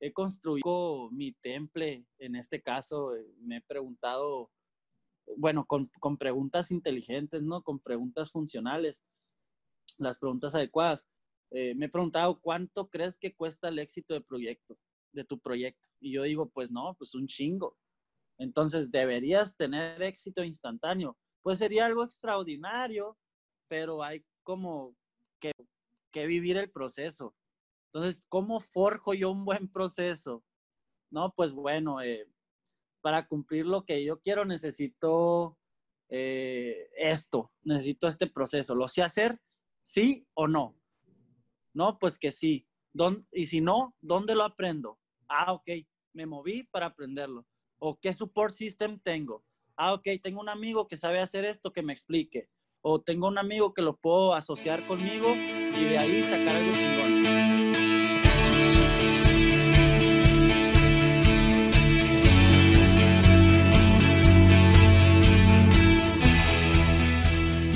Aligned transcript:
he 0.00 0.12
construido 0.12 1.10
mi 1.10 1.32
temple, 1.32 2.06
en 2.18 2.36
este 2.36 2.62
caso, 2.62 3.16
eh, 3.16 3.26
me 3.40 3.58
he 3.58 3.60
preguntado, 3.62 4.50
bueno, 5.36 5.64
con, 5.66 5.90
con, 6.00 6.16
preguntas 6.16 6.70
inteligentes, 6.70 7.42
¿no? 7.42 7.62
Con 7.62 7.80
preguntas 7.80 8.30
funcionales, 8.30 9.02
las 9.98 10.18
preguntas 10.18 10.54
adecuadas. 10.54 11.06
Eh, 11.50 11.74
me 11.74 11.86
he 11.86 11.88
preguntado, 11.88 12.40
¿cuánto 12.40 12.88
crees 12.88 13.18
que 13.18 13.34
cuesta 13.34 13.68
el 13.68 13.78
éxito 13.78 14.14
de 14.14 14.20
proyecto, 14.20 14.78
de 15.12 15.24
tu 15.24 15.40
proyecto? 15.40 15.88
Y 16.00 16.12
yo 16.12 16.22
digo, 16.22 16.48
pues 16.50 16.70
no, 16.70 16.94
pues 16.98 17.14
un 17.14 17.26
chingo. 17.26 17.76
Entonces, 18.38 18.90
deberías 18.90 19.56
tener 19.56 20.00
éxito 20.02 20.44
instantáneo. 20.44 21.16
Pues 21.42 21.58
sería 21.58 21.86
algo 21.86 22.04
extraordinario, 22.04 23.16
pero 23.68 24.02
hay 24.02 24.24
como 24.44 24.94
que, 25.40 25.52
que 26.12 26.26
vivir 26.26 26.56
el 26.56 26.70
proceso. 26.70 27.34
Entonces, 27.92 28.22
¿cómo 28.28 28.60
forjo 28.60 29.14
yo 29.14 29.30
un 29.30 29.44
buen 29.44 29.68
proceso? 29.68 30.44
No, 31.10 31.32
pues 31.34 31.52
bueno, 31.52 32.02
eh, 32.02 32.26
para 33.00 33.26
cumplir 33.26 33.66
lo 33.66 33.84
que 33.84 34.04
yo 34.04 34.20
quiero 34.20 34.44
necesito 34.44 35.58
eh, 36.10 36.88
esto, 36.96 37.50
necesito 37.62 38.08
este 38.08 38.26
proceso. 38.26 38.74
¿Lo 38.74 38.88
sé 38.88 39.02
hacer? 39.02 39.40
¿Sí 39.82 40.26
o 40.34 40.46
no? 40.46 40.76
No, 41.72 41.98
pues 41.98 42.18
que 42.18 42.32
sí. 42.32 42.66
y 43.32 43.46
si 43.46 43.60
no, 43.60 43.94
¿dónde 44.00 44.34
lo 44.34 44.44
aprendo? 44.44 44.98
Ah, 45.28 45.52
ok, 45.52 45.70
me 46.12 46.26
moví 46.26 46.64
para 46.64 46.86
aprenderlo. 46.86 47.46
¿O 47.78 47.98
qué 47.98 48.12
support 48.12 48.52
system 48.52 48.98
tengo? 49.00 49.44
Ah, 49.76 49.94
ok, 49.94 50.08
tengo 50.22 50.40
un 50.40 50.48
amigo 50.48 50.88
que 50.88 50.96
sabe 50.96 51.20
hacer 51.20 51.44
esto, 51.44 51.72
que 51.72 51.82
me 51.82 51.92
explique. 51.92 52.48
O 52.80 53.00
tengo 53.00 53.28
un 53.28 53.38
amigo 53.38 53.72
que 53.72 53.82
lo 53.82 53.96
puedo 53.96 54.34
asociar 54.34 54.86
conmigo 54.86 55.34
y 55.34 55.84
de 55.84 55.98
ahí 55.98 56.22
sacar 56.24 56.56
algo 56.56 56.72
chingón. 56.72 57.17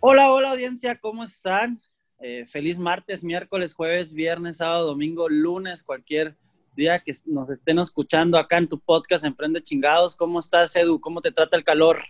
Hola, 0.00 0.30
hola 0.30 0.52
audiencia, 0.52 0.96
¿cómo 0.96 1.24
están? 1.24 1.80
Eh, 2.20 2.46
feliz 2.46 2.78
martes, 2.78 3.24
miércoles, 3.24 3.74
jueves, 3.74 4.14
viernes, 4.14 4.58
sábado, 4.58 4.86
domingo, 4.86 5.28
lunes, 5.28 5.82
cualquier 5.82 6.36
día 6.76 7.00
que 7.00 7.10
nos 7.26 7.50
estén 7.50 7.80
escuchando 7.80 8.38
acá 8.38 8.58
en 8.58 8.68
tu 8.68 8.78
podcast 8.78 9.24
Emprende 9.24 9.60
Chingados. 9.60 10.14
¿Cómo 10.14 10.38
estás, 10.38 10.76
Edu? 10.76 11.00
¿Cómo 11.00 11.20
te 11.20 11.32
trata 11.32 11.56
el 11.56 11.64
calor? 11.64 12.04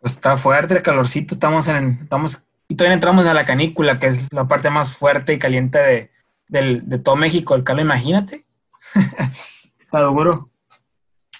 Pues 0.00 0.14
está 0.14 0.38
fuerte 0.38 0.76
el 0.76 0.82
calorcito, 0.82 1.34
estamos 1.34 1.68
en, 1.68 1.98
estamos, 2.04 2.42
y 2.68 2.74
todavía 2.74 2.94
entramos 2.94 3.26
en 3.26 3.34
la 3.34 3.44
canícula, 3.44 3.98
que 3.98 4.06
es 4.06 4.26
la 4.32 4.48
parte 4.48 4.70
más 4.70 4.96
fuerte 4.96 5.34
y 5.34 5.38
caliente 5.38 6.10
de, 6.48 6.80
de 6.80 6.98
todo 7.00 7.16
México, 7.16 7.54
el 7.54 7.64
calor, 7.64 7.82
imagínate. 7.82 8.46
está 9.78 10.00
duro. 10.00 10.50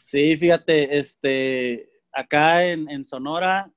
Sí, 0.04 0.36
fíjate, 0.36 0.98
este, 0.98 1.88
acá 2.12 2.66
en, 2.66 2.90
en 2.90 3.06
Sonora 3.06 3.72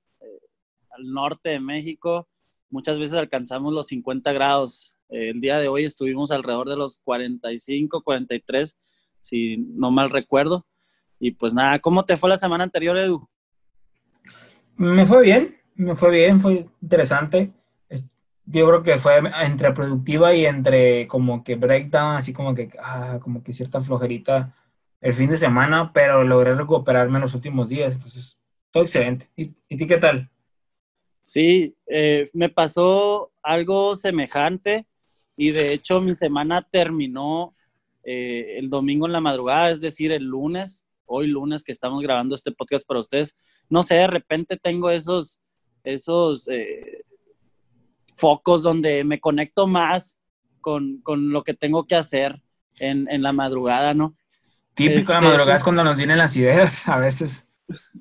norte 1.03 1.49
de 1.49 1.59
México, 1.59 2.27
muchas 2.69 2.99
veces 2.99 3.15
alcanzamos 3.15 3.73
los 3.73 3.87
50 3.87 4.31
grados. 4.33 4.95
el 5.09 5.41
día 5.41 5.59
de 5.59 5.67
hoy 5.67 5.83
estuvimos 5.83 6.31
alrededor 6.31 6.69
de 6.69 6.77
los 6.77 6.99
45, 7.03 8.01
43, 8.01 8.77
si 9.19 9.57
no 9.57 9.91
mal 9.91 10.09
recuerdo. 10.09 10.65
Y 11.19 11.31
pues 11.31 11.53
nada, 11.53 11.79
¿cómo 11.79 12.05
te 12.05 12.17
fue 12.17 12.29
la 12.29 12.37
semana 12.37 12.63
anterior, 12.63 12.97
Edu? 12.97 13.27
Me 14.75 15.05
fue 15.05 15.21
bien, 15.21 15.57
me 15.75 15.95
fue 15.95 16.11
bien, 16.11 16.39
fue 16.39 16.67
interesante. 16.81 17.51
Yo 18.45 18.67
creo 18.67 18.83
que 18.83 18.97
fue 18.97 19.21
entre 19.43 19.71
productiva 19.71 20.33
y 20.33 20.45
entre 20.45 21.07
como 21.07 21.43
que 21.43 21.55
breakdown, 21.55 22.15
así 22.15 22.33
como 22.33 22.55
que, 22.55 22.69
ah, 22.83 23.19
como 23.21 23.43
que 23.43 23.53
cierta 23.53 23.79
flojerita 23.79 24.55
el 24.99 25.13
fin 25.13 25.29
de 25.29 25.37
semana, 25.37 25.91
pero 25.93 26.23
logré 26.23 26.55
recuperarme 26.55 27.17
en 27.17 27.21
los 27.21 27.33
últimos 27.33 27.69
días, 27.69 27.93
entonces 27.93 28.39
todo 28.71 28.83
excelente. 28.83 29.29
¿Y, 29.35 29.53
y 29.69 29.77
ti 29.77 29.87
qué 29.87 29.97
tal? 29.97 30.29
Sí, 31.21 31.75
eh, 31.87 32.29
me 32.33 32.49
pasó 32.49 33.31
algo 33.41 33.95
semejante 33.95 34.87
y 35.37 35.51
de 35.51 35.73
hecho 35.73 36.01
mi 36.01 36.15
semana 36.15 36.61
terminó 36.61 37.55
eh, 38.03 38.57
el 38.57 38.69
domingo 38.69 39.05
en 39.05 39.13
la 39.13 39.21
madrugada, 39.21 39.69
es 39.69 39.81
decir, 39.81 40.11
el 40.11 40.23
lunes, 40.23 40.83
hoy 41.05 41.27
lunes 41.27 41.63
que 41.63 41.71
estamos 41.71 42.01
grabando 42.01 42.35
este 42.35 42.51
podcast 42.51 42.87
para 42.87 42.99
ustedes. 42.99 43.35
No 43.69 43.83
sé, 43.83 43.95
de 43.95 44.07
repente 44.07 44.57
tengo 44.57 44.89
esos, 44.89 45.39
esos 45.83 46.47
eh, 46.47 47.03
focos 48.15 48.63
donde 48.63 49.03
me 49.03 49.19
conecto 49.19 49.67
más 49.67 50.17
con, 50.61 51.01
lo 51.05 51.43
que 51.43 51.53
tengo 51.53 51.85
que 51.85 51.95
hacer 51.95 52.41
en, 52.79 53.21
la 53.21 53.31
madrugada, 53.33 53.93
¿no? 53.93 54.15
Típico 54.73 55.11
de 55.11 55.19
la 55.19 55.19
este, 55.19 55.27
madrugada 55.27 55.55
es 55.55 55.63
cuando 55.63 55.83
nos 55.83 55.97
vienen 55.97 56.17
las 56.17 56.35
ideas 56.35 56.87
a 56.87 56.97
veces. 56.97 57.47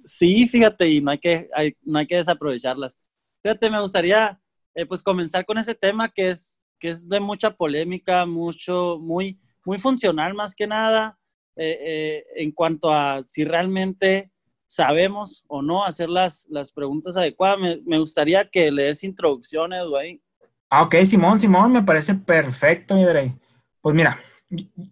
Sí, 0.05 0.49
fíjate, 0.49 0.89
y 0.89 1.01
no 1.01 1.11
hay 1.11 1.19
que, 1.19 1.49
no 1.83 1.99
hay 1.99 2.07
que 2.07 2.17
desaprovecharlas. 2.17 2.99
Fíjate, 3.43 3.71
me 3.71 3.81
gustaría 3.81 4.39
eh, 4.75 4.87
pues 4.87 5.03
comenzar 5.03 5.45
con 5.45 5.59
ese 5.59 5.75
tema 5.75 6.09
que 6.09 6.31
es, 6.31 6.59
que 6.79 6.91
es 6.91 7.09
de 7.09 7.21
mucha 7.21 7.51
polémica, 7.51 8.27
mucho, 8.27 8.99
muy, 9.01 9.41
muy 9.65 9.79
funcional 9.79 10.35
más 10.35 10.55
que 10.55 10.67
nada, 10.67 11.19
eh, 11.57 11.79
eh, 11.81 12.25
en 12.37 12.53
cuanto 12.53 12.93
a 12.93 13.23
si 13.25 13.45
realmente 13.45 14.31
sabemos 14.67 15.45
o 15.49 15.63
no 15.63 15.85
hacer 15.85 16.09
las, 16.09 16.47
las 16.49 16.73
preguntas 16.73 17.17
adecuadas. 17.17 17.59
Me, 17.85 17.99
gustaría 17.99 18.49
que 18.49 18.71
le 18.71 18.85
des 18.85 19.03
introducción, 19.03 19.73
Edu, 19.73 19.97
ahí. 19.97 20.21
Ah, 20.69 20.83
ok, 20.83 20.97
Simón, 21.05 21.41
Simón, 21.41 21.73
me 21.73 21.83
parece 21.83 22.15
perfecto, 22.15 22.95
mi 22.95 23.05
Drey. 23.05 23.35
Pues 23.81 23.97
mira, 23.97 24.19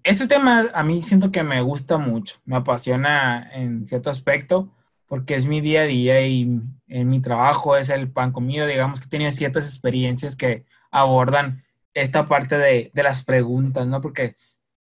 ese 0.03 0.27
tema 0.27 0.69
a 0.73 0.83
mí 0.83 1.03
siento 1.03 1.31
que 1.31 1.45
me 1.45 1.61
gusta 1.61 1.99
mucho, 1.99 2.37
me 2.45 2.57
apasiona 2.57 3.51
en 3.53 3.87
cierto 3.87 4.11
aspecto 4.11 4.73
porque 5.09 5.35
es 5.35 5.47
mi 5.47 5.61
día 5.61 5.83
a 5.83 5.87
día 5.87 6.27
y 6.27 6.63
en 6.87 7.09
mi 7.09 7.21
trabajo 7.21 7.77
es 7.77 7.89
el 7.89 8.11
pan 8.11 8.31
comido. 8.31 8.67
Digamos 8.67 9.01
que 9.01 9.07
he 9.07 9.11
tenido 9.11 9.33
ciertas 9.33 9.67
experiencias 9.67 10.37
que 10.37 10.65
abordan 10.91 11.65
esta 11.95 12.27
parte 12.27 12.59
de, 12.59 12.91
de 12.95 13.03
las 13.03 13.25
preguntas, 13.25 13.87
¿no? 13.87 14.01
Porque 14.01 14.37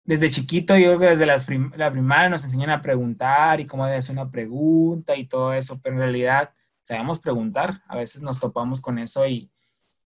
desde 0.06 0.29
chiquito, 0.29 0.78
yo 0.78 0.88
creo 0.88 1.00
que 1.00 1.06
desde 1.07 1.25
las 1.25 1.47
la 1.75 1.91
primaria 1.91 2.29
nos 2.29 2.44
enseñan 2.44 2.69
a 2.69 2.81
preguntar 2.81 3.59
y 3.59 3.66
cómo 3.66 3.85
hacer 3.85 4.13
una 4.13 4.29
pregunta 4.29 5.16
y 5.16 5.25
todo 5.25 5.53
eso, 5.53 5.79
pero 5.81 5.96
en 5.96 6.02
realidad 6.02 6.52
sabemos 6.84 7.19
preguntar, 7.19 7.81
a 7.88 7.96
veces 7.96 8.22
nos 8.22 8.40
topamos 8.40 8.81
con 8.81 9.00
eso 9.00 9.25
y, 9.25 9.50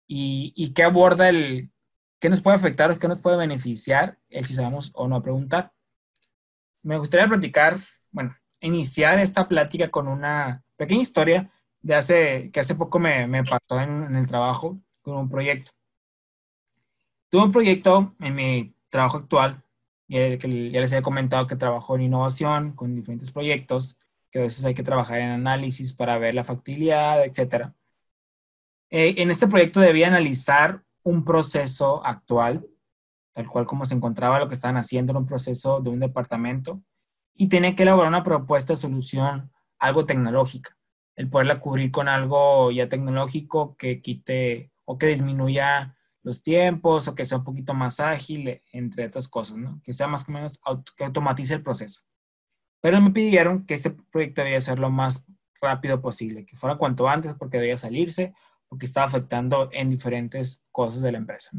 y, 0.06 0.52
y 0.56 0.72
qué 0.72 0.82
aborda 0.82 1.28
el, 1.28 1.70
qué 2.18 2.28
nos 2.28 2.40
puede 2.40 2.56
afectar 2.56 2.90
o 2.90 2.98
qué 2.98 3.06
nos 3.06 3.20
puede 3.20 3.36
beneficiar 3.36 4.18
el 4.28 4.44
si 4.44 4.54
sabemos 4.54 4.90
o 4.94 5.06
no 5.06 5.22
preguntar. 5.22 5.72
Me 6.82 6.98
gustaría 6.98 7.28
platicar, 7.28 7.80
iniciar 8.64 9.18
esta 9.18 9.46
plática 9.46 9.90
con 9.90 10.08
una 10.08 10.62
pequeña 10.76 11.02
historia 11.02 11.50
de 11.82 11.94
hace, 11.94 12.50
que 12.50 12.60
hace 12.60 12.74
poco 12.74 12.98
me, 12.98 13.44
pasó 13.44 13.80
en, 13.80 14.16
el 14.16 14.26
trabajo 14.26 14.80
con 15.02 15.16
un 15.16 15.28
proyecto. 15.28 15.70
Tuve 17.28 17.44
un 17.44 17.52
proyecto 17.52 18.14
en 18.20 18.34
mi 18.34 18.74
trabajo 18.88 19.18
actual, 19.18 19.62
ya, 20.08 20.38
que 20.38 20.70
ya 20.70 20.80
les 20.80 20.92
he 20.92 21.02
comentado 21.02 21.46
que 21.46 21.56
trabajo 21.56 21.94
en 21.94 22.02
innovación 22.02 22.72
con 22.72 22.94
diferentes 22.94 23.30
proyectos, 23.30 23.98
que 24.30 24.38
a 24.38 24.42
veces 24.42 24.64
hay 24.64 24.74
que 24.74 24.82
trabajar 24.82 25.18
en 25.18 25.30
análisis 25.30 25.92
para 25.92 26.18
ver 26.18 26.34
la 26.34 26.44
factibilidad, 26.44 27.22
etc. 27.24 27.70
Eh, 28.90 29.16
en 29.18 29.30
este 29.30 29.46
proyecto 29.46 29.80
debía 29.80 30.08
analizar 30.08 30.82
un 31.02 31.24
proceso 31.24 32.04
actual, 32.04 32.66
tal 33.34 33.46
cual 33.46 33.66
como 33.66 33.84
se 33.84 33.94
encontraba 33.94 34.38
lo 34.38 34.48
que 34.48 34.54
estaban 34.54 34.76
haciendo 34.76 35.12
en 35.12 35.18
un 35.18 35.26
proceso 35.26 35.80
de 35.80 35.90
un 35.90 36.00
departamento, 36.00 36.80
y 37.34 37.48
tiene 37.48 37.74
que 37.74 37.82
elaborar 37.82 38.08
una 38.08 38.24
propuesta 38.24 38.76
solución, 38.76 39.52
algo 39.78 40.04
tecnológica, 40.04 40.76
el 41.16 41.28
poderla 41.28 41.60
cubrir 41.60 41.90
con 41.90 42.08
algo 42.08 42.70
ya 42.70 42.88
tecnológico 42.88 43.76
que 43.76 44.00
quite 44.00 44.72
o 44.84 44.98
que 44.98 45.06
disminuya 45.06 45.96
los 46.22 46.42
tiempos 46.42 47.06
o 47.06 47.14
que 47.14 47.24
sea 47.24 47.38
un 47.38 47.44
poquito 47.44 47.74
más 47.74 48.00
ágil, 48.00 48.62
entre 48.72 49.06
otras 49.06 49.28
cosas, 49.28 49.58
¿no? 49.58 49.80
Que 49.84 49.92
sea 49.92 50.06
más 50.06 50.28
o 50.28 50.32
menos, 50.32 50.60
que 50.96 51.04
automatice 51.04 51.54
el 51.54 51.62
proceso. 51.62 52.02
Pero 52.80 53.00
me 53.00 53.10
pidieron 53.10 53.66
que 53.66 53.74
este 53.74 53.90
proyecto 53.90 54.42
debía 54.42 54.60
ser 54.60 54.78
lo 54.78 54.90
más 54.90 55.24
rápido 55.60 56.00
posible, 56.00 56.46
que 56.46 56.56
fuera 56.56 56.76
cuanto 56.76 57.08
antes 57.08 57.34
porque 57.34 57.58
debía 57.58 57.78
salirse, 57.78 58.34
porque 58.68 58.86
estaba 58.86 59.06
afectando 59.06 59.68
en 59.72 59.90
diferentes 59.90 60.64
cosas 60.70 61.00
de 61.00 61.12
la 61.12 61.18
empresa. 61.18 61.50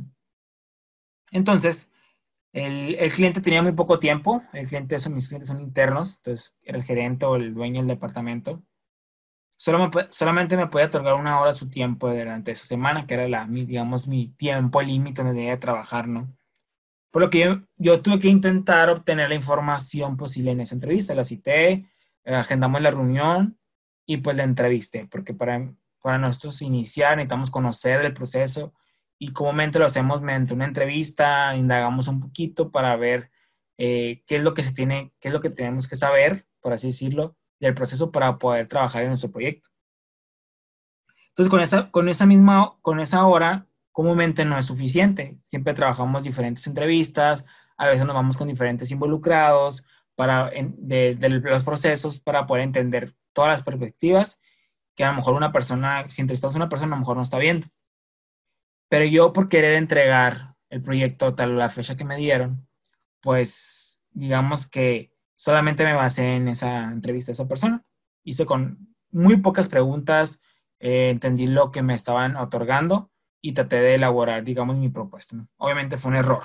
Entonces, 1.31 1.89
el, 2.56 2.96
el, 2.96 3.12
cliente 3.12 3.42
tenía 3.42 3.62
muy 3.62 3.74
poco 3.74 4.00
tiempo, 4.00 4.42
el 4.54 4.66
cliente, 4.66 4.98
son, 4.98 5.13
mis 5.13 5.28
clientes 5.28 5.50
son 5.50 5.60
internos, 5.60 6.16
entonces 6.16 6.56
era 6.63 6.78
el 6.78 6.86
gerente 6.86 7.25
o 7.25 7.36
el 7.36 7.54
dueño 7.54 7.81
del 7.81 7.90
departamento. 7.90 8.63
Solo 9.57 9.92
solamente 10.10 10.56
me 10.56 10.68
podía 10.68 10.86
otorgar 10.86 11.16
una 11.16 11.42
hora 11.42 11.52
de 11.52 11.57
su 11.57 11.69
tiempo 11.69 12.10
durante 12.10 12.52
esa 12.52 12.63
semana, 12.63 13.06
que 13.06 13.16
era 13.16 13.28
la, 13.28 13.46
mi, 13.46 13.66
digamos, 13.66 14.07
mi 14.07 14.30
tiempo 14.30 14.81
límite 14.81 15.22
donde 15.22 15.38
debía 15.38 15.60
trabajar, 15.60 16.07
¿no? 16.07 16.34
Por 17.12 17.24
lo 17.24 17.30
que 17.30 17.40
yo, 17.40 17.62
yo, 17.75 18.02
tuve 18.02 18.19
que 18.19 18.30
intentar 18.30 18.90
obtener 18.90 19.28
la 19.28 19.36
información 19.36 20.16
posible 20.16 20.52
en 20.52 20.62
esa 20.62 20.75
entrevista. 20.75 21.13
La 21.13 21.25
cité, 21.25 21.90
eh, 22.24 22.36
agendamos 22.36 22.81
la 22.81 22.92
reunión 22.92 23.60
y 24.06 24.18
pues 24.18 24.38
la 24.38 24.44
entrevisté, 24.44 25.07
porque 25.12 25.34
para, 25.34 25.74
para 26.02 26.18
nosotros 26.19 26.62
iniciar 26.62 27.18
necesitamos 27.18 27.52
conocer 27.52 28.06
el 28.06 28.13
proceso 28.13 28.74
y 29.18 29.34
comúnmente 29.34 29.80
lo 29.80 29.86
hacemos 29.86 30.22
mediante 30.22 30.54
una 30.54 30.66
entrevista, 30.66 31.56
indagamos 31.56 32.08
un 32.08 32.20
poquito 32.20 32.72
para 32.72 32.96
ver 32.96 33.32
eh, 33.78 34.24
qué 34.28 34.38
es 34.38 34.44
lo 34.44 34.54
que 34.54 34.64
se 34.64 34.74
tiene, 34.74 35.14
qué 35.20 35.30
es 35.30 35.34
lo 35.34 35.42
que 35.42 35.50
tenemos 35.50 35.88
que 35.88 35.96
saber, 35.96 36.48
por 36.60 36.74
así 36.74 36.88
decirlo, 36.88 37.38
del 37.60 37.74
proceso 37.74 38.12
para 38.12 38.38
poder 38.38 38.68
trabajar 38.68 39.04
en 39.04 39.10
nuestro 39.10 39.32
proyecto. 39.32 39.70
Entonces, 41.30 41.50
con 41.50 41.62
esa, 41.62 41.92
con 41.92 42.10
esa 42.10 42.26
misma, 42.26 42.76
con 42.82 43.00
esa 43.00 43.26
hora, 43.26 43.68
comúnmente 43.92 44.46
no 44.46 44.58
es 44.58 44.66
suficiente. 44.66 45.38
Siempre 45.44 45.74
trabajamos 45.74 46.24
diferentes 46.24 46.66
entrevistas, 46.68 47.46
a 47.78 47.88
veces 47.88 48.06
nos 48.06 48.16
vamos 48.16 48.38
con 48.38 48.48
diferentes 48.48 48.92
involucrados 48.92 49.86
para, 50.16 50.50
de, 50.50 51.16
de 51.16 51.30
los 51.30 51.64
procesos 51.64 52.20
para 52.20 52.48
poder 52.48 52.64
entender 52.64 53.16
todas 53.34 53.52
las 53.52 53.64
perspectivas 53.64 54.40
que 54.96 55.04
a 55.04 55.10
lo 55.10 55.18
mejor 55.18 55.36
una 55.36 55.52
persona, 55.52 56.08
si 56.08 56.22
entrevistamos 56.22 56.56
a 56.56 56.58
una 56.58 56.70
persona, 56.70 56.94
a 56.94 56.96
lo 56.96 57.02
mejor 57.02 57.18
no 57.18 57.24
está 57.24 57.38
viendo. 57.38 57.68
Pero 58.95 59.07
yo 59.07 59.33
por 59.33 59.50
querer 59.50 59.74
entregar 59.74 60.56
el 60.69 60.81
proyecto 60.81 61.36
tal 61.36 61.57
la 61.57 61.68
fecha 61.68 61.97
que 61.97 62.06
me 62.06 62.15
dieron, 62.15 62.65
pues 63.19 64.01
digamos 64.12 64.69
que 64.69 65.12
solamente 65.36 65.83
me 65.83 65.92
basé 65.92 66.38
en 66.38 66.47
esa 66.47 66.86
entrevista 66.86 67.30
a 67.30 67.33
esa 67.33 67.45
persona. 67.45 67.83
Hice 68.24 68.45
con 68.45 68.95
muy 69.12 69.36
pocas 69.36 69.68
preguntas, 69.68 70.39
eh, 70.80 71.09
entendí 71.09 71.45
lo 71.45 71.71
que 71.71 71.81
me 71.81 71.94
estaban 71.94 72.38
otorgando 72.38 73.12
y 73.42 73.51
traté 73.51 73.81
de 73.81 73.95
elaborar, 73.95 74.45
digamos, 74.45 74.77
mi 74.77 74.88
propuesta. 74.88 75.36
Obviamente 75.57 75.97
fue 75.97 76.12
un 76.12 76.15
error. 76.15 76.44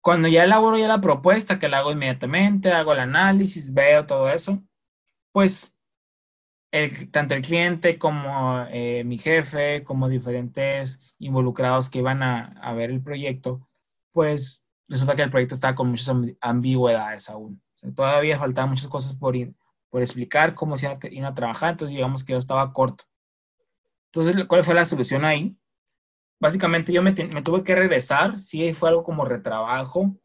Cuando 0.00 0.26
ya 0.26 0.42
elaboro 0.42 0.78
ya 0.78 0.88
la 0.88 1.00
propuesta, 1.00 1.60
que 1.60 1.68
la 1.68 1.78
hago 1.78 1.92
inmediatamente, 1.92 2.72
hago 2.72 2.92
el 2.92 2.98
análisis, 2.98 3.72
veo 3.72 4.04
todo 4.04 4.28
eso, 4.30 4.60
pues 5.30 5.71
el, 6.72 7.10
tanto 7.10 7.34
el 7.34 7.42
cliente 7.42 7.98
como 7.98 8.64
eh, 8.70 9.04
mi 9.04 9.18
jefe, 9.18 9.84
como 9.84 10.08
diferentes 10.08 11.14
involucrados 11.18 11.90
que 11.90 11.98
iban 11.98 12.22
a, 12.22 12.46
a, 12.62 12.72
ver 12.72 12.90
el 12.90 13.02
proyecto, 13.02 13.68
pues 14.10 14.64
resulta 14.88 15.14
que 15.14 15.22
el 15.22 15.30
proyecto 15.30 15.54
estaba 15.54 15.74
con 15.74 15.90
muchas 15.90 16.10
ambigüedades 16.40 17.28
aún. 17.28 17.62
todavía 17.94 18.38
faltaban 18.38 18.70
muchas 18.70 18.88
cosas 18.88 19.14
por, 19.14 19.36
por 19.90 20.02
explicar 20.02 20.54
cómo 20.54 20.76
se 20.76 20.98
iba 21.10 21.28
a 21.28 21.34
trabajar, 21.34 21.72
entonces 21.72 21.94
digamos 21.94 22.24
que 22.24 22.32
yo 22.32 22.38
estaba 22.38 22.72
corto. 22.72 23.04
Entonces, 24.06 24.44
¿cuál 24.46 24.64
fue 24.64 24.74
la 24.74 24.84
solución 24.84 25.24
ahí? 25.24 25.56
Básicamente 26.40 26.92
yo 26.92 27.02
me, 27.02 27.12
me 27.12 27.42
tuve 27.42 27.64
que 27.64 27.74
regresar, 27.74 28.40
sí, 28.40 28.72
fue 28.74 28.88
algo 28.88 29.04
como 29.04 29.24
retrabajo 29.24 30.16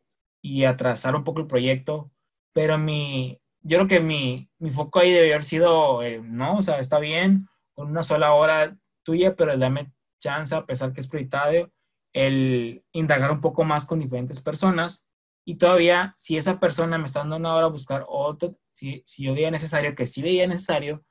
y 0.42 0.64
atrasar 0.64 1.16
un 1.16 1.24
poco 1.24 1.42
el 1.42 1.48
proyecto, 1.48 2.10
pero 2.54 2.78
mi, 2.78 3.40
yo 3.68 3.78
creo 3.78 3.88
que 3.88 4.00
mi, 4.00 4.50
mi 4.60 4.72
foco 4.72 5.00
ahí 5.00 5.12
debe 5.12 5.34
haber 5.34 5.44
sido, 5.44 6.00
no, 6.24 6.58
o 6.58 6.62
sea, 6.62 6.80
está 6.80 7.00
bien, 7.00 7.50
con 7.74 7.90
una 7.90 8.02
sola 8.02 8.34
hora 8.34 8.78
tuya, 9.04 9.36
pero 9.36 9.58
dame 9.58 9.92
chance, 10.20 10.56
a 10.56 10.66
pesar 10.66 10.94
que 10.94 11.02
es 11.02 11.08
prioritario, 11.08 11.72
el 12.14 12.86
indagar 12.94 13.30
un 13.30 13.42
poco 13.42 13.66
más 13.66 13.86
con 13.86 14.00
diferentes 14.00 14.42
personas. 14.42 15.06
Y 15.46 15.56
todavía, 15.56 16.16
si 16.18 16.38
esa 16.38 16.62
persona 16.62 16.98
me 16.98 17.08
está 17.08 17.20
dando 17.20 17.36
una 17.36 17.54
hora 17.54 17.66
a 17.66 17.70
buscar 17.70 18.06
otro, 18.08 18.58
si, 18.72 19.04
si 19.06 19.24
yo 19.24 19.34
veía 19.34 19.52
necesario, 19.52 19.96
que 19.96 20.08
sí 20.08 20.22
veía 20.22 20.48
necesario, 20.48 21.04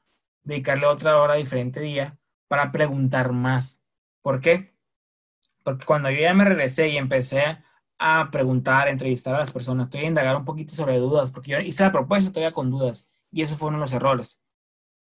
dedicarle 0.43 0.87
otra 0.87 1.21
hora 1.21 1.35
diferente 1.35 1.81
día 1.81 2.19
para 2.49 2.73
preguntar 2.73 3.33
más. 3.33 3.83
¿Por 4.23 4.41
qué? 4.41 4.75
Porque 5.63 5.85
cuando 5.85 6.11
yo 6.11 6.21
ya 6.21 6.33
me 6.33 6.45
regresé 6.45 6.89
y 6.89 6.97
empecé 6.97 7.59
a 7.99 8.31
preguntar, 8.31 8.89
a 8.89 8.91
entrevistar 8.91 9.35
a 9.35 9.39
las 9.39 9.51
personas, 9.51 9.87
estoy 9.87 10.03
a 10.03 10.09
indagar 10.09 10.37
un 10.37 10.45
poquito 10.45 10.75
sobre 10.75 10.99
dudas, 10.99 11.31
porque 11.31 11.53
yo 11.53 11.61
hice 11.61 11.85
la 11.85 11.93
propuesta 11.93 12.31
todavía 12.31 12.53
con 12.53 12.71
dudas, 12.71 13.09
y 13.31 13.43
eso 13.43 13.57
fue 13.57 13.69
uno 13.69 13.79
de 13.79 13.83
los 13.83 13.93
errores. 13.93 14.41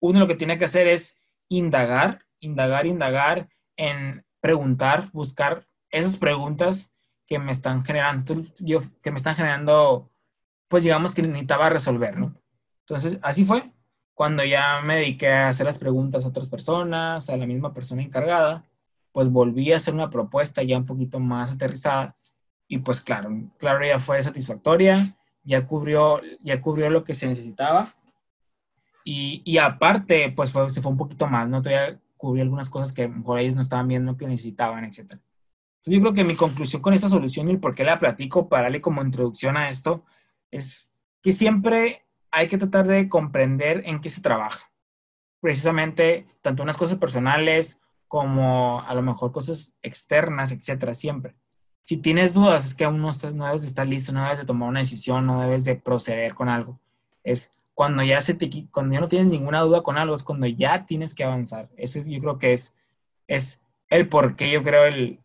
Uno 0.00 0.20
lo 0.20 0.26
que 0.26 0.37
tiene 0.37 0.58
que 0.58 0.67
hacer 0.67 0.87
es 0.87 1.20
indagar, 1.49 2.25
indagar, 2.41 2.87
indagar 2.87 3.49
en 3.76 4.25
preguntar, 4.41 5.11
buscar 5.12 5.67
esas 5.91 6.17
preguntas 6.17 6.93
que 7.26 7.38
me 7.38 7.52
están 7.52 7.85
generando, 7.85 8.43
yo, 8.58 8.81
que 9.02 9.11
me 9.11 9.19
están 9.19 9.35
generando, 9.35 10.11
pues 10.69 10.82
digamos 10.82 11.14
que 11.14 11.23
necesitaba 11.23 11.70
resolver, 11.70 12.19
¿no? 12.19 12.35
Entonces, 12.81 13.19
así 13.23 13.44
fue. 13.44 13.73
Cuando 14.12 14.44
ya 14.44 14.81
me 14.82 14.96
dediqué 14.96 15.29
a 15.29 15.49
hacer 15.49 15.67
las 15.67 15.79
preguntas 15.79 16.25
a 16.25 16.29
otras 16.29 16.49
personas, 16.49 17.31
a 17.31 17.37
la 17.37 17.46
misma 17.46 17.73
persona 17.73 18.02
encargada, 18.02 18.64
pues 19.12 19.31
volví 19.31 19.73
a 19.73 19.79
hacer 19.79 19.94
una 19.94 20.11
propuesta 20.11 20.62
ya 20.62 20.76
un 20.76 20.87
poquito 20.87 21.19
más 21.19 21.52
aterrizada 21.52 22.17
y 22.69 22.79
pues 22.79 23.01
claro, 23.01 23.31
claro 23.59 23.85
ya 23.85 23.99
fue 23.99 24.23
satisfactoria, 24.23 25.17
ya 25.43 25.67
cubrió, 25.67 26.21
ya 26.41 26.61
cubrió 26.61 26.91
lo 26.91 27.05
que 27.05 27.15
se 27.15 27.27
necesitaba 27.27 27.95
y, 29.05 29.59
aparte 29.59 30.33
pues 30.35 30.51
fue, 30.53 30.71
se 30.71 30.81
fue 30.81 30.93
un 30.93 30.99
poquito 30.99 31.27
más, 31.27 31.47
¿no? 31.49 31.61
Todavía 31.61 32.01
cubrí 32.17 32.41
algunas 32.41 32.71
cosas 32.71 32.95
que 32.95 33.07
por 33.09 33.39
ellos 33.39 33.55
no 33.55 33.61
estaban 33.61 33.87
viendo 33.87 34.17
que 34.17 34.27
necesitaban, 34.27 34.85
etc. 34.85 35.01
Entonces 35.01 35.23
yo 35.85 36.01
creo 36.01 36.15
que 36.15 36.25
mi 36.25 36.37
conclusión 36.37 36.81
con 36.81 36.95
esta 36.95 37.11
solución 37.11 37.51
y 37.51 37.59
por 37.59 37.75
qué 37.75 37.85
la 37.85 38.01
platico 38.01 38.49
para 38.49 38.65
darle 38.65 38.81
como 38.81 39.03
introducción 39.03 39.59
a 39.59 39.69
esto 39.69 40.05
es 40.51 40.91
que 41.23 41.33
siempre 41.33 42.07
hay 42.31 42.49
que 42.49 42.57
tratar 42.57 42.87
de 42.87 43.09
comprender 43.11 43.83
en 43.85 44.01
qué 44.01 44.09
se 44.09 44.23
trabaja. 44.23 44.71
Precisamente 45.41 46.27
tanto 46.41 46.63
unas 46.63 46.79
cosas 46.79 46.99
personales 46.99 47.83
como 48.09 48.81
a 48.81 48.95
lo 48.95 49.03
mejor 49.03 49.33
cosas 49.33 49.75
externas, 49.83 50.51
etcétera, 50.51 50.95
siempre 50.95 51.37
si 51.85 51.99
tienes 51.99 52.33
dudas, 52.35 52.65
es 52.65 52.75
que 52.75 52.85
aún 52.85 53.01
no, 53.01 53.11
estás, 53.11 53.35
no 53.35 53.45
debes 53.45 53.63
de 53.63 53.69
estar 53.69 53.87
listo, 53.87 54.11
no 54.13 54.23
debes 54.23 54.39
de 54.39 54.47
tomar 54.47 54.71
una 54.71 54.81
decisión, 54.81 55.27
no 55.27 55.41
debes 55.41 55.65
de 55.65 55.77
proceder 55.77 56.35
con 56.35 56.49
algo. 56.49 56.81
Es 57.23 57.53
cuando 57.75 58.03
ya, 58.03 58.23
se 58.23 58.35
te, 58.35 58.51
cuando 58.71 58.95
ya 58.95 59.01
no 59.01 59.09
tienes 59.09 59.29
ninguna 59.29 59.61
duda 59.61 59.83
con 59.83 59.99
algo, 59.99 60.15
es 60.15 60.23
cuando 60.23 60.47
ya 60.47 60.87
tienes 60.87 61.15
que 61.15 61.25
avanzar. 61.25 61.69
Ese 61.77 62.11
yo 62.11 62.21
creo 62.21 62.39
que 62.39 62.55
es, 62.55 62.75
es 63.29 63.61
el 63.91 64.09
por 64.09 64.35
qué 64.37 64.51
yo 64.51 64.63
creo 64.63 64.87
el... 64.87 65.21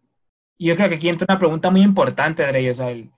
Yo 0.62 0.76
creo 0.76 0.90
que 0.90 0.96
aquí 0.96 1.08
entra 1.08 1.26
una 1.30 1.40
pregunta 1.40 1.70
muy 1.70 1.82
importante, 1.82 2.44
André, 2.44 2.70
o 2.70 2.74
sea, 2.74 2.92
el, 2.92 3.10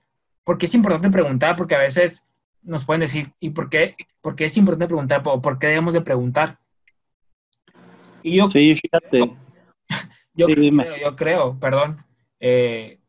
¿por 0.44 0.58
qué 0.58 0.66
es 0.66 0.74
importante 0.74 1.10
preguntar? 1.10 1.56
Porque 1.56 1.74
a 1.74 1.78
veces 1.78 2.28
nos 2.62 2.84
pueden 2.84 3.00
decir, 3.00 3.32
¿y 3.40 3.50
por 3.50 3.68
qué, 3.68 3.96
por 4.20 4.36
qué 4.36 4.44
es 4.44 4.56
importante 4.56 4.86
preguntar? 4.86 5.22
¿O 5.24 5.42
por 5.42 5.58
qué 5.58 5.66
debemos 5.66 5.94
de 5.94 6.02
preguntar? 6.02 6.60
Y 8.22 8.36
yo, 8.36 8.46
sí, 8.46 8.76
fíjate. 8.76 9.34
Yo, 10.34 10.46
creo, 10.46 10.96
yo 10.96 11.14
creo, 11.14 11.60
perdón, 11.60 12.06
eh, 12.40 13.01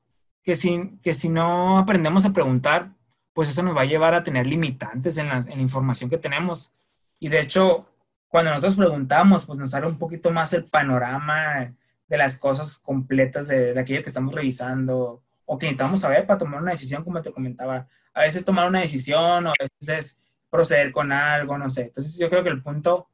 que 0.43 0.55
si, 0.55 0.99
que 1.01 1.13
si 1.13 1.29
no 1.29 1.77
aprendemos 1.77 2.25
a 2.25 2.33
preguntar, 2.33 2.91
pues 3.33 3.49
eso 3.49 3.63
nos 3.63 3.75
va 3.75 3.81
a 3.81 3.85
llevar 3.85 4.13
a 4.13 4.23
tener 4.23 4.45
limitantes 4.45 5.17
en 5.17 5.29
la, 5.29 5.43
información 5.57 6.09
que 6.09 6.17
tenemos. 6.17 6.71
Y 7.19 7.29
de 7.29 7.39
hecho, 7.39 7.87
cuando 8.27 8.51
nosotros 8.51 8.75
preguntamos, 8.75 9.45
pues 9.45 9.57
nos 9.57 9.71
sale 9.71 9.87
un 9.87 9.97
poquito 9.97 10.31
más 10.31 10.53
el 10.53 10.65
panorama 10.65 11.73
de 12.07 12.17
las 12.17 12.37
cosas 12.37 12.77
completas 12.77 13.47
de, 13.47 13.73
de, 13.73 13.79
aquello 13.79 14.03
que 14.03 14.09
estamos 14.09 14.33
revisando 14.33 15.21
o 15.45 15.57
que 15.57 15.67
necesitamos 15.67 16.01
saber 16.01 16.27
para 16.27 16.37
tomar 16.37 16.61
una 16.61 16.71
decisión, 16.71 17.03
como 17.03 17.21
te 17.21 17.31
comentaba. 17.31 17.87
A 18.13 18.21
veces 18.21 18.45
tomar 18.45 18.67
una 18.67 18.81
decisión 18.81 19.47
o 19.47 19.49
a 19.49 19.53
veces 19.79 20.19
proceder 20.49 20.91
con 20.91 21.11
algo, 21.11 21.57
no 21.57 21.69
sé. 21.69 21.83
Entonces 21.85 22.17
yo 22.17 22.29
creo 22.29 22.43
que 22.43 22.49
el 22.49 22.61
punto 22.61 23.07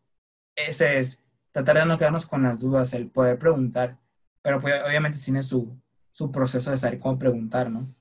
ese 0.67 0.99
es 0.99 1.21
tratar 1.51 1.77
de 1.77 1.85
no 1.85 1.97
quedarnos 1.97 2.25
con 2.25 2.43
las 2.43 2.61
dudas, 2.61 2.93
el 2.93 3.07
poder 3.07 3.37
preguntar, 3.39 3.97
pero 4.41 4.61
pues, 4.61 4.75
obviamente 4.85 5.19
tiene 5.19 5.43
su, 5.43 5.77
su 6.19 6.31
proceso 6.33 6.69
de 6.69 6.75
saber 6.75 6.99
cómo 6.99 7.17
preguntar, 7.17 7.71
¿no? 7.71 7.95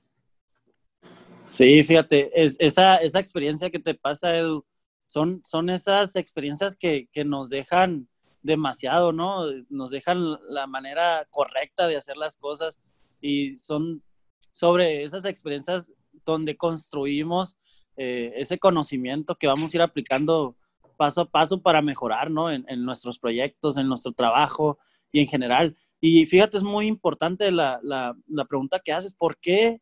Sí, 1.45 1.81
fíjate, 1.85 2.29
es, 2.35 2.57
esa, 2.59 2.97
esa 2.97 3.17
experiencia 3.17 3.69
que 3.69 3.79
te 3.79 3.93
pasa, 3.93 4.35
Edu, 4.35 4.65
son, 5.07 5.41
son 5.45 5.69
esas 5.69 6.17
experiencias 6.17 6.75
que, 6.75 7.07
que 7.13 7.23
nos 7.23 7.49
dejan 7.49 8.09
demasiado, 8.41 9.13
¿no? 9.13 9.45
Nos 9.69 9.91
dejan 9.91 10.37
la 10.49 10.67
manera 10.67 11.25
correcta 11.29 11.87
de 11.87 11.95
hacer 11.95 12.17
las 12.17 12.35
cosas 12.35 12.81
y 13.21 13.55
son 13.55 14.03
sobre 14.51 15.03
esas 15.05 15.23
experiencias 15.23 15.89
donde 16.25 16.57
construimos 16.57 17.57
eh, 17.95 18.33
ese 18.35 18.59
conocimiento 18.59 19.35
que 19.35 19.47
vamos 19.47 19.73
a 19.73 19.77
ir 19.77 19.81
aplicando 19.81 20.57
paso 20.97 21.21
a 21.21 21.25
paso 21.25 21.61
para 21.61 21.81
mejorar, 21.81 22.29
¿no? 22.29 22.51
En, 22.51 22.65
en, 22.67 22.83
nuestros 22.83 23.17
proyectos, 23.17 23.77
en 23.77 23.87
nuestro 23.87 24.11
trabajo 24.11 24.77
y 25.09 25.21
en 25.21 25.27
general. 25.29 25.77
Y 26.01 26.25
fíjate, 26.25 26.57
es 26.57 26.63
muy 26.63 26.87
importante 26.87 27.51
la, 27.51 27.79
la, 27.83 28.15
la 28.27 28.45
pregunta 28.45 28.79
que 28.79 28.93
haces, 28.93 29.13
¿por 29.13 29.37
qué 29.37 29.81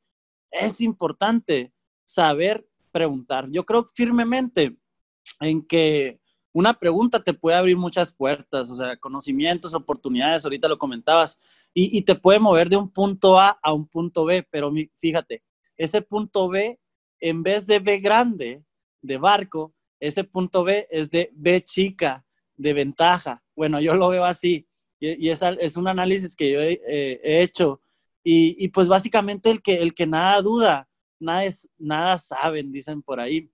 es 0.51 0.81
importante 0.81 1.73
saber 2.05 2.67
preguntar? 2.91 3.49
Yo 3.49 3.65
creo 3.65 3.87
firmemente 3.93 4.77
en 5.39 5.65
que 5.65 6.19
una 6.57 6.73
pregunta 6.73 7.23
te 7.23 7.35
puede 7.35 7.55
abrir 7.55 7.77
muchas 7.77 8.11
puertas, 8.11 8.71
o 8.71 8.73
sea, 8.73 8.97
conocimientos, 8.97 9.75
oportunidades, 9.75 10.43
ahorita 10.43 10.67
lo 10.67 10.79
comentabas, 10.79 11.39
y, 11.71 12.01
te 12.01 12.15
puede 12.15 12.39
mover 12.39 12.67
de 12.67 12.77
un 12.77 12.89
punto 12.89 13.39
A 13.39 13.59
a 13.61 13.73
un 13.73 13.87
punto 13.87 14.25
B, 14.25 14.41
pero 14.49 14.71
fíjate, 14.97 15.43
ese 15.77 16.01
punto 16.01 16.49
B, 16.49 16.79
en 17.19 17.43
vez 17.43 17.67
de 17.67 17.77
B 17.77 17.99
grande, 17.99 18.63
de 19.03 19.17
barco, 19.19 19.75
ese 19.99 20.23
punto 20.23 20.63
B 20.63 20.87
es 20.89 21.11
de 21.11 21.29
B 21.33 21.61
chica, 21.61 22.25
de 22.55 22.73
ventaja. 22.73 23.43
Bueno, 23.55 23.79
yo 23.79 23.93
lo 23.93 24.09
veo 24.09 24.25
así, 24.25 24.66
y, 24.99 25.29
es, 25.29 25.41
es, 25.59 25.77
un 25.77 25.87
análisis 25.87 26.35
que 26.35 26.51
yo 26.51 26.59
he, 26.59 26.81
eh, 26.87 27.19
hecho, 27.23 27.81
y, 28.23 28.67
pues 28.69 28.89
básicamente 28.89 29.49
el 29.49 29.61
que, 29.61 29.81
el 29.81 29.93
que 29.93 30.05
nada 30.05 30.41
duda, 30.41 30.89
nada, 31.17 31.45
es, 31.45 31.69
nada 31.77 32.17
saben, 32.17 32.73
dicen 32.73 33.01
por 33.01 33.21
ahí. 33.21 33.49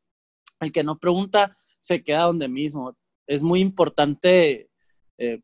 El 0.59 0.71
que 0.71 0.83
no 0.83 0.97
pregunta 0.97 1.55
se 1.79 2.03
queda 2.03 2.23
donde 2.23 2.47
mismo. 2.47 2.97
Es 3.27 3.43
muy 3.43 3.59
importante 3.59 4.71
eh, 5.19 5.41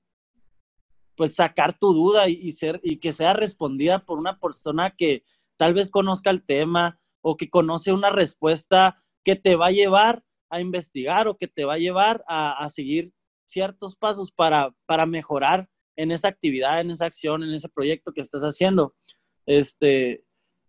pues 1.16 1.36
sacar 1.36 1.78
tu 1.78 1.94
duda 1.94 2.28
y, 2.28 2.52
ser, 2.54 2.80
y 2.82 2.98
que 2.98 3.12
sea 3.12 3.34
respondida 3.34 4.04
por 4.04 4.18
una 4.18 4.40
persona 4.40 4.96
que 4.96 5.26
tal 5.58 5.76
vez 5.76 5.90
conozca 5.90 6.32
el 6.32 6.44
tema 6.44 7.00
o 7.22 7.38
que 7.38 7.52
conoce 7.52 7.92
una 7.94 8.10
respuesta 8.10 9.04
que 9.24 9.36
te 9.36 9.56
va 9.56 9.68
a 9.68 9.72
llevar 9.72 10.24
a 10.50 10.60
investigar 10.60 11.28
o 11.28 11.38
que 11.38 11.48
te 11.48 11.66
va 11.66 11.74
a 11.74 11.78
llevar 11.78 12.24
a, 12.28 12.68
seguir 12.70 13.14
ciertos 13.46 13.96
pasos 13.96 14.32
para, 14.32 14.74
para 14.88 15.06
mejorar 15.06 15.70
en 16.00 16.12
esa 16.12 16.30
actividad, 16.30 16.80
en 16.80 16.92
esa 16.92 17.06
acción, 17.06 17.44
en 17.44 17.52
ese 17.52 17.68
proyecto 17.68 18.14
que 18.14 18.22
estás 18.22 18.42
haciendo. 18.42 18.96
Este, 19.46 20.24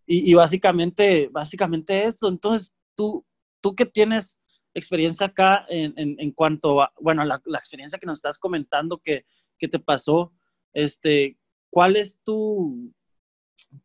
y, 0.06 0.34
básicamente, 0.34 1.28
básicamente 1.30 2.04
esto. 2.04 2.28
Entonces, 2.28 2.74
tú, 2.96 3.24
tú 3.60 3.76
que 3.76 3.86
tienes 3.86 4.38
experiencia 4.74 5.26
acá 5.26 5.64
en, 5.68 5.94
en, 5.96 6.32
cuanto 6.32 6.82
a, 6.82 6.92
bueno, 7.00 7.24
la, 7.24 7.40
la, 7.44 7.58
experiencia 7.58 7.98
que 7.98 8.06
nos 8.06 8.18
estás 8.18 8.38
comentando 8.38 8.98
que, 8.98 9.24
que, 9.56 9.68
te 9.68 9.78
pasó, 9.78 10.32
este, 10.72 11.38
¿cuál 11.70 11.94
es 11.94 12.18
tu, 12.24 12.92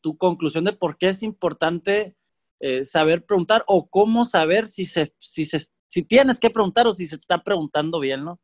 tu 0.01 0.17
conclusión 0.17 0.63
de 0.63 0.73
por 0.73 0.97
qué 0.97 1.09
es 1.09 1.21
importante 1.21 2.15
eh, 2.59 2.83
saber 2.83 3.23
preguntar 3.23 3.63
o 3.67 3.87
cómo 3.87 4.25
saber 4.25 4.65
si, 4.65 4.85
se, 4.85 5.13
si, 5.19 5.45
se, 5.45 5.59
si 5.85 6.03
tienes 6.03 6.39
que 6.39 6.49
preguntar 6.49 6.87
o 6.87 6.93
si 6.93 7.05
se 7.05 7.15
está 7.15 7.43
preguntando 7.43 7.99
bien, 7.99 8.23
¿no? 8.23 8.39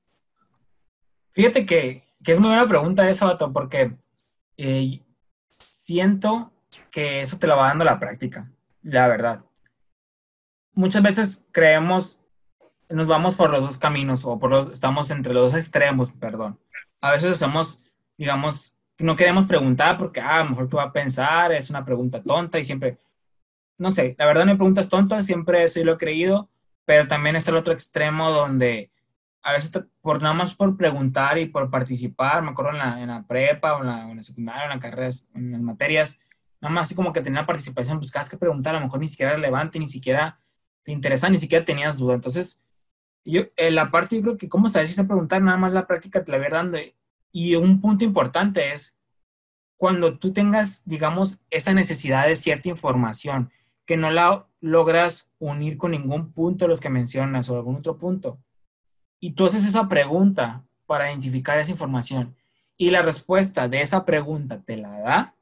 Fíjate 1.31 1.65
que, 1.65 2.10
que 2.23 2.33
es 2.33 2.39
muy 2.39 2.49
buena 2.49 2.67
pregunta 2.67 3.09
esa, 3.09 3.25
Bato, 3.25 3.51
porque 3.51 3.95
eh, 4.57 5.01
siento 5.57 6.51
que 6.89 7.21
eso 7.21 7.37
te 7.37 7.47
lo 7.47 7.57
va 7.57 7.67
dando 7.67 7.85
la 7.85 7.99
práctica, 7.99 8.51
la 8.83 9.07
verdad. 9.07 9.45
Muchas 10.73 11.03
veces 11.03 11.43
creemos 11.51 12.21
nos 12.93 13.07
vamos 13.07 13.35
por 13.35 13.49
los 13.49 13.61
dos 13.61 13.77
caminos 13.77 14.25
o 14.25 14.39
por 14.39 14.49
los, 14.49 14.71
estamos 14.71 15.09
entre 15.11 15.33
los 15.33 15.51
dos 15.51 15.59
extremos, 15.59 16.11
perdón. 16.11 16.59
A 16.99 17.11
veces 17.11 17.33
hacemos, 17.33 17.81
digamos, 18.17 18.75
no 18.99 19.15
queremos 19.15 19.45
preguntar 19.45 19.97
porque, 19.97 20.19
ah, 20.19 20.39
a 20.39 20.43
lo 20.43 20.51
mejor 20.51 20.69
tú 20.69 20.77
vas 20.77 20.87
a 20.87 20.93
pensar, 20.93 21.51
es 21.51 21.69
una 21.69 21.85
pregunta 21.85 22.21
tonta 22.21 22.59
y 22.59 22.65
siempre, 22.65 22.97
no 23.77 23.91
sé, 23.91 24.15
la 24.17 24.25
verdad 24.25 24.45
no 24.45 24.51
hay 24.51 24.57
preguntas 24.57 24.89
tontas, 24.89 25.25
siempre 25.25 25.63
eso 25.63 25.83
lo 25.83 25.93
he 25.93 25.97
creído, 25.97 26.49
pero 26.85 27.07
también 27.07 27.35
está 27.35 27.51
el 27.51 27.57
otro 27.57 27.73
extremo 27.73 28.29
donde 28.31 28.91
a 29.43 29.53
veces 29.53 29.71
por 30.01 30.21
nada 30.21 30.33
más 30.33 30.53
por 30.55 30.77
preguntar 30.77 31.37
y 31.37 31.47
por 31.47 31.69
participar, 31.69 32.41
me 32.43 32.51
acuerdo 32.51 32.71
en 32.71 32.77
la, 32.77 33.01
en 33.01 33.07
la 33.07 33.23
prepa 33.23 33.75
o 33.75 33.81
en 33.81 33.87
la, 33.87 34.11
en 34.11 34.17
la 34.17 34.23
secundaria, 34.23 34.63
en 34.63 34.69
las 34.69 34.79
carreras, 34.79 35.27
en 35.33 35.51
las 35.51 35.61
materias, 35.61 36.19
nada 36.61 36.73
más 36.73 36.87
así 36.87 36.95
como 36.95 37.11
que 37.11 37.21
tenía 37.21 37.45
participación, 37.45 37.97
buscabas 37.99 38.29
que 38.29 38.37
preguntar, 38.37 38.75
a 38.75 38.79
lo 38.79 38.85
mejor 38.85 38.99
ni 38.99 39.07
siquiera 39.07 39.31
era 39.31 39.37
relevante, 39.37 39.79
ni 39.79 39.87
siquiera 39.87 40.39
te 40.83 40.91
interesa, 40.91 41.29
ni 41.29 41.39
siquiera 41.39 41.65
tenías 41.65 41.97
duda. 41.97 42.13
Entonces, 42.13 42.61
yo, 43.25 43.41
en 43.57 43.75
la 43.75 43.91
parte, 43.91 44.15
yo 44.15 44.21
creo 44.21 44.37
que 44.37 44.49
cómo 44.49 44.69
saber 44.69 44.87
si 44.87 44.93
se 44.93 45.03
preguntar, 45.03 45.41
nada 45.41 45.57
más 45.57 45.73
la 45.73 45.87
práctica 45.87 46.23
te 46.23 46.31
la 46.31 46.37
va 46.37 46.49
dando. 46.49 46.77
Y 47.31 47.55
un 47.55 47.81
punto 47.81 48.05
importante 48.05 48.73
es 48.73 48.97
cuando 49.77 50.17
tú 50.17 50.33
tengas, 50.33 50.83
digamos, 50.85 51.39
esa 51.49 51.73
necesidad 51.73 52.27
de 52.27 52.35
cierta 52.35 52.69
información, 52.69 53.51
que 53.85 53.97
no 53.97 54.11
la 54.11 54.47
logras 54.59 55.31
unir 55.39 55.77
con 55.77 55.91
ningún 55.91 56.31
punto 56.31 56.65
de 56.65 56.69
los 56.69 56.79
que 56.79 56.89
mencionas 56.89 57.49
o 57.49 57.55
algún 57.55 57.77
otro 57.77 57.97
punto. 57.97 58.39
Y 59.21 59.31
tú 59.31 59.45
haces 59.45 59.63
esa 59.63 59.87
pregunta 59.87 60.63
para 60.85 61.09
identificar 61.09 61.57
esa 61.57 61.71
información 61.71 62.35
y 62.75 62.89
la 62.89 63.01
respuesta 63.01 63.69
de 63.69 63.81
esa 63.81 64.03
pregunta 64.03 64.59
te 64.59 64.75
la 64.75 64.99
da, 64.99 65.35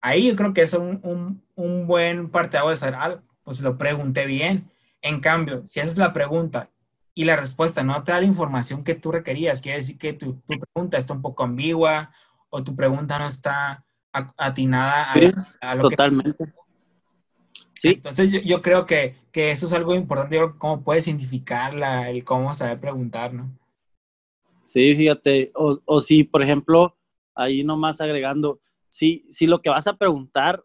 ahí 0.00 0.26
yo 0.26 0.34
creo 0.34 0.52
que 0.52 0.62
es 0.62 0.74
un, 0.74 0.98
un, 1.04 1.44
un 1.54 1.86
buen 1.86 2.30
parteado 2.30 2.70
de 2.70 2.76
saber, 2.76 2.96
ah, 2.98 3.22
pues 3.44 3.60
lo 3.60 3.78
pregunté 3.78 4.26
bien 4.26 4.68
en 5.02 5.20
cambio, 5.20 5.66
si 5.66 5.80
haces 5.80 5.98
la 5.98 6.12
pregunta 6.12 6.70
y 7.14 7.24
la 7.24 7.36
respuesta 7.36 7.82
no 7.82 8.02
te 8.04 8.12
da 8.12 8.20
la 8.20 8.26
información 8.26 8.84
que 8.84 8.94
tú 8.94 9.12
requerías, 9.12 9.60
quiere 9.60 9.78
decir 9.78 9.98
que 9.98 10.12
tu, 10.12 10.40
pregunta 10.40 10.98
está 10.98 11.14
un 11.14 11.22
poco 11.22 11.44
ambigua 11.44 12.12
o 12.50 12.62
tu 12.62 12.74
pregunta 12.74 13.18
no 13.18 13.26
está 13.26 13.84
atinada 14.36 15.12
a, 15.60 15.74
lo 15.74 15.88
totalmente. 15.88 16.44
que... 16.44 16.52
Sí. 17.78 17.88
Entonces 17.90 18.44
yo, 18.44 18.60
creo 18.60 18.84
que, 18.86 19.14
eso 19.32 19.66
es 19.66 19.72
algo 19.72 19.94
importante, 19.94 20.36
yo 20.36 20.58
cómo 20.58 20.82
puedes 20.82 21.08
identificarla, 21.08 22.10
el 22.10 22.24
cómo 22.24 22.52
saber 22.52 22.80
preguntar, 22.80 23.32
¿no? 23.32 23.50
Sí, 24.64 24.94
fíjate, 24.94 25.50
o, 25.54 25.78
o 25.86 26.00
si, 26.00 26.24
por 26.24 26.42
ejemplo, 26.42 26.96
ahí 27.34 27.64
nomás 27.64 28.00
agregando, 28.00 28.60
si, 28.88 29.24
si 29.30 29.46
lo 29.46 29.62
que 29.62 29.70
vas 29.70 29.86
a 29.86 29.96
preguntar 29.96 30.62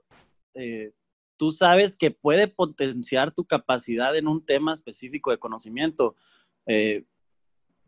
eh, 0.54 0.92
tú 1.38 1.52
sabes 1.52 1.96
que 1.96 2.12
puede 2.12 2.48
potenciar 2.48 3.34
tu 3.34 3.46
capacidad 3.46 4.16
en 4.16 4.28
un 4.28 4.46
tema 4.46 4.74
específico 4.74 5.32
de 5.32 5.40
conocimiento. 5.40 6.16
Eh, 6.66 7.06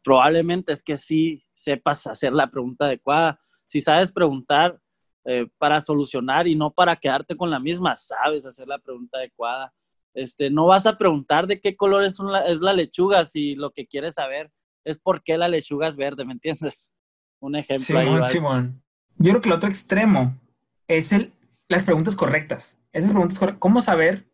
probablemente 0.03 0.74
es 0.74 0.84
que 0.84 0.98
sí 0.98 1.44
sepas 1.53 2.05
hacer 2.08 2.34
la 2.34 2.50
pregunta 2.50 2.86
adecuada. 2.86 3.39
Si 3.67 3.79
sabes 3.79 4.12
preguntar 4.12 4.82
eh, 5.25 5.48
para 5.58 5.79
solucionar 5.79 6.48
y 6.48 6.55
no 6.55 6.72
para 6.72 6.96
quedarte 6.96 7.36
con 7.36 7.50
la 7.50 7.60
misma, 7.60 7.98
sabes 7.98 8.46
hacer 8.46 8.67
la 8.67 8.77
pregunta 8.77 9.17
adecuada. 9.17 9.74
Este, 10.13 10.50
no 10.50 10.67
vas 10.67 10.86
a 10.86 10.98
preguntar 10.98 11.48
de 11.48 11.60
qué 11.60 11.75
color 11.75 12.03
es, 12.03 12.17
es 12.48 12.60
la 12.62 12.74
lechuga 12.74 13.25
si 13.25 13.55
lo 13.55 13.72
que 13.72 13.88
quieres 13.88 14.13
saber 14.13 14.51
es 14.86 15.00
por 15.00 15.24
qué 15.24 15.38
la 15.38 15.48
lechuga 15.48 15.88
es 15.88 15.98
verde, 15.98 16.24
¿me 16.25 16.34
entiendes? 16.34 16.91
Un 17.39 17.55
ejemplo. 17.55 17.86
Simón, 17.86 18.25
Simón. 18.25 18.84
Yo 19.17 19.32
creo 19.32 19.41
que 19.41 19.50
el 19.50 19.55
otro 19.55 19.70
extremo 19.70 20.39
es 20.88 21.12
el, 21.12 21.34
las 21.67 21.84
preguntas 21.84 22.15
correctas. 22.15 22.77
Esas 22.94 23.12
preguntas, 23.12 23.39
¿cómo 23.60 23.82
saber 23.82 24.27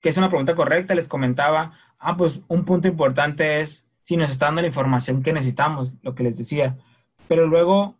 que 0.00 0.08
es 0.08 0.16
una 0.16 0.28
pregunta 0.28 0.54
correcta? 0.54 0.94
Les 0.94 1.08
comentaba, 1.08 1.72
ah, 1.98 2.16
pues 2.16 2.40
un 2.48 2.64
punto 2.64 2.88
importante 2.88 3.60
es 3.60 3.86
si 4.02 4.16
nos 4.16 4.30
está 4.30 4.46
dando 4.46 4.60
la 4.60 4.66
información 4.66 5.22
que 5.22 5.32
necesitamos, 5.32 5.92
lo 6.02 6.14
que 6.14 6.24
les 6.24 6.36
decía. 6.36 6.76
Pero 7.28 7.46
luego, 7.46 7.96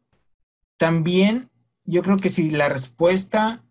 también 0.77 1.51
yo 1.87 2.03
creo 2.03 2.17
que 2.17 2.31
si 2.31 2.51
la 2.51 2.69
respuesta, 2.69 3.65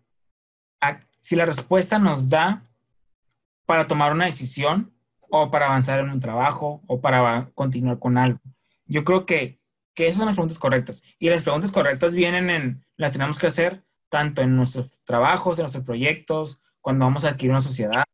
si 1.20 1.36
la 1.36 1.44
respuesta 1.44 1.98
nos 1.98 2.28
da 2.28 2.66
para 3.66 3.86
tomar 3.86 4.12
una 4.12 4.26
decisión 4.26 4.94
o 5.28 5.50
para 5.50 5.66
avanzar 5.66 6.00
en 6.00 6.10
un 6.10 6.20
trabajo 6.20 6.82
o 6.86 7.00
para 7.00 7.50
continuar 7.54 7.98
con 7.98 8.16
algo. 8.16 8.40
Yo 8.86 9.04
creo 9.04 9.26
que, 9.26 9.60
que 9.94 10.06
esas 10.06 10.18
son 10.18 10.26
las 10.26 10.36
preguntas 10.36 10.58
correctas. 10.58 11.02
Y 11.18 11.28
las 11.28 11.42
preguntas 11.42 11.72
correctas 11.72 12.14
vienen 12.14 12.48
en, 12.48 12.84
las 12.96 13.12
tenemos 13.12 13.38
que 13.38 13.48
hacer 13.48 13.84
tanto 14.08 14.42
en 14.42 14.56
nuestros 14.56 14.90
trabajos, 15.04 15.58
en 15.58 15.64
nuestros 15.64 15.84
proyectos, 15.84 16.62
cuando 16.80 17.04
vamos 17.04 17.24
a 17.24 17.30
adquirir 17.30 17.50
una 17.50 17.60
sociedad, 17.60 18.04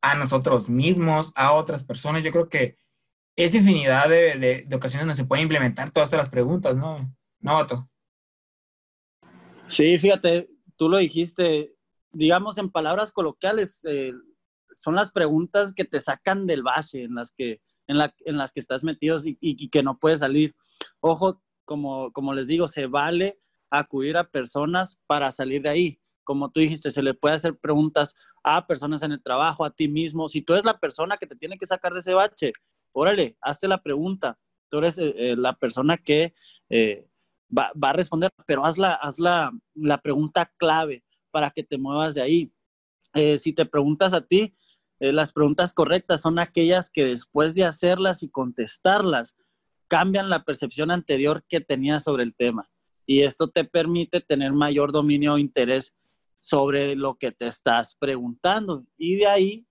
a 0.00 0.14
nosotros 0.14 0.70
mismos, 0.70 1.32
a 1.36 1.52
otras 1.52 1.84
personas. 1.84 2.24
Yo 2.24 2.32
creo 2.32 2.48
que 2.48 2.78
es 3.36 3.54
infinidad 3.54 4.08
de, 4.08 4.66
ocasiones 4.74 5.06
donde 5.06 5.14
se 5.14 5.24
pueden 5.24 5.42
implementar 5.42 5.90
todas 5.90 6.12
estas 6.12 6.30
preguntas, 6.30 6.74
¿no? 6.74 7.14
¿No, 7.40 7.58
Otto? 7.58 7.88
Sí, 9.72 9.98
fíjate, 9.98 10.50
tú 10.76 10.90
lo 10.90 10.98
dijiste, 10.98 11.74
digamos 12.12 12.58
en 12.58 12.70
palabras 12.70 13.10
coloquiales, 13.10 13.80
eh, 13.84 14.12
son 14.76 14.94
las 14.94 15.10
preguntas 15.10 15.72
que 15.72 15.86
te 15.86 15.98
sacan 15.98 16.46
del 16.46 16.62
valle, 16.62 17.04
en 17.04 17.14
las 17.14 17.32
que, 17.32 17.62
en 17.86 17.96
la, 17.96 18.14
en 18.26 18.36
las 18.36 18.52
que 18.52 18.60
estás 18.60 18.84
metido 18.84 19.16
y, 19.24 19.38
y, 19.40 19.70
que 19.70 19.82
no 19.82 19.98
puedes 19.98 20.18
salir. 20.18 20.54
Ojo, 21.00 21.42
como, 21.64 22.12
como 22.12 22.34
les 22.34 22.48
digo, 22.48 22.68
se 22.68 22.86
vale 22.86 23.40
acudir 23.70 24.18
a 24.18 24.28
personas 24.28 25.00
para 25.06 25.30
salir 25.30 25.62
de 25.62 25.70
ahí. 25.70 26.00
Como 26.22 26.50
tú 26.50 26.60
dijiste, 26.60 26.90
se 26.90 27.02
le 27.02 27.14
puede 27.14 27.36
hacer 27.36 27.56
preguntas 27.56 28.14
a 28.44 28.66
personas 28.66 29.02
en 29.02 29.12
el 29.12 29.22
trabajo, 29.22 29.64
a 29.64 29.70
ti 29.70 29.88
mismo. 29.88 30.28
Si 30.28 30.42
tú 30.42 30.52
eres 30.52 30.66
la 30.66 30.80
persona 30.80 31.16
que 31.16 31.26
te 31.26 31.36
tiene 31.36 31.56
que 31.56 31.64
sacar 31.64 31.94
de 31.94 32.00
ese 32.00 32.12
bache, 32.12 32.52
órale, 32.92 33.38
hazte 33.40 33.68
la 33.68 33.82
pregunta. 33.82 34.38
Tú 34.68 34.78
eres 34.78 34.98
eh, 34.98 35.14
eh, 35.16 35.34
la 35.34 35.54
persona 35.54 35.96
que 35.96 36.34
eh, 36.68 37.08
va, 37.56 37.72
a 37.80 37.92
responder, 37.92 38.30
pero 38.46 38.64
haz, 38.64 38.78
la, 38.78 39.52
la, 39.74 39.98
pregunta 39.98 40.52
clave 40.56 41.04
para 41.30 41.50
que 41.50 41.62
te 41.62 41.78
muevas 41.78 42.14
de 42.14 42.22
ahí. 42.22 42.52
si 43.38 43.52
te 43.52 43.66
preguntas 43.66 44.12
a 44.14 44.22
ti, 44.22 44.54
las 44.98 45.32
preguntas 45.32 45.72
correctas 45.72 46.20
son 46.20 46.38
aquellas 46.38 46.90
que 46.90 47.04
después 47.04 47.54
de 47.54 47.64
hacerlas 47.64 48.22
y 48.22 48.30
contestarlas, 48.30 49.34
cambian 49.88 50.30
la 50.30 50.44
percepción 50.44 50.90
anterior 50.90 51.44
que 51.48 51.60
tenías 51.60 52.04
sobre 52.04 52.22
el 52.22 52.34
tema 52.34 52.66
y 53.06 53.22
esto 53.22 53.50
te 53.50 53.64
permite 53.64 54.20
tener 54.20 54.52
mayor 54.52 54.92
dominio 54.92 55.34
o 55.34 55.38
interés 55.38 55.94
sobre 56.36 56.96
lo 56.96 57.16
que 57.16 57.32
te 57.32 57.46
estás 57.46 57.94
preguntando. 57.94 58.86
Y 58.96 59.16
de 59.16 59.26
ahí 59.26 59.66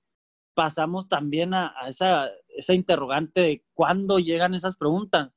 pasamos 0.53 1.09
también 1.09 1.53
a, 1.53 1.73
esa, 1.87 2.29
esa, 2.49 2.73
interrogante 2.73 3.41
de 3.41 3.65
cuándo 3.73 4.19
llegan 4.19 4.53
esas 4.53 4.75
preguntas. 4.75 5.31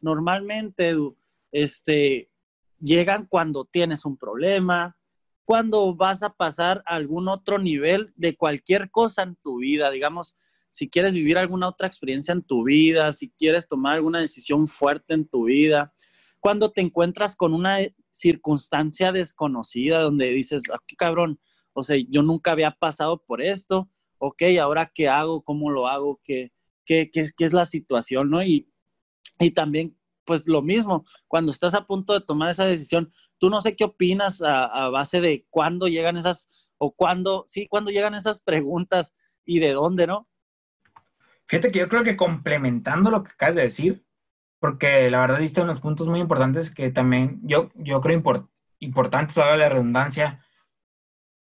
Normalmente, 0.00 0.96
este, 1.52 2.30
llegan 2.80 3.26
cuando 3.26 3.64
tienes 3.64 4.04
un 4.04 4.16
problema, 4.16 4.96
cuando 5.44 5.94
vas 5.94 6.22
a 6.22 6.34
pasar 6.34 6.82
a 6.86 6.94
algún 6.96 7.28
otro 7.28 7.58
nivel 7.58 8.12
de 8.16 8.36
cualquier 8.36 8.90
cosa 8.90 9.22
en 9.22 9.36
tu 9.36 9.58
vida, 9.58 9.90
digamos, 9.90 10.36
si 10.70 10.88
quieres 10.88 11.14
vivir 11.14 11.38
alguna 11.38 11.68
otra 11.68 11.88
experiencia 11.88 12.32
en 12.32 12.42
tu 12.42 12.64
vida, 12.64 13.10
si 13.12 13.30
quieres 13.30 13.66
tomar 13.66 13.94
alguna 13.94 14.20
decisión 14.20 14.66
fuerte 14.68 15.14
en 15.14 15.26
tu 15.26 15.44
vida, 15.44 15.92
cuando 16.40 16.70
te 16.70 16.80
encuentras 16.80 17.34
con 17.34 17.52
una 17.52 17.78
circunstancia 18.10 19.10
desconocida 19.10 20.00
donde 20.00 20.30
dices, 20.32 20.64
ah, 20.72 20.78
cabrón, 20.96 21.40
o 21.72 21.82
sea, 21.82 21.96
yo 22.08 22.22
nunca 22.22 22.52
había 22.52 22.70
pasado 22.70 23.22
por 23.24 23.42
esto, 23.42 23.90
ok, 24.18 24.42
ahora 24.60 24.90
qué 24.94 25.08
hago, 25.08 25.42
cómo 25.42 25.70
lo 25.70 25.88
hago, 25.88 26.20
qué, 26.24 26.52
qué, 26.84 27.10
qué, 27.10 27.28
qué 27.36 27.44
es 27.44 27.52
la 27.52 27.66
situación, 27.66 28.30
¿no? 28.30 28.42
Y, 28.42 28.70
y 29.40 29.50
también, 29.50 29.97
pues 30.28 30.46
lo 30.46 30.60
mismo, 30.60 31.06
cuando 31.26 31.50
estás 31.50 31.72
a 31.72 31.86
punto 31.86 32.12
de 32.12 32.20
tomar 32.20 32.50
esa 32.50 32.66
decisión, 32.66 33.10
tú 33.38 33.48
no 33.48 33.62
sé 33.62 33.74
qué 33.74 33.84
opinas 33.84 34.42
a, 34.42 34.66
a 34.66 34.90
base 34.90 35.22
de 35.22 35.46
cuándo 35.48 35.88
llegan 35.88 36.18
esas, 36.18 36.50
o 36.76 36.94
cuándo, 36.94 37.44
sí, 37.48 37.66
cuándo 37.66 37.90
llegan 37.90 38.14
esas 38.14 38.42
preguntas 38.42 39.14
y 39.46 39.58
de 39.58 39.72
dónde, 39.72 40.06
¿no? 40.06 40.28
Fíjate 41.46 41.72
que 41.72 41.78
yo 41.78 41.88
creo 41.88 42.04
que 42.04 42.14
complementando 42.14 43.10
lo 43.10 43.22
que 43.22 43.30
acabas 43.30 43.54
de 43.54 43.62
decir, 43.62 44.04
porque 44.60 45.08
la 45.10 45.20
verdad 45.20 45.38
diste 45.38 45.62
unos 45.62 45.80
puntos 45.80 46.06
muy 46.08 46.20
importantes 46.20 46.70
que 46.70 46.90
también 46.90 47.40
yo, 47.42 47.70
yo 47.74 48.02
creo 48.02 48.18
import, 48.18 48.50
importantes, 48.80 49.34
la 49.38 49.70
redundancia, 49.70 50.44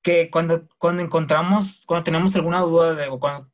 que 0.02 0.30
cuando, 0.30 0.68
cuando 0.76 1.02
encontramos, 1.02 1.82
cuando 1.86 2.04
tenemos 2.04 2.36
alguna 2.36 2.60
duda 2.60 2.94
de, 2.94 3.08
o 3.08 3.18
cuando, 3.18 3.50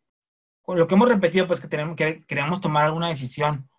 lo 0.67 0.89
que 0.89 0.95
hemos 0.97 1.09
repetido, 1.09 1.47
pues 1.47 1.61
que, 1.61 1.69
tenemos, 1.69 1.95
que 1.95 2.25
queremos 2.27 2.61
tomar 2.61 2.87
alguna 2.87 3.09
decisión, 3.09 3.71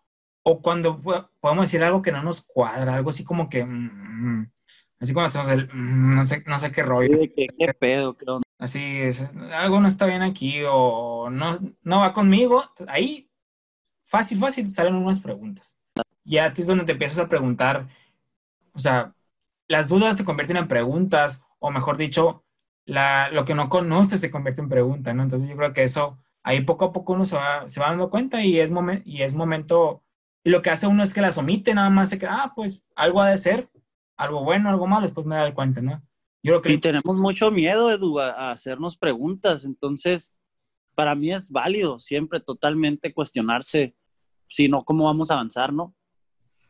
o 0.44 0.62
cuando 0.62 1.02
podemos 1.40 1.66
decir 1.66 1.84
algo 1.84 2.02
que 2.02 2.12
no 2.12 2.22
nos 2.22 2.42
cuadra, 2.42 2.96
algo 2.96 3.10
así 3.10 3.24
como 3.24 3.50
que, 3.50 3.66
mm, 3.66 4.40
mm, 4.40 4.52
así 5.00 5.14
como 5.14 5.26
hacemos 5.26 5.50
el, 5.50 5.68
mm, 5.74 6.16
no, 6.16 6.26
sé, 6.26 6.44
no 6.46 6.60
sé 6.60 6.72
qué 6.72 6.84
rollo. 6.84 7.18
¿qué, 7.36 7.48
qué 7.58 7.74
pedo? 7.74 8.18
¿Qué 8.18 8.26
Así 8.60 9.02
es, 9.02 9.28
algo 9.54 9.82
no 9.82 9.88
está 9.88 10.06
bien 10.06 10.22
aquí 10.22 10.62
o 10.70 11.30
no, 11.30 11.56
no 11.82 12.00
va 12.00 12.14
conmigo. 12.14 12.64
Ahí, 12.88 13.30
fácil, 14.06 14.38
fácil, 14.38 14.70
salen 14.70 14.96
unas 14.96 15.20
preguntas. 15.20 15.78
Y 16.24 16.38
a 16.38 16.54
ti 16.54 16.62
es 16.62 16.68
donde 16.68 16.86
te 16.86 16.94
empiezas 16.94 17.20
a 17.20 17.28
preguntar, 17.28 17.88
o 18.74 18.80
sea, 18.80 19.14
las 19.68 19.90
dudas 19.90 20.18
se 20.18 20.26
convierten 20.26 20.58
en 20.58 20.68
preguntas, 20.68 21.42
o 21.60 21.72
mejor 21.72 21.98
dicho, 21.98 22.44
la, 22.86 23.30
lo 23.32 23.46
que 23.46 23.56
no 23.56 23.70
conoces 23.70 24.22
se 24.22 24.32
convierte 24.32 24.62
en 24.62 24.70
pregunta, 24.70 25.14
¿no? 25.14 25.24
Entonces 25.24 25.50
yo 25.50 25.56
creo 25.56 25.74
que 25.74 25.84
eso, 25.84 26.20
ahí 26.44 26.62
poco 26.62 26.86
a 26.86 26.94
poco 26.94 27.14
uno 27.14 27.26
se 27.26 27.36
va, 27.36 27.68
se 27.68 27.80
va 27.80 27.90
dando 27.90 28.10
cuenta 28.10 28.44
y 28.44 28.60
es, 28.60 28.72
y 29.06 29.22
es 29.22 29.36
momento, 29.36 30.03
y 30.44 30.50
lo 30.50 30.62
que 30.62 30.70
hace 30.70 30.88
uno 30.88 31.04
es 31.04 31.14
que 31.14 31.22
las 31.22 31.38
omite, 31.38 31.74
nada 31.74 31.90
más 31.90 32.10
se 32.10 32.18
queda, 32.18 32.44
ah, 32.44 32.54
pues 32.56 32.84
algo 32.96 33.22
ha 33.22 33.30
de 33.30 33.38
ser, 33.38 33.70
algo 34.18 34.44
bueno, 34.44 34.70
algo 34.70 34.88
malo, 34.88 35.06
después 35.06 35.26
me 35.26 35.36
da 35.36 35.54
cuenta, 35.54 35.82
¿no? 35.82 36.02
Y 36.42 36.78
tenemos 36.80 37.16
mucho 37.16 37.52
miedo, 37.52 37.90
Edu, 37.90 38.20
a, 38.20 38.52
hacernos 38.52 38.98
preguntas. 38.98 39.64
Entonces, 39.64 40.34
para 40.94 41.16
mí 41.16 41.32
es 41.32 41.50
válido 41.50 42.00
siempre 42.00 42.42
totalmente 42.42 43.14
cuestionarse, 43.14 43.96
si 44.50 44.68
no, 44.68 44.84
cómo 44.84 45.06
vamos 45.06 45.32
a 45.32 45.36
avanzar, 45.36 45.72
¿no? 45.72 45.96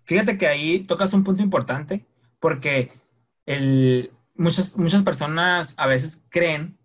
Fíjate 0.03 0.37
que 0.37 0.45
ahí 0.45 0.81
tocas 0.81 1.13
un 1.13 1.23
punto 1.23 1.41
importante, 1.41 2.05
porque 2.39 2.91
el, 3.47 4.11
muchas, 4.35 4.77
muchas 4.77 5.01
personas 5.01 5.73
a 5.77 5.87
veces 5.87 6.23
creen, 6.29 6.77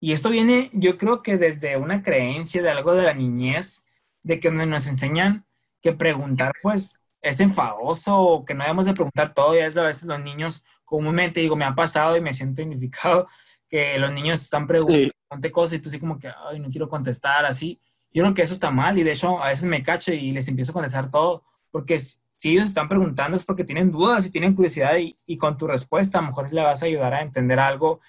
y 0.00 0.12
esto 0.12 0.30
viene, 0.30 0.70
yo 0.72 0.96
creo 0.96 1.22
que 1.22 1.36
desde 1.36 1.76
una 1.76 2.02
creencia 2.02 2.62
de 2.62 2.70
algo 2.70 2.94
de 2.94 3.02
la 3.02 3.12
niñez, 3.12 3.84
de 4.22 4.40
que 4.40 4.50
nos 4.50 4.86
enseñan 4.86 5.44
que 5.80 5.92
preguntar, 5.92 6.52
pues, 6.62 6.94
es 7.20 7.40
enfadoso, 7.40 8.44
que 8.46 8.54
no 8.54 8.64
debemos 8.64 8.86
de 8.86 8.94
preguntar 8.94 9.34
todo, 9.34 9.54
y 9.54 9.58
es 9.58 9.76
a 9.76 9.82
veces 9.82 10.04
los 10.04 10.20
niños 10.20 10.64
comúnmente 10.84 11.40
digo, 11.40 11.56
me 11.56 11.64
ha 11.64 11.74
pasado 11.74 12.16
y 12.16 12.20
me 12.20 12.32
siento 12.32 12.62
identificado 12.62 13.28
que 13.68 13.98
los 13.98 14.10
niños 14.12 14.40
están 14.40 14.66
preguntando 14.66 15.12
cosas 15.52 15.74
y 15.74 15.80
tú 15.80 15.90
así 15.90 16.00
como 16.00 16.18
que, 16.18 16.28
ay, 16.28 16.58
no 16.58 16.70
quiero 16.70 16.88
contestar, 16.88 17.44
así. 17.44 17.80
Yo 18.10 18.22
creo 18.22 18.34
que 18.34 18.42
eso 18.42 18.54
está 18.54 18.70
mal 18.70 18.98
y 18.98 19.02
de 19.02 19.12
hecho 19.12 19.42
a 19.42 19.48
veces 19.48 19.66
me 19.66 19.82
cacho 19.82 20.12
y 20.12 20.32
les 20.32 20.48
empiezo 20.48 20.72
a 20.72 20.74
contestar 20.74 21.10
todo, 21.10 21.44
porque 21.70 22.00
si 22.00 22.52
ellos 22.52 22.64
están 22.64 22.88
preguntando 22.88 23.36
es 23.36 23.44
porque 23.44 23.64
tienen 23.64 23.90
dudas 23.90 24.24
y 24.24 24.30
tienen 24.30 24.54
curiosidad 24.54 24.96
y, 24.96 25.18
y 25.26 25.36
con 25.36 25.58
tu 25.58 25.66
respuesta 25.66 26.18
a 26.18 26.22
lo 26.22 26.28
mejor 26.28 26.50
le 26.50 26.62
vas 26.62 26.82
a 26.82 26.86
ayudar 26.86 27.12
a 27.12 27.20
entender 27.20 27.58
algo 27.58 28.00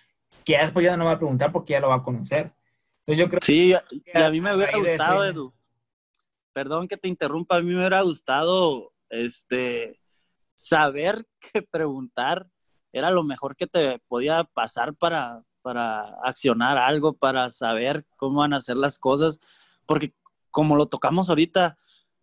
que 0.45 0.53
ya 0.53 0.61
después 0.61 0.85
ya 0.85 0.95
no 0.95 1.05
va 1.05 1.13
a 1.13 1.17
preguntar 1.17 1.51
porque 1.51 1.73
ya 1.73 1.81
lo 1.81 1.89
va 1.89 1.95
a 1.95 2.03
conocer. 2.03 2.53
Entonces 2.99 3.17
yo 3.17 3.29
creo 3.29 3.41
sí, 3.41 3.75
que 4.05 4.17
a 4.17 4.29
mí 4.29 4.39
me 4.39 4.55
hubiera 4.55 4.77
gustado, 4.77 5.25
Edu. 5.25 5.53
Perdón 6.59 6.89
que 6.89 6.97
te 6.97 7.07
interrumpa, 7.07 7.55
a 7.55 7.61
mí 7.61 7.69
me 7.69 7.77
hubiera 7.77 8.01
gustado 8.01 8.91
este 9.09 9.97
saber 10.55 11.25
qué 11.53 11.61
preguntar 11.61 12.47
era 12.91 13.11
lo 13.11 13.23
mejor 13.23 13.55
que 13.55 13.65
te 13.65 13.99
podía 14.09 14.43
pasar 14.43 14.93
para, 14.93 15.41
para 15.61 16.01
accionar 16.21 16.77
algo, 16.77 17.13
para 17.13 17.49
saber 17.49 18.05
cómo 18.17 18.41
van 18.41 18.51
a 18.51 18.57
hacer 18.57 18.75
las 18.75 18.99
cosas, 18.99 19.39
porque 19.85 20.13
como 20.51 20.75
lo 20.75 20.87
tocamos 20.87 21.29
ahorita, 21.29 21.77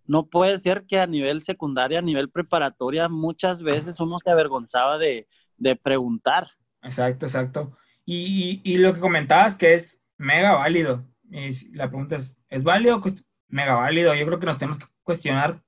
no 0.05 0.27
puede 0.27 0.59
ser 0.59 0.85
que 0.85 1.01
a 1.01 1.07
nivel 1.07 1.40
secundaria, 1.40 2.01
a 2.01 2.03
nivel 2.03 2.29
preparatoria, 2.29 3.09
muchas 3.09 3.62
veces 3.62 4.01
uno 4.01 4.16
se 4.22 4.31
avergonzaba 4.31 4.99
de, 4.99 5.29
de 5.57 5.77
preguntar. 5.77 6.46
Exacto, 6.83 7.25
exacto. 7.25 7.75
Y, 8.05 8.61
y, 8.64 8.77
lo 8.77 8.92
que 8.92 9.01
comentabas 9.01 9.57
que 9.57 9.72
es 9.72 9.99
mega 10.18 10.57
válido. 10.57 11.07
Y 11.31 11.75
la 11.75 11.88
pregunta 11.88 12.16
es, 12.16 12.38
¿es 12.51 12.64
válido? 12.64 13.01
Mega 13.49 13.75
válido. 13.75 14.15
Yo 14.15 14.27
creo 14.27 14.39
que 14.39 14.47
nos 14.47 14.59
tenemos 14.59 14.79
que 14.79 14.87
cuestionar 15.03 15.63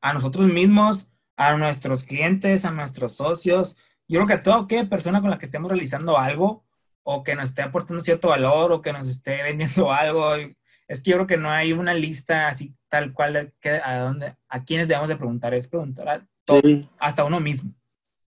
a 0.00 0.12
nosotros 0.12 0.46
mismos, 0.46 1.08
a 1.36 1.56
nuestros 1.56 2.04
clientes, 2.04 2.64
a 2.64 2.70
nuestros 2.70 3.16
socios, 3.16 3.76
yo 4.08 4.18
creo 4.18 4.26
que 4.26 4.34
a 4.34 4.42
toda 4.42 4.60
aquella 4.60 4.88
persona 4.88 5.20
con 5.20 5.30
la 5.30 5.38
que 5.38 5.46
estemos 5.46 5.70
realizando 5.70 6.18
algo 6.18 6.64
o 7.02 7.22
que 7.22 7.34
nos 7.34 7.46
esté 7.46 7.62
aportando 7.62 8.02
cierto 8.02 8.28
valor 8.28 8.72
o 8.72 8.82
que 8.82 8.92
nos 8.92 9.08
esté 9.08 9.42
vendiendo 9.42 9.90
algo, 9.90 10.34
es 10.86 11.02
que 11.02 11.10
yo 11.10 11.16
creo 11.16 11.26
que 11.26 11.36
no 11.38 11.50
hay 11.50 11.72
una 11.72 11.94
lista 11.94 12.48
así 12.48 12.74
tal 12.88 13.14
cual 13.14 13.54
que 13.60 13.70
a 13.70 14.00
dónde, 14.00 14.36
a 14.48 14.64
quiénes 14.64 14.88
debemos 14.88 15.08
de 15.08 15.16
preguntar, 15.16 15.54
es 15.54 15.66
preguntar 15.66 16.08
a 16.08 16.26
todo, 16.44 16.60
hasta 16.98 17.24
uno 17.24 17.40
mismo. 17.40 17.72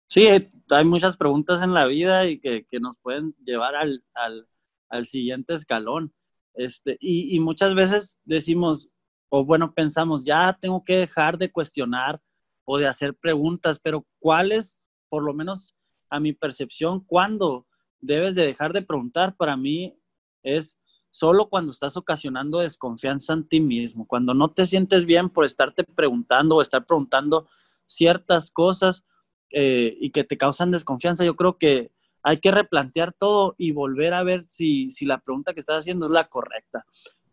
Sí, 0.06 0.28
hay 0.28 0.84
muchas 0.84 1.16
preguntas 1.16 1.62
en 1.62 1.74
la 1.74 1.86
vida 1.86 2.26
y 2.26 2.38
que, 2.38 2.64
que 2.66 2.78
nos 2.78 2.96
pueden 2.98 3.34
llevar 3.42 3.74
al, 3.74 4.04
al, 4.14 4.46
al, 4.88 5.06
siguiente 5.06 5.54
escalón. 5.54 6.12
Este, 6.54 6.96
y, 7.00 7.34
y 7.34 7.40
muchas 7.40 7.74
veces 7.74 8.18
decimos, 8.24 8.88
o 9.28 9.44
bueno, 9.44 9.72
pensamos, 9.74 10.24
ya 10.24 10.56
tengo 10.60 10.84
que 10.84 10.96
dejar 10.96 11.38
de 11.38 11.50
cuestionar 11.50 12.20
o 12.64 12.78
de 12.78 12.86
hacer 12.86 13.14
preguntas, 13.14 13.78
pero 13.78 14.06
¿cuáles 14.18 14.82
por 15.12 15.22
lo 15.24 15.34
menos 15.34 15.76
a 16.08 16.20
mi 16.20 16.32
percepción, 16.32 17.00
cuando 17.00 17.66
debes 18.00 18.34
de 18.34 18.46
dejar 18.46 18.72
de 18.72 18.80
preguntar, 18.80 19.36
para 19.36 19.58
mí 19.58 19.94
es 20.42 20.78
solo 21.10 21.50
cuando 21.50 21.70
estás 21.70 21.98
ocasionando 21.98 22.60
desconfianza 22.60 23.34
en 23.34 23.46
ti 23.46 23.60
mismo, 23.60 24.06
cuando 24.06 24.32
no 24.32 24.52
te 24.52 24.64
sientes 24.64 25.04
bien 25.04 25.28
por 25.28 25.44
estarte 25.44 25.84
preguntando 25.84 26.56
o 26.56 26.62
estar 26.62 26.86
preguntando 26.86 27.46
ciertas 27.84 28.50
cosas 28.50 29.04
eh, 29.50 29.94
y 30.00 30.08
que 30.12 30.24
te 30.24 30.38
causan 30.38 30.70
desconfianza, 30.70 31.26
yo 31.26 31.36
creo 31.36 31.58
que 31.58 31.92
hay 32.22 32.38
que 32.38 32.50
replantear 32.50 33.12
todo 33.12 33.54
y 33.58 33.72
volver 33.72 34.14
a 34.14 34.22
ver 34.22 34.44
si, 34.44 34.90
si 34.90 35.04
la 35.06 35.18
pregunta 35.18 35.54
que 35.54 35.60
estás 35.60 35.78
haciendo 35.78 36.06
es 36.06 36.12
la 36.12 36.28
correcta. 36.28 36.86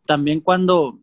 También 0.06 0.42
cuando, 0.42 1.00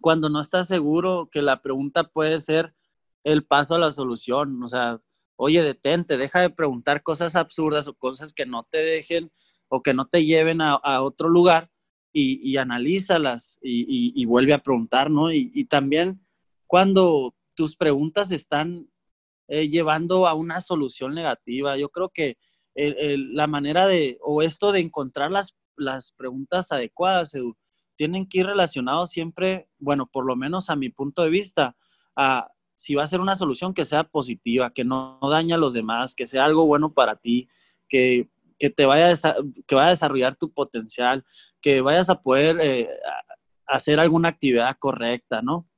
cuando 0.00 0.30
no 0.30 0.40
estás 0.40 0.68
seguro 0.68 1.28
que 1.30 1.42
la 1.42 1.60
pregunta 1.60 2.04
puede 2.04 2.40
ser 2.40 2.74
el 3.22 3.44
paso 3.44 3.74
a 3.74 3.78
la 3.78 3.92
solución, 3.92 4.62
o 4.62 4.68
sea, 4.68 5.00
oye, 5.36 5.62
detente, 5.62 6.16
deja 6.16 6.40
de 6.40 6.50
preguntar 6.50 7.02
cosas 7.02 7.36
absurdas 7.36 7.88
o 7.88 7.94
cosas 7.94 8.32
que 8.32 8.46
no 8.46 8.66
te 8.70 8.78
dejen 8.78 9.30
o 9.68 9.82
que 9.82 9.94
no 9.94 10.06
te 10.06 10.24
lleven 10.24 10.60
a, 10.60 11.02
otro 11.02 11.28
lugar 11.28 11.70
y, 12.12 12.56
analízalas 12.56 13.58
y, 13.62 14.24
vuelve 14.26 14.52
a 14.52 14.62
preguntar, 14.62 15.10
¿no? 15.10 15.32
Y, 15.32 15.64
también 15.66 16.20
cuando 16.66 17.34
tus 17.54 17.76
preguntas 17.76 18.32
están 18.32 18.90
eh, 19.48 19.68
llevando 19.68 20.26
a 20.26 20.34
una 20.34 20.60
solución 20.60 21.14
negativa, 21.14 21.76
yo 21.76 21.88
creo 21.88 22.08
que 22.08 22.36
la 23.34 23.46
manera 23.46 23.86
de, 23.86 24.18
o 24.22 24.42
esto 24.42 24.72
de 24.72 24.80
encontrar 24.80 25.30
las, 25.30 25.56
las 25.76 26.12
preguntas 26.12 26.72
adecuadas, 26.72 27.32
tienen 27.96 28.26
que 28.26 28.38
ir 28.38 28.46
relacionados 28.46 29.10
siempre, 29.10 29.68
bueno, 29.78 30.06
por 30.06 30.24
lo 30.24 30.36
menos 30.36 30.70
a 30.70 30.76
mi 30.76 30.88
punto 30.88 31.22
de 31.22 31.30
vista, 31.30 31.76
a 32.16 32.50
si 32.80 32.94
va 32.94 33.02
a 33.02 33.06
ser 33.06 33.20
una 33.20 33.36
solución 33.36 33.74
que 33.74 33.84
sea 33.84 34.04
positiva, 34.04 34.72
que 34.72 34.84
no, 34.84 35.18
daña 35.22 35.56
a 35.56 35.58
los 35.58 35.74
demás, 35.74 36.14
que 36.14 36.26
sea 36.26 36.46
algo 36.46 36.64
bueno 36.64 36.94
para 36.94 37.16
ti, 37.16 37.46
que, 37.88 38.30
te 38.58 38.86
vaya 38.86 39.12
a, 39.12 39.34
que 39.66 39.74
vaya 39.74 39.88
a 39.88 39.90
desarrollar 39.90 40.34
tu 40.34 40.50
potencial, 40.52 41.24
que 41.60 41.82
vayas 41.82 42.08
a 42.08 42.22
poder 42.22 42.58
eh, 42.62 42.88
hacer 43.66 44.00
alguna 44.00 44.30
actividad 44.30 44.76
correcta, 44.78 45.42
¿no? 45.42 45.68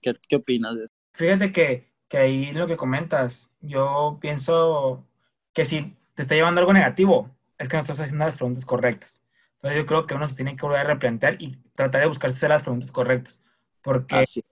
¿Qué, 0.00 0.36
opinas 0.36 0.76
de 0.76 0.84
eso? 0.84 0.94
Fíjate 1.12 1.52
que, 1.52 1.92
que 2.08 2.16
ahí 2.16 2.52
lo 2.52 2.66
que 2.66 2.76
comentas, 2.76 3.50
yo 3.60 4.18
pienso 4.20 5.06
que 5.52 5.64
si 5.64 5.94
te 6.14 6.22
está 6.22 6.34
llevando 6.34 6.60
algo 6.60 6.72
negativo, 6.72 7.30
es 7.58 7.68
que 7.68 7.76
no 7.76 7.80
estás 7.80 8.00
haciendo 8.00 8.24
las 8.24 8.36
preguntas 8.36 8.66
correctas. 8.66 9.22
Entonces 9.56 9.78
yo 9.78 9.86
creo 9.86 10.06
que 10.06 10.14
uno 10.14 10.26
se 10.26 10.34
tiene 10.34 10.56
que 10.56 10.66
volver 10.66 10.80
a 10.80 10.84
replantear 10.84 11.40
y 11.40 11.56
tratar 11.74 12.00
de 12.00 12.08
buscarse 12.08 12.48
las 12.48 12.62
preguntas 12.62 12.90
correctas. 12.90 13.42
Porque 13.80 14.16
así, 14.16 14.44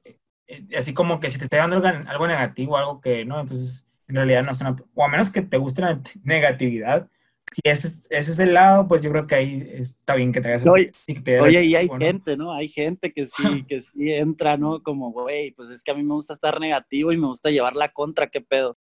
así 0.77 0.95
como 0.95 1.21
que 1.21 1.31
si 1.31 1.39
te 1.39 1.45
está 1.45 1.57
llevando 1.57 1.87
algo, 1.87 2.27
negativo, 2.27 2.77
algo 2.77 3.01
que 3.01 3.25
no, 3.25 3.41
entonces 3.41 3.87
en 4.09 4.17
realidad 4.17 4.45
no 4.45 4.53
es 4.53 4.61
una... 4.61 4.77
O 4.95 5.05
a 5.05 5.09
menos 5.09 5.31
que 5.31 5.43
te 5.43 5.57
guste 5.57 5.83
la 5.83 6.01
negatividad, 6.23 7.09
si 7.51 7.61
ese, 7.65 7.89
ese, 8.11 8.31
es 8.31 8.39
el 8.39 8.55
lado, 8.55 8.87
pues 8.87 9.03
yo 9.03 9.11
creo 9.11 9.27
que 9.27 9.35
ahí 9.35 9.69
está 9.75 10.15
bien 10.15 10.31
que 10.31 10.41
te 10.41 10.49
hagas. 10.49 10.67
Oye, 10.69 10.93
oye 11.41 11.65
y 11.65 11.75
hay 11.75 11.89
gente, 11.89 12.37
¿no? 12.37 12.53
Hay 12.53 12.69
gente 12.69 13.13
que 13.13 13.27
sí, 13.27 13.65
que 13.69 13.81
sí 13.81 14.13
entra, 14.13 14.57
¿no? 14.57 14.83
Como, 14.83 15.11
güey, 15.11 15.51
pues 15.53 15.71
es 15.71 15.83
que 15.83 15.91
a 15.91 15.95
mí 15.95 16.05
me 16.05 16.15
gusta 16.15 16.33
estar 16.33 16.61
negativo 16.61 17.11
y 17.11 17.17
me 17.17 17.27
gusta 17.27 17.51
llevar 17.51 17.75
la 17.75 17.93
contra, 17.93 18.29
¿qué 18.29 18.41
pedo? 18.41 18.79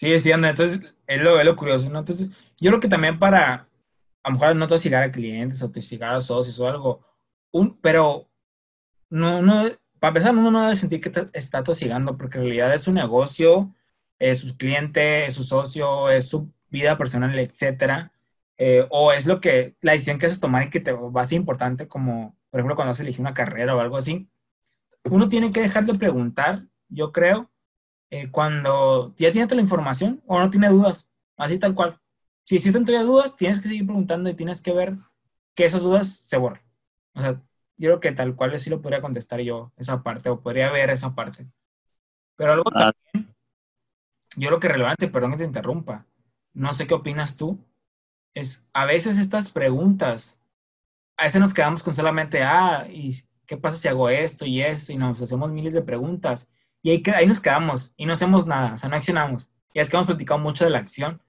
Sí, 0.00 0.18
sí, 0.18 0.32
anda. 0.32 0.48
Entonces, 0.48 0.80
es 1.06 1.20
lo, 1.20 1.38
es 1.38 1.44
lo 1.44 1.54
curioso, 1.56 1.90
¿no? 1.90 1.98
Entonces, 1.98 2.30
yo 2.58 2.70
creo 2.70 2.80
que 2.80 2.88
también 2.88 3.18
para, 3.18 3.68
a 4.22 4.30
lo 4.30 4.32
mejor 4.32 4.56
no 4.56 4.66
tosigar 4.66 5.02
a 5.02 5.12
clientes 5.12 5.62
o 5.62 5.70
tosigar 5.70 6.14
a 6.14 6.20
socios 6.20 6.58
o 6.58 6.66
algo, 6.66 7.04
un, 7.50 7.78
pero 7.82 8.30
no, 9.10 9.42
no, 9.42 9.64
para 9.98 10.08
empezar, 10.10 10.32
uno 10.32 10.50
no 10.50 10.62
debe 10.62 10.76
sentir 10.76 11.02
que 11.02 11.12
está 11.34 11.62
tosigando, 11.62 12.16
porque 12.16 12.38
en 12.38 12.44
realidad 12.44 12.74
es 12.74 12.84
su 12.84 12.94
negocio, 12.94 13.74
es 14.18 14.40
su 14.40 14.56
cliente, 14.56 15.26
es 15.26 15.34
su 15.34 15.44
socio, 15.44 16.08
es 16.08 16.26
su 16.30 16.50
vida 16.70 16.96
personal, 16.96 17.38
etcétera, 17.38 18.10
eh, 18.56 18.86
o 18.90 19.12
es 19.12 19.26
lo 19.26 19.38
que, 19.42 19.76
la 19.82 19.92
decisión 19.92 20.18
que 20.18 20.26
haces 20.26 20.40
tomar 20.40 20.62
y 20.62 20.70
que 20.70 20.80
te 20.80 20.92
va 20.92 21.20
a 21.20 21.26
ser 21.26 21.36
importante, 21.36 21.88
como 21.88 22.38
por 22.50 22.60
ejemplo 22.60 22.74
cuando 22.76 22.94
a 22.94 23.02
elegir 23.02 23.20
una 23.20 23.34
carrera 23.34 23.76
o 23.76 23.80
algo 23.80 23.98
así, 23.98 24.30
uno 25.04 25.28
tiene 25.28 25.52
que 25.52 25.60
dejar 25.60 25.84
de 25.84 25.94
preguntar, 25.94 26.64
yo 26.88 27.12
creo, 27.12 27.49
eh, 28.10 28.30
cuando 28.30 29.14
ya 29.16 29.32
tiene 29.32 29.46
toda 29.46 29.56
la 29.56 29.62
información 29.62 30.22
o 30.26 30.38
no 30.38 30.50
tiene 30.50 30.68
dudas, 30.68 31.08
así 31.36 31.58
tal 31.58 31.74
cual. 31.74 32.00
Si 32.44 32.56
existen 32.56 32.84
todavía 32.84 33.06
dudas, 33.06 33.36
tienes 33.36 33.60
que 33.60 33.68
seguir 33.68 33.86
preguntando 33.86 34.28
y 34.28 34.34
tienes 34.34 34.62
que 34.62 34.72
ver 34.72 34.96
que 35.54 35.64
esas 35.64 35.82
dudas 35.82 36.22
se 36.24 36.36
borren. 36.36 36.62
O 37.14 37.20
sea, 37.20 37.40
yo 37.76 37.88
creo 37.88 38.00
que 38.00 38.12
tal 38.12 38.34
cual 38.34 38.58
sí 38.58 38.70
lo 38.70 38.82
podría 38.82 39.00
contestar 39.00 39.40
yo, 39.40 39.72
esa 39.76 40.02
parte, 40.02 40.28
o 40.28 40.40
podría 40.40 40.70
ver 40.70 40.90
esa 40.90 41.14
parte. 41.14 41.46
Pero 42.36 42.52
algo 42.52 42.70
ah. 42.74 42.92
también, 43.12 43.34
yo 44.36 44.48
creo 44.48 44.60
que 44.60 44.68
relevante, 44.68 45.08
perdón 45.08 45.32
que 45.32 45.38
te 45.38 45.44
interrumpa, 45.44 46.06
no 46.52 46.74
sé 46.74 46.86
qué 46.86 46.94
opinas 46.94 47.36
tú, 47.36 47.58
es 48.34 48.66
a 48.72 48.84
veces 48.84 49.18
estas 49.18 49.50
preguntas, 49.50 50.40
a 51.16 51.24
veces 51.24 51.40
nos 51.40 51.54
quedamos 51.54 51.82
con 51.82 51.94
solamente, 51.94 52.42
ah, 52.42 52.86
¿y 52.90 53.14
qué 53.46 53.56
pasa 53.56 53.76
si 53.76 53.88
hago 53.88 54.08
esto 54.08 54.46
y 54.46 54.62
esto? 54.62 54.92
Y 54.92 54.96
nos 54.96 55.20
hacemos 55.22 55.52
miles 55.52 55.72
de 55.72 55.82
preguntas. 55.82 56.48
Y 56.82 56.90
ahí, 56.90 57.02
ahí 57.14 57.26
nos 57.26 57.40
quedamos 57.40 57.92
y 57.96 58.06
no 58.06 58.12
hacemos 58.12 58.46
nada, 58.46 58.74
o 58.74 58.78
sea, 58.78 58.88
no 58.88 58.96
accionamos. 58.96 59.50
Y 59.74 59.80
es 59.80 59.90
que 59.90 59.96
hemos 59.96 60.06
platicado 60.06 60.40
mucho 60.40 60.64
de 60.64 60.70
la 60.70 60.78
acción. 60.78 61.20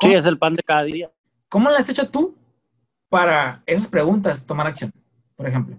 Sí, 0.00 0.12
es 0.12 0.26
el 0.26 0.38
pan 0.38 0.54
de 0.54 0.62
cada 0.62 0.82
día. 0.82 1.10
¿Cómo 1.48 1.70
lo 1.70 1.76
has 1.76 1.88
hecho 1.88 2.08
tú 2.10 2.36
para 3.08 3.62
esas 3.66 3.88
preguntas 3.88 4.46
tomar 4.46 4.66
acción, 4.66 4.92
por 5.36 5.46
ejemplo? 5.46 5.78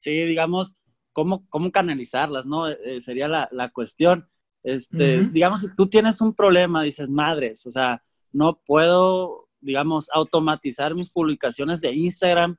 Sí, 0.00 0.10
digamos, 0.24 0.76
¿cómo, 1.12 1.46
cómo 1.48 1.70
canalizarlas, 1.70 2.46
no? 2.46 2.68
Eh, 2.68 3.00
sería 3.00 3.28
la, 3.28 3.48
la 3.52 3.70
cuestión. 3.70 4.28
Este, 4.62 5.22
Digamos, 5.28 5.60
si 5.60 5.76
tú 5.76 5.86
tienes 5.88 6.20
un 6.20 6.34
problema, 6.34 6.82
dices, 6.82 7.08
madres, 7.08 7.64
o 7.66 7.70
sea, 7.70 8.02
no 8.32 8.60
puedo, 8.66 9.48
digamos, 9.60 10.10
automatizar 10.12 10.94
mis 10.94 11.08
publicaciones 11.08 11.80
de 11.80 11.92
Instagram 11.92 12.56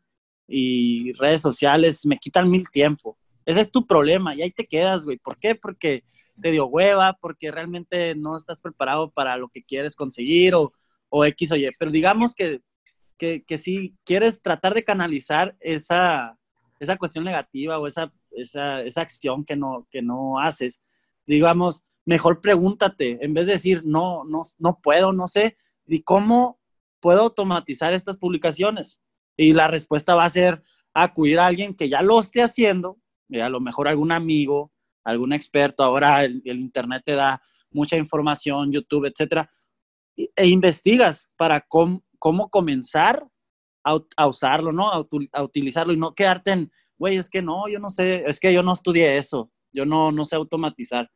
y 0.47 1.12
redes 1.13 1.41
sociales, 1.41 2.06
me 2.06 2.17
quitan 2.17 2.49
mil 2.49 2.69
tiempo. 2.69 3.17
Ese 3.47 3.62
es 3.62 3.71
tu 3.71 3.88
problema 3.88 4.36
y 4.36 4.41
ahí 4.41 4.51
te 4.51 4.67
quedas, 4.67 5.05
güey. 5.05 5.17
¿Por 5.17 5.39
qué? 5.39 5.55
Porque 5.55 6.03
te 6.41 6.51
dio 6.51 6.65
hueva, 6.65 7.17
porque 7.21 7.49
realmente 7.49 8.13
no 8.13 8.36
estás 8.36 8.60
preparado 8.60 9.10
para 9.10 9.38
lo 9.38 9.47
que 9.47 9.63
quieres 9.63 9.95
conseguir 9.95 10.53
o, 10.53 10.73
o 11.07 11.23
X 11.23 11.53
o 11.53 11.55
Y. 11.55 11.69
Pero 11.79 11.89
digamos 11.89 12.36
que, 12.36 12.60
que, 13.17 13.45
que, 13.45 13.57
si 13.57 13.95
quieres 14.03 14.41
tratar 14.41 14.73
de 14.73 14.83
canalizar 14.83 15.55
esa, 15.62 16.38
esa 16.81 16.97
cuestión 16.97 17.23
negativa 17.23 17.79
o 17.79 17.88
esa, 17.88 18.12
esa, 18.31 18.81
esa 18.81 18.99
acción 18.99 19.45
que 19.45 19.55
no, 19.55 19.88
que 19.89 20.01
no 20.01 20.41
haces, 20.41 20.81
digamos, 21.25 21.86
mejor 22.03 22.41
pregúntate, 22.41 23.23
en 23.23 23.33
vez 23.33 23.47
de 23.47 23.53
decir, 23.53 23.81
no, 23.86 24.25
no, 24.25 24.41
no 24.60 24.81
puedo, 24.83 25.13
no 25.13 25.25
sé, 25.25 25.57
¿y 25.86 26.01
cómo 26.01 26.60
puedo 26.99 27.21
automatizar 27.21 27.93
estas 27.93 28.17
publicaciones? 28.17 29.01
Y 29.38 29.53
la 29.53 29.69
respuesta 29.69 30.15
va 30.15 30.25
a 30.25 30.29
ser 30.29 30.63
acudir 30.93 31.39
a 31.39 31.45
alguien 31.45 31.73
que 31.73 31.88
ya 31.88 32.01
lo 32.01 32.19
esté 32.19 32.41
haciendo, 32.41 32.97
a 33.41 33.49
lo 33.49 33.59
mejor 33.59 33.87
algún 33.87 34.11
amigo, 34.11 34.71
algún 35.03 35.33
experto, 35.33 35.83
ahora 35.83 36.25
el, 36.25 36.41
Internet 36.45 37.03
te 37.05 37.13
da 37.13 37.41
mucha 37.71 37.95
información, 37.97 38.71
YouTube, 38.71 39.05
etcétera, 39.05 39.49
e, 40.15 40.47
investigas 40.47 41.29
para 41.37 41.61
cómo, 41.61 42.03
comenzar 42.49 43.25
a, 43.83 44.27
usarlo, 44.27 44.73
¿no? 44.73 44.91
A, 44.91 45.43
utilizarlo 45.43 45.93
y 45.93 45.97
no 45.97 46.13
quedarte 46.13 46.51
en, 46.51 46.71
güey, 46.97 47.15
es 47.15 47.29
que 47.29 47.41
no, 47.41 47.69
yo 47.69 47.79
no 47.79 47.89
sé, 47.89 48.23
es 48.27 48.39
que 48.39 48.53
yo 48.53 48.63
no 48.63 48.73
estudié 48.73 49.17
eso, 49.17 49.49
yo 49.71 49.85
no, 49.85 50.11
no 50.11 50.25
sé 50.25 50.35
automatizar. 50.35 51.09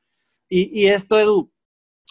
Y, 0.53 0.87
esto, 0.87 1.17
Edu, 1.17 1.51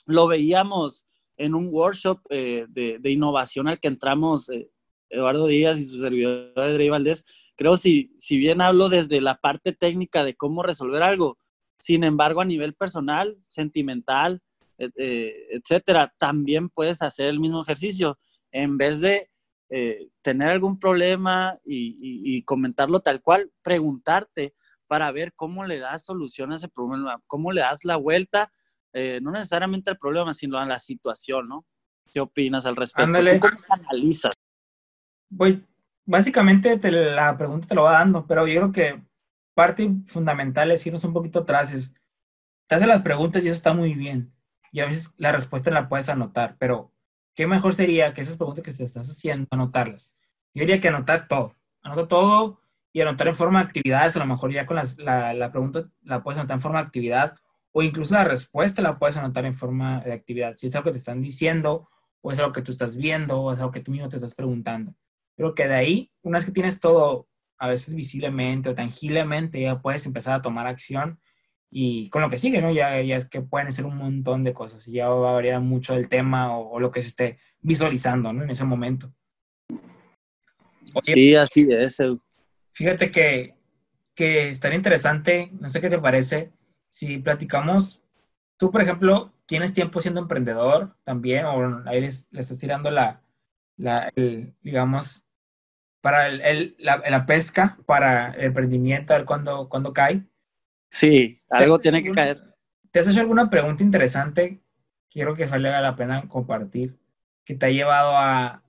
lo 0.07 0.27
veíamos 0.27 1.05
en 1.37 1.55
un 1.55 1.69
workshop 1.71 2.21
eh, 2.31 2.67
de, 2.69 3.11
innovación 3.11 3.69
al 3.69 3.79
que 3.79 3.89
entramos 3.89 4.49
eh, 4.49 4.71
Eduardo 5.11 5.47
Díaz 5.47 5.79
y 5.79 5.85
su 5.85 5.99
servidor 5.99 6.53
Adri 6.57 6.89
Valdés. 6.89 7.25
Creo 7.61 7.77
si, 7.77 8.17
si 8.19 8.39
bien 8.39 8.63
hablo 8.63 8.89
desde 8.89 9.21
la 9.21 9.37
parte 9.37 9.75
técnica 9.75 10.25
de 10.25 10.35
cómo 10.35 10.63
resolver 10.63 11.03
algo, 11.03 11.37
sin 11.79 12.05
embargo, 12.05 12.41
a 12.41 12.47
nivel 12.47 12.73
personal, 12.73 13.37
sentimental, 13.49 14.41
eh, 14.79 15.47
etcétera, 15.51 16.11
también 16.17 16.71
puedes 16.71 17.03
hacer 17.03 17.27
el 17.27 17.39
mismo 17.39 17.61
ejercicio. 17.61 18.19
En 18.51 18.79
vez 18.79 19.03
de 19.03 19.29
tener 20.23 20.49
algún 20.49 20.81
problema 20.81 21.55
y, 21.63 21.95
y, 22.35 22.43
comentarlo 22.45 23.01
tal 23.01 23.21
cual, 23.21 23.53
preguntarte, 23.63 24.55
para 24.87 25.13
ver 25.13 25.35
cómo 25.35 25.67
le 25.67 25.81
das 25.81 26.07
solución 26.07 26.53
a 26.53 26.57
ese 26.57 26.69
problema, 26.69 27.23
cómo 27.27 27.53
le 27.53 27.61
das 27.61 27.85
la 27.85 27.97
vuelta, 27.97 28.51
eh, 28.95 29.21
no 29.23 29.33
necesariamente 29.33 29.91
al 29.91 29.99
problema, 29.99 30.33
sino 30.33 30.57
a 30.57 30.65
la 30.65 30.79
situación, 30.79 31.47
¿no? 31.47 31.67
¿Qué 32.11 32.21
opinas 32.21 32.65
al 32.65 32.75
respecto? 32.75 33.05
Ándale. 33.05 33.39
¿Cómo 33.39 33.53
analizas? 33.69 34.33
Pues 35.37 35.59
básicamente 36.11 36.77
te, 36.79 36.91
la 36.91 37.37
pregunta 37.37 37.69
te 37.69 37.75
lo 37.75 37.85
va 37.85 37.93
dando, 37.93 38.27
pero 38.27 38.47
yo 38.47 38.61
creo 38.61 38.73
que 38.73 39.03
parte 39.55 39.91
fundamental 40.07 40.71
es 40.73 40.85
irnos 40.85 41.05
un 41.05 41.13
poquito 41.13 41.41
atrás, 41.41 41.73
es, 41.73 41.95
te 42.67 42.75
haces 42.75 42.89
las 42.89 43.03
preguntas 43.03 43.43
y 43.43 43.49
eso 43.49 43.57
está 43.57 43.73
muy 43.73 43.95
bien, 43.95 44.35
y 44.73 44.81
a 44.81 44.87
veces 44.87 45.15
la 45.17 45.33
respuesta 45.33 45.71
la 45.71 45.89
puedes 45.89 46.09
anotar, 46.09 46.57
pero 46.59 46.93
¿qué 47.35 47.47
mejor 47.47 47.75
sería 47.75 48.13
que 48.13 48.23
esas 48.23 48.37
preguntas 48.37 48.65
que 48.65 48.73
te 48.73 48.85
estás 48.85 49.09
haciendo, 49.09 49.47
anotarlas? 49.51 50.17
Yo 50.53 50.63
diría 50.63 50.81
que 50.81 50.89
anotar 50.89 51.29
todo, 51.29 51.55
anota 51.83 52.09
todo, 52.09 52.61
y 52.93 53.01
anotar 53.01 53.29
en 53.29 53.37
forma 53.37 53.61
de 53.61 53.67
actividades, 53.67 54.17
a 54.17 54.19
lo 54.19 54.27
mejor 54.27 54.53
ya 54.53 54.67
con 54.67 54.77
la, 54.77 55.33
la, 55.33 55.53
pregunta 55.53 55.89
la 56.03 56.23
puedes 56.23 56.39
anotar 56.39 56.57
en 56.57 56.61
forma 56.61 56.81
de 56.81 56.87
actividad 56.87 57.37
o 57.73 57.83
incluso 57.83 58.15
la 58.15 58.25
respuesta 58.25 58.83
la 58.83 58.99
puedes 58.99 59.17
anotar 59.17 59.45
en 59.47 59.55
forma 59.55 60.01
de 60.01 60.13
actividad. 60.13 60.57
Si 60.57 60.67
es 60.67 60.75
algo 60.75 60.87
que 60.87 60.93
te 60.93 60.99
están 60.99 61.23
diciendo 61.23 61.89
o 62.21 62.33
es 62.33 62.41
algo 62.41 62.53
que 62.53 62.63
tú 62.63 62.73
estás 62.73 62.97
viendo 62.97 63.41
o 63.41 63.53
es 63.53 63.61
algo 63.61 63.71
que 63.71 63.81
tú 63.81 63.93
mismo 63.93 64.09
te 64.09 64.17
estás 64.17 64.35
preguntando. 64.35 64.95
Creo 65.41 65.55
que 65.55 65.69
de 65.69 65.75
ahí, 65.75 66.11
una 66.21 66.37
vez 66.37 66.45
que 66.45 66.53
tienes 66.53 66.81
todo, 66.81 67.27
a 67.57 67.67
veces 67.67 67.95
visiblemente 67.95 68.69
o 68.69 68.75
tangiblemente, 68.75 69.59
ya 69.59 69.81
puedes 69.81 70.05
empezar 70.05 70.35
a 70.35 70.43
tomar 70.43 70.67
acción 70.67 71.19
y 71.71 72.11
con 72.11 72.21
lo 72.21 72.29
que 72.29 72.37
sigue, 72.37 72.61
¿no? 72.61 72.71
Ya, 72.71 73.01
ya 73.01 73.17
es 73.17 73.25
que 73.27 73.41
pueden 73.41 73.73
ser 73.73 73.87
un 73.87 73.97
montón 73.97 74.45
de 74.45 74.53
cosas 74.53 74.87
y 74.87 74.93
ya 74.93 75.09
va 75.09 75.31
a 75.31 75.33
variar 75.33 75.63
mucho 75.63 75.95
el 75.95 76.11
tema 76.11 76.59
o, 76.59 76.79
lo 76.79 76.91
que 76.91 77.01
se 77.01 77.09
esté 77.09 77.39
visualizando, 77.63 78.35
¿no? 78.35 78.45
En 78.45 78.51
ese 78.51 78.65
momento. 78.65 79.15
sí, 81.01 81.35
así 81.35 81.67
es, 81.71 82.03
Fíjate 82.75 83.11
que, 83.11 83.55
que 84.15 84.51
estaría 84.51 84.77
interesante, 84.77 85.53
no 85.59 85.71
sé 85.71 85.81
qué 85.81 85.89
te 85.89 85.99
parece, 85.99 86.53
si 86.91 87.17
platicamos, 87.17 88.03
tú 88.59 88.71
por 88.71 88.83
ejemplo, 88.83 89.33
tienes 89.47 89.73
tiempo 89.73 90.03
siendo 90.03 90.21
emprendedor 90.21 90.99
también, 91.03 91.47
o 91.47 91.83
ahí 91.87 92.03
les, 92.03 92.29
estás 92.31 92.59
tirando 92.59 92.91
la, 92.91 93.23
la 93.79 94.13
digamos, 94.61 95.25
para 96.01 96.29
el, 96.29 96.77
la, 96.79 97.27
pesca, 97.27 97.79
para 97.87 98.33
el 98.33 98.47
emprendimiento, 98.47 99.13
a 99.13 99.19
ver 99.19 99.27
cuándo, 99.27 99.69
cuándo 99.69 99.93
cae. 99.93 100.25
Sí, 100.89 101.41
algo 101.51 101.79
tiene 101.79 102.03
que 102.03 102.11
caer. 102.11 102.43
¿Te 102.91 103.01
has 103.01 103.09
hecho 103.09 103.21
alguna 103.21 103.51
pregunta 103.51 103.85
interesante? 103.85 104.61
Quiero 105.11 105.35
que 105.35 105.47
valga 105.47 105.81
la 105.81 105.97
pena 105.97 106.29
compartir, 106.29 106.99
que 107.45 107.55
te 107.55 107.67
ha 107.67 107.71
llevado 107.71 108.17
a, 108.17 108.63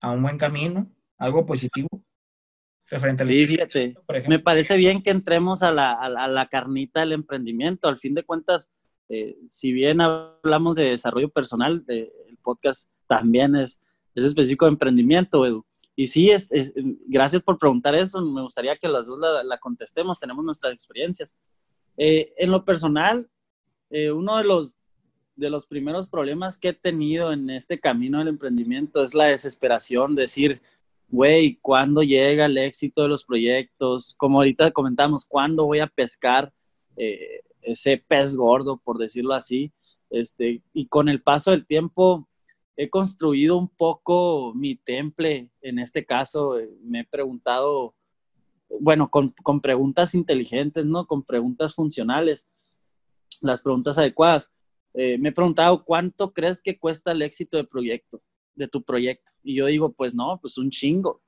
a 0.00 0.10
un 0.10 0.22
buen 0.22 0.38
camino, 0.38 0.90
algo 1.18 1.46
positivo 1.46 1.88
sí, 2.86 3.46
fíjate, 3.46 3.94
me 4.28 4.38
parece 4.38 4.76
bien 4.76 5.02
que 5.02 5.10
entremos 5.10 5.62
a 5.62 5.72
la, 5.72 5.92
a, 5.92 6.28
la, 6.28 6.48
carnita 6.48 7.00
del 7.00 7.12
emprendimiento. 7.12 7.88
Al 7.88 7.98
fin 7.98 8.14
de 8.14 8.24
cuentas, 8.24 8.70
eh, 9.08 9.36
si 9.50 9.72
bien 9.72 10.00
hablamos 10.00 10.76
de 10.76 10.90
desarrollo 10.90 11.30
personal, 11.30 11.84
el 11.88 12.38
podcast 12.42 12.88
también 13.06 13.56
es, 13.56 13.80
es 14.14 14.24
específico 14.24 14.66
de 14.66 14.72
emprendimiento, 14.72 15.46
Edu. 15.46 15.64
Y 15.96 16.06
sí, 16.06 16.30
es, 16.30 16.48
gracias 17.06 17.42
por 17.42 17.58
preguntar 17.58 17.94
eso. 17.94 18.20
Me 18.20 18.42
gustaría 18.42 18.76
que 18.76 18.88
las 18.88 19.06
dos 19.06 19.18
la, 19.18 19.58
contestemos. 19.58 20.18
Tenemos 20.18 20.44
nuestras 20.44 20.72
experiencias. 20.74 21.36
Eh, 21.96 22.32
en 22.36 22.50
lo 22.50 22.64
personal, 22.64 23.28
eh, 23.90 24.10
uno 24.10 24.36
de 24.38 24.44
los, 24.44 24.76
de 25.36 25.50
los 25.50 25.66
primeros 25.66 26.08
problemas 26.08 26.58
que 26.58 26.70
he 26.70 26.72
tenido 26.72 27.32
en 27.32 27.48
este 27.50 27.78
camino 27.78 28.18
del 28.18 28.28
emprendimiento 28.28 29.02
es 29.02 29.14
la 29.14 29.26
desesperación, 29.26 30.16
decir, 30.16 30.60
güey, 31.08 31.58
¿cuándo 31.62 32.02
llega 32.02 32.46
el 32.46 32.58
éxito 32.58 33.02
de 33.02 33.08
los 33.08 33.24
proyectos? 33.24 34.14
Como 34.16 34.38
ahorita 34.38 34.72
comentamos, 34.72 35.24
¿cuándo 35.26 35.64
voy 35.64 35.78
a 35.78 35.86
pescar 35.86 36.52
eh, 36.96 37.42
ese 37.62 38.02
pez 38.08 38.34
gordo, 38.34 38.80
por 38.82 38.98
decirlo 38.98 39.34
así? 39.34 39.72
Este, 40.10 40.62
y 40.72 40.86
con 40.86 41.08
el 41.08 41.22
paso 41.22 41.52
del 41.52 41.66
tiempo 41.66 42.28
he 42.76 42.90
construido 42.90 43.56
un 43.56 43.68
poco 43.68 44.52
mi 44.54 44.76
temple, 44.76 45.50
en 45.60 45.78
este 45.78 46.04
caso 46.04 46.58
eh, 46.58 46.68
me 46.82 47.00
he 47.00 47.04
preguntado, 47.04 47.94
bueno, 48.80 49.10
con, 49.10 49.32
preguntas 49.60 50.14
inteligentes, 50.14 50.84
¿no? 50.84 51.06
Con 51.06 51.22
preguntas 51.22 51.74
funcionales, 51.74 52.48
las 53.40 53.62
preguntas 53.62 53.98
adecuadas. 53.98 54.50
Eh, 54.94 55.18
me 55.18 55.28
he 55.28 55.32
preguntado, 55.32 55.84
¿cuánto 55.84 56.32
crees 56.32 56.60
que 56.60 56.78
cuesta 56.78 57.12
el 57.12 57.22
éxito 57.22 57.56
de 57.56 57.64
proyecto, 57.64 58.22
de 58.54 58.68
tu 58.68 58.82
proyecto? 58.82 59.32
Y 59.42 59.54
yo 59.54 59.66
digo, 59.66 59.92
pues 59.92 60.14
no, 60.14 60.38
pues 60.40 60.58
un 60.58 60.70
chingo. 60.70 61.22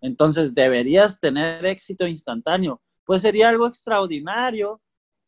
Entonces, 0.00 0.54
¿deberías 0.54 1.18
tener 1.18 1.64
éxito 1.66 2.06
instantáneo? 2.06 2.80
Pues 3.04 3.22
sería 3.22 3.48
algo 3.48 3.66
extraordinario, 3.66 4.80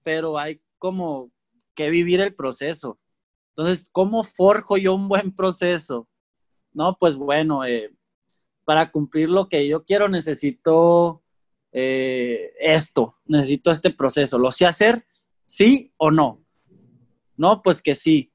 pero 0.02 0.38
hay 0.38 0.61
como 0.79 1.31
que 1.74 1.90
vivir 1.90 2.20
el 2.20 2.35
proceso. 2.35 2.98
Entonces, 3.56 3.88
¿cómo 3.90 4.22
forjo 4.22 4.76
yo 4.76 4.94
un 4.94 5.08
buen 5.08 5.34
proceso? 5.34 6.06
No, 6.74 6.94
pues 7.00 7.16
bueno, 7.16 7.64
eh, 7.64 7.90
para 8.64 8.90
cumplir 8.90 9.30
lo 9.30 9.48
que 9.48 9.66
yo 9.66 9.82
quiero 9.82 10.10
necesito 10.10 11.22
eh, 11.72 12.52
esto, 12.60 13.16
necesito 13.24 13.70
este 13.70 13.90
proceso. 13.90 14.38
¿Lo 14.38 14.50
sé 14.50 14.66
hacer? 14.66 15.06
¿Sí 15.46 15.90
o 15.96 16.10
no? 16.10 16.44
No, 17.38 17.62
pues 17.62 17.80
que 17.80 17.94
sí. 17.94 18.30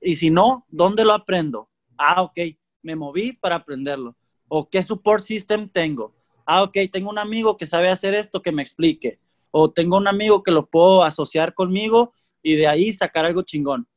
y 0.00 0.14
si 0.14 0.30
no, 0.30 0.64
¿dónde 0.68 1.04
lo 1.04 1.12
aprendo? 1.12 1.68
Ah, 1.98 2.22
ok, 2.22 2.38
me 2.82 2.94
moví 2.94 3.32
para 3.32 3.56
aprenderlo. 3.56 4.14
¿O 4.46 4.68
qué 4.70 4.80
support 4.80 5.24
system 5.24 5.68
tengo? 5.68 6.14
Ah, 6.46 6.62
ok, 6.62 6.76
tengo 6.92 7.10
un 7.10 7.18
amigo 7.18 7.56
que 7.56 7.66
sabe 7.66 7.88
hacer 7.88 8.14
esto, 8.14 8.42
que 8.42 8.52
me 8.52 8.62
explique. 8.62 9.18
O 9.50 9.72
tengo 9.72 9.96
un 9.96 10.06
amigo 10.06 10.44
que 10.44 10.52
lo 10.52 10.66
puedo 10.66 11.02
asociar 11.02 11.52
conmigo 11.52 12.14
y 12.44 12.54
de 12.54 12.68
ahí 12.68 12.92
sacar 12.92 13.24
algo 13.24 13.42
chingón. 13.42 13.88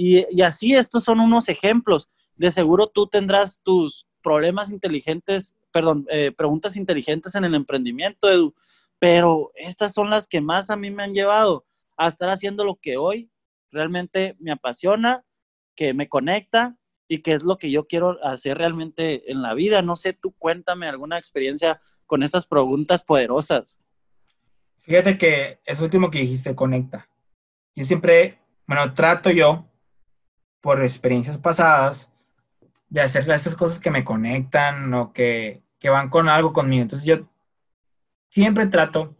Y, 0.00 0.42
así, 0.42 0.76
estos 0.76 1.02
son 1.02 1.18
unos 1.18 1.48
ejemplos. 1.48 2.08
De 2.36 2.52
seguro 2.52 2.86
tú 2.86 3.08
tendrás 3.08 3.58
tus 3.64 4.06
problemas 4.22 4.70
inteligentes, 4.70 5.56
perdón, 5.72 6.06
eh, 6.08 6.30
preguntas 6.30 6.76
inteligentes 6.76 7.34
en 7.34 7.42
el 7.42 7.56
emprendimiento, 7.56 8.30
Edu, 8.30 8.54
pero 9.00 9.50
estas 9.56 9.92
son 9.92 10.08
las 10.08 10.28
que 10.28 10.40
más 10.40 10.70
a 10.70 10.76
mí 10.76 10.92
me 10.92 11.02
han 11.02 11.14
llevado 11.14 11.66
a 11.96 12.06
estar 12.06 12.30
haciendo 12.30 12.64
lo 12.64 12.76
que 12.76 12.96
hoy 12.96 13.28
realmente 13.72 14.36
me 14.38 14.52
apasiona, 14.52 15.24
que 15.74 15.94
me 15.94 16.08
conecta 16.08 16.76
y 17.08 17.18
que 17.18 17.32
es 17.32 17.42
lo 17.42 17.58
que 17.58 17.72
yo 17.72 17.88
quiero 17.88 18.24
hacer 18.24 18.56
realmente 18.56 19.28
en 19.32 19.42
la 19.42 19.52
vida. 19.54 19.82
No 19.82 19.96
sé, 19.96 20.12
tú 20.12 20.32
cuéntame 20.38 20.86
alguna 20.86 21.18
experiencia 21.18 21.80
con 22.06 22.22
estas 22.22 22.46
preguntas 22.46 23.02
poderosas. 23.02 23.80
Fíjate 24.78 25.18
que 25.18 25.58
es 25.64 25.80
último 25.80 26.08
que 26.08 26.20
dijiste, 26.20 26.54
conecta. 26.54 27.08
Yo 27.74 27.82
siempre, 27.82 28.38
bueno, 28.64 28.94
trato 28.94 29.30
yo, 29.30 29.68
por 30.68 30.84
experiencias 30.84 31.38
pasadas, 31.38 32.12
de 32.90 33.00
hacer 33.00 33.30
esas 33.30 33.56
cosas 33.56 33.80
que 33.80 33.90
me 33.90 34.04
conectan 34.04 34.92
o 34.92 35.14
que, 35.14 35.62
que 35.78 35.88
van 35.88 36.10
con 36.10 36.28
algo 36.28 36.52
conmigo. 36.52 36.82
Entonces 36.82 37.06
yo 37.06 37.26
siempre 38.28 38.66
trato 38.66 39.16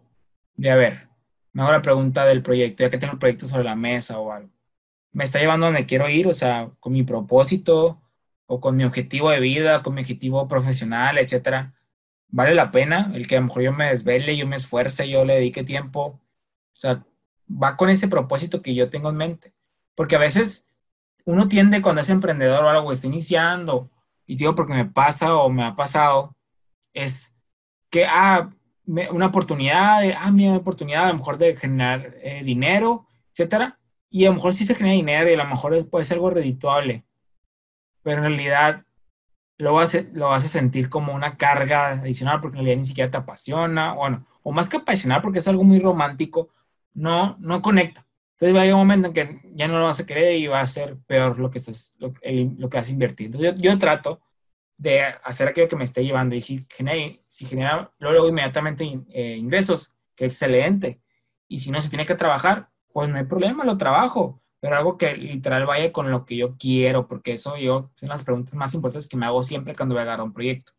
de, 0.56 0.70
a 0.70 0.76
ver, 0.76 1.08
me 1.54 1.62
hago 1.62 1.72
la 1.72 1.80
pregunta 1.80 2.26
del 2.26 2.42
proyecto, 2.42 2.82
ya 2.82 2.90
que 2.90 2.98
tengo 2.98 3.14
el 3.14 3.18
proyecto 3.18 3.46
sobre 3.46 3.64
la 3.64 3.76
mesa 3.76 4.18
o 4.18 4.30
algo. 4.30 4.50
¿Me 5.10 5.24
está 5.24 5.38
llevando 5.38 5.64
a 5.64 5.70
donde 5.70 5.86
quiero 5.86 6.10
ir? 6.10 6.26
O 6.26 6.34
sea, 6.34 6.70
con 6.80 6.92
mi 6.92 7.02
propósito 7.02 7.98
o 8.44 8.60
con 8.60 8.76
mi 8.76 8.84
objetivo 8.84 9.30
de 9.30 9.40
vida, 9.40 9.82
con 9.82 9.94
mi 9.94 10.02
objetivo 10.02 10.46
profesional, 10.48 11.16
etcétera. 11.16 11.72
¿Vale 12.28 12.54
la 12.54 12.70
pena 12.70 13.10
el 13.14 13.26
que 13.26 13.38
a 13.38 13.40
lo 13.40 13.46
mejor 13.46 13.62
yo 13.62 13.72
me 13.72 13.88
desvele, 13.88 14.36
yo 14.36 14.46
me 14.46 14.56
esfuerce, 14.56 15.08
yo 15.08 15.24
le 15.24 15.36
dedique 15.36 15.64
tiempo? 15.64 16.00
O 16.02 16.20
sea, 16.72 17.06
va 17.50 17.78
con 17.78 17.88
ese 17.88 18.06
propósito 18.06 18.60
que 18.60 18.74
yo 18.74 18.90
tengo 18.90 19.08
en 19.08 19.16
mente. 19.16 19.54
Porque 19.94 20.16
a 20.16 20.18
veces 20.18 20.67
uno 21.28 21.46
tiende 21.46 21.82
cuando 21.82 22.00
es 22.00 22.08
emprendedor 22.08 22.64
o 22.64 22.70
algo, 22.70 22.90
está 22.90 23.06
iniciando, 23.06 23.90
y 24.26 24.36
digo 24.36 24.54
porque 24.54 24.72
me 24.72 24.86
pasa 24.86 25.34
o 25.36 25.50
me 25.50 25.62
ha 25.62 25.76
pasado, 25.76 26.34
es 26.94 27.36
que, 27.90 28.06
ah, 28.06 28.48
una 28.86 29.26
oportunidad, 29.26 30.00
de, 30.00 30.14
ah, 30.14 30.30
mi 30.30 30.48
oportunidad 30.48 31.04
a 31.04 31.08
lo 31.08 31.18
mejor 31.18 31.36
de 31.36 31.54
generar 31.54 32.14
eh, 32.22 32.42
dinero, 32.42 33.06
etcétera. 33.30 33.78
Y 34.08 34.24
a 34.24 34.28
lo 34.28 34.36
mejor 34.36 34.54
sí 34.54 34.64
se 34.64 34.74
genera 34.74 34.94
dinero 34.94 35.28
y 35.28 35.34
a 35.34 35.36
lo 35.36 35.44
mejor 35.44 35.90
puede 35.90 36.06
ser 36.06 36.16
algo 36.16 36.30
redituable. 36.30 37.04
Pero 38.02 38.24
en 38.24 38.34
realidad 38.34 38.86
lo 39.58 39.78
hace, 39.80 40.08
lo 40.14 40.32
hace 40.32 40.48
sentir 40.48 40.88
como 40.88 41.14
una 41.14 41.36
carga 41.36 41.90
adicional 41.90 42.40
porque 42.40 42.56
en 42.56 42.64
realidad 42.64 42.80
ni 42.80 42.86
siquiera 42.86 43.10
te 43.10 43.18
apasiona. 43.18 43.92
Bueno, 43.92 44.26
o 44.42 44.52
más 44.52 44.70
que 44.70 44.78
apasionar 44.78 45.20
porque 45.20 45.40
es 45.40 45.48
algo 45.48 45.64
muy 45.64 45.78
romántico, 45.78 46.48
no, 46.94 47.36
no 47.38 47.60
conecta. 47.60 48.07
Entonces 48.40 48.56
va 48.56 48.60
a 48.60 48.64
llegar 48.64 48.74
un 48.74 48.86
momento 48.86 49.08
en 49.08 49.14
que 49.14 49.40
ya 49.48 49.66
no 49.66 49.78
lo 49.78 49.86
vas 49.86 49.98
a 49.98 50.06
querer 50.06 50.36
y 50.36 50.46
va 50.46 50.60
a 50.60 50.66
ser 50.66 50.96
peor 51.06 51.40
lo 51.40 51.50
que, 51.50 51.58
estás, 51.58 51.94
lo, 51.98 52.12
lo 52.56 52.68
que 52.68 52.78
has 52.78 52.88
invertido. 52.88 53.26
Entonces 53.26 53.60
yo, 53.60 53.72
yo 53.72 53.78
trato 53.78 54.20
de 54.78 55.02
hacer 55.02 55.48
aquello 55.48 55.68
que 55.68 55.76
me 55.76 55.84
esté 55.84 56.04
llevando. 56.04 56.34
Y 56.36 56.42
si 56.42 56.66
genera, 56.70 57.18
si 57.28 57.44
genera 57.44 57.92
luego 57.98 58.28
inmediatamente 58.28 58.84
eh, 59.10 59.36
ingresos, 59.36 59.94
que 60.14 60.26
excelente. 60.26 61.00
Y 61.48 61.60
si 61.60 61.70
no 61.70 61.80
se 61.80 61.90
tiene 61.90 62.06
que 62.06 62.14
trabajar, 62.14 62.70
pues 62.92 63.08
no 63.10 63.18
hay 63.18 63.24
problema, 63.24 63.64
lo 63.64 63.76
trabajo. 63.76 64.40
Pero 64.60 64.76
algo 64.76 64.98
que 64.98 65.16
literal 65.16 65.66
vaya 65.66 65.92
con 65.92 66.10
lo 66.10 66.24
que 66.24 66.36
yo 66.36 66.56
quiero, 66.56 67.06
porque 67.08 67.32
eso 67.34 67.56
yo 67.56 67.90
son 67.94 68.08
las 68.08 68.24
preguntas 68.24 68.54
más 68.54 68.74
importantes 68.74 69.08
que 69.08 69.16
me 69.16 69.26
hago 69.26 69.42
siempre 69.42 69.74
cuando 69.74 69.94
voy 69.94 70.00
a 70.00 70.02
agarrar 70.02 70.24
un 70.26 70.32
proyecto. 70.32 70.72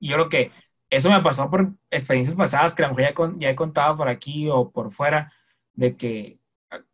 Y 0.00 0.08
yo 0.10 0.16
lo 0.16 0.28
que, 0.28 0.52
eso 0.90 1.10
me 1.10 1.22
pasó 1.22 1.50
por 1.50 1.72
experiencias 1.90 2.36
pasadas 2.36 2.74
que 2.74 2.84
a 2.84 2.88
lo 2.88 2.94
mejor 2.94 3.34
ya, 3.36 3.50
he 3.50 3.54
contado 3.54 3.96
por 3.96 4.08
aquí 4.08 4.48
o 4.48 4.70
por 4.72 4.90
fuera, 4.90 5.32
de 5.74 5.96
que 5.96 6.39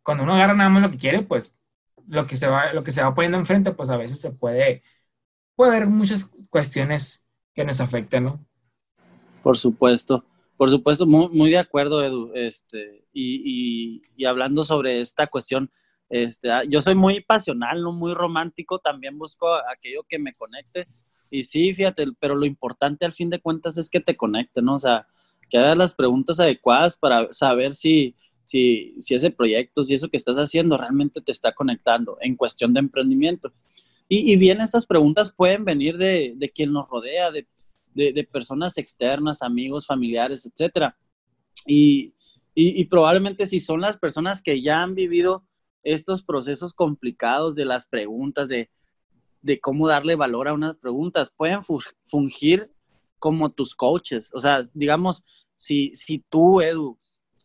cuando 0.03 0.23
uno 0.23 0.35
agarra 0.35 0.53
nada 0.53 0.69
más 0.69 0.83
lo 0.83 0.91
que 0.91 0.97
quiere, 0.97 1.21
pues 1.21 1.57
lo 2.07 2.25
que 2.25 2.37
se 2.37 2.47
va, 2.47 2.73
lo 2.73 2.83
que 2.83 2.91
se 2.91 3.03
va 3.03 3.13
poniendo 3.13 3.37
enfrente, 3.37 3.71
pues 3.71 3.89
a 3.89 3.97
veces 3.97 4.19
se 4.19 4.31
puede 4.31 4.83
puede 5.55 5.75
haber 5.75 5.87
muchas 5.87 6.31
cuestiones 6.49 7.25
que 7.53 7.65
nos 7.65 7.81
afecten, 7.81 8.25
¿no? 8.25 8.45
Por 9.41 9.57
supuesto, 9.57 10.23
por 10.55 10.69
supuesto, 10.69 11.05
muy, 11.05 11.51
de 11.51 11.57
acuerdo, 11.57 12.03
Edu. 12.03 12.31
Este, 12.33 13.05
y, 13.11 14.01
y, 14.15 14.25
hablando 14.25 14.63
sobre 14.63 15.01
esta 15.01 15.27
cuestión, 15.27 15.71
este, 16.09 16.51
ah, 16.51 16.63
yo 16.63 16.79
soy 16.81 16.95
muy 16.95 17.21
pasional, 17.21 17.81
¿no? 17.81 17.91
muy 17.91 18.13
romántico, 18.13 18.79
también 18.79 19.17
busco 19.17 19.47
aquello 19.71 20.03
que 20.07 20.19
me 20.19 20.33
conecte. 20.33 20.87
Y 21.29 21.43
sí, 21.43 21.73
fíjate, 21.73 22.05
pero 22.19 22.35
lo 22.35 22.45
importante 22.45 23.05
al 23.05 23.13
fin 23.13 23.29
de 23.29 23.39
cuentas 23.39 23.77
es 23.77 23.89
que 23.89 23.99
te 23.99 24.15
conecte, 24.15 24.61
¿no? 24.61 24.75
O 24.75 24.79
sea, 24.79 25.07
que 25.49 25.57
hagas 25.57 25.77
las 25.77 25.93
preguntas 25.93 26.39
adecuadas 26.39 26.97
para 26.97 27.31
saber 27.33 27.73
si, 27.73 28.15
si, 28.47 28.95
si 29.01 29.13
ese 29.13 29.29
proyecto, 29.29 29.83
si 29.83 29.93
eso 29.93 30.07
que 30.07 30.15
estás 30.15 30.37
haciendo 30.37 30.77
realmente 30.77 31.19
te 31.19 31.33
está 31.33 31.51
conectando 31.51 32.17
en 32.21 32.37
cuestión 32.37 32.73
de 32.73 32.79
emprendimiento. 32.79 33.51
Y, 34.07 34.37
bien, 34.37 34.61
estas 34.61 34.85
preguntas 34.85 35.33
pueden 35.33 35.65
venir 35.65 35.97
de, 35.97 36.33
de 36.37 36.49
quien 36.49 36.71
nos 36.71 36.87
rodea, 36.87 37.29
de, 37.29 37.45
de, 37.93 38.23
personas 38.23 38.77
externas, 38.77 39.41
amigos, 39.41 39.85
familiares, 39.85 40.45
etc. 40.45 40.93
Y, 41.65 42.13
y, 42.55 42.85
probablemente 42.85 43.45
si 43.47 43.59
son 43.59 43.81
las 43.81 43.97
personas 43.97 44.41
que 44.41 44.61
ya 44.61 44.81
han 44.81 44.95
vivido 44.95 45.43
estos 45.83 46.23
procesos 46.23 46.71
complicados 46.71 47.53
de 47.55 47.65
las 47.65 47.85
preguntas, 47.85 48.47
de, 48.47 48.69
de 49.41 49.59
cómo 49.59 49.89
darle 49.89 50.15
valor 50.15 50.47
a 50.47 50.53
unas 50.53 50.77
preguntas, 50.77 51.29
pueden 51.35 51.59
fungir 52.01 52.71
como 53.19 53.49
tus 53.49 53.75
coaches. 53.75 54.29
O 54.33 54.39
sea, 54.39 54.69
digamos, 54.73 55.25
si, 55.57 55.93
si 55.95 56.19
tú, 56.29 56.61
Edu, 56.61 56.97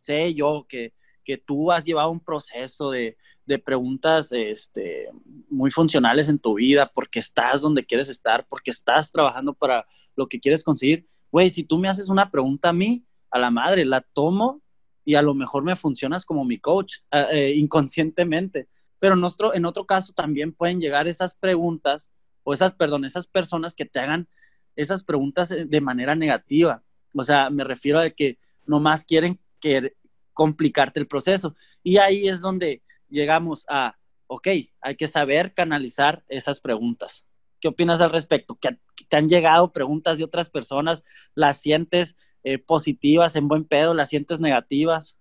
sé 0.03 0.33
yo 0.33 0.65
que, 0.67 0.93
que 1.23 1.37
tú 1.37 1.71
has 1.71 1.85
llevado 1.85 2.11
un 2.11 2.19
proceso 2.19 2.91
de, 2.91 3.17
de 3.45 3.59
preguntas 3.59 4.31
este, 4.31 5.09
muy 5.49 5.71
funcionales 5.71 6.29
en 6.29 6.39
tu 6.39 6.55
vida, 6.55 6.91
porque 6.93 7.19
estás 7.19 7.61
donde 7.61 7.85
quieres 7.85 8.09
estar, 8.09 8.45
porque 8.47 8.71
estás 8.71 9.11
trabajando 9.11 9.53
para 9.53 9.85
lo 10.15 10.27
que 10.27 10.39
quieres 10.39 10.63
conseguir. 10.63 11.07
Güey, 11.31 11.49
si 11.49 11.63
tú 11.63 11.77
me 11.77 11.89
haces 11.89 12.09
una 12.09 12.29
pregunta 12.29 12.69
a 12.69 12.73
mí, 12.73 13.05
a 13.31 13.39
la 13.39 13.49
madre, 13.49 13.85
la 13.85 14.01
tomo 14.01 14.61
y 15.05 15.15
a 15.15 15.21
lo 15.21 15.33
mejor 15.33 15.63
me 15.63 15.75
funcionas 15.75 16.25
como 16.25 16.45
mi 16.45 16.59
coach 16.59 16.97
eh, 17.11 17.25
eh, 17.31 17.53
inconscientemente. 17.55 18.67
Pero 18.99 19.15
en 19.15 19.23
otro, 19.23 19.53
en 19.53 19.65
otro 19.65 19.85
caso 19.85 20.13
también 20.13 20.53
pueden 20.53 20.79
llegar 20.79 21.07
esas 21.07 21.35
preguntas 21.35 22.11
o 22.43 22.53
esas, 22.53 22.73
perdón, 22.73 23.03
esas 23.03 23.27
personas 23.27 23.75
que 23.75 23.85
te 23.85 23.99
hagan 23.99 24.27
esas 24.75 25.03
preguntas 25.03 25.51
eh, 25.51 25.65
de 25.65 25.81
manera 25.81 26.15
negativa. 26.15 26.83
O 27.13 27.23
sea, 27.23 27.49
me 27.49 27.63
refiero 27.63 27.99
a 27.99 28.09
que 28.09 28.37
nomás 28.65 29.03
quieren 29.03 29.39
que 29.63 29.95
complicarte 30.33 30.99
el 30.99 31.07
proceso. 31.07 31.55
Y 31.81 31.97
ahí 31.97 32.27
es 32.27 32.41
donde 32.41 32.83
llegamos 33.07 33.65
a, 33.69 33.97
ok, 34.27 34.47
hay 34.81 34.95
que 34.97 35.07
saber 35.07 35.53
canalizar 35.53 36.23
esas 36.27 36.59
preguntas. 36.59 37.25
¿Qué 37.61 37.69
opinas 37.69 38.01
al 38.01 38.11
respecto? 38.11 38.59
¿Que 38.59 38.77
te 39.07 39.17
han 39.17 39.29
llegado 39.29 39.71
preguntas 39.71 40.17
de 40.17 40.25
otras 40.25 40.49
personas? 40.49 41.05
¿Las 41.33 41.61
sientes 41.61 42.17
eh, 42.43 42.57
positivas, 42.57 43.37
en 43.37 43.47
buen 43.47 43.63
pedo? 43.63 43.93
¿Las 43.93 44.09
sientes 44.09 44.41
negativas? 44.41 45.17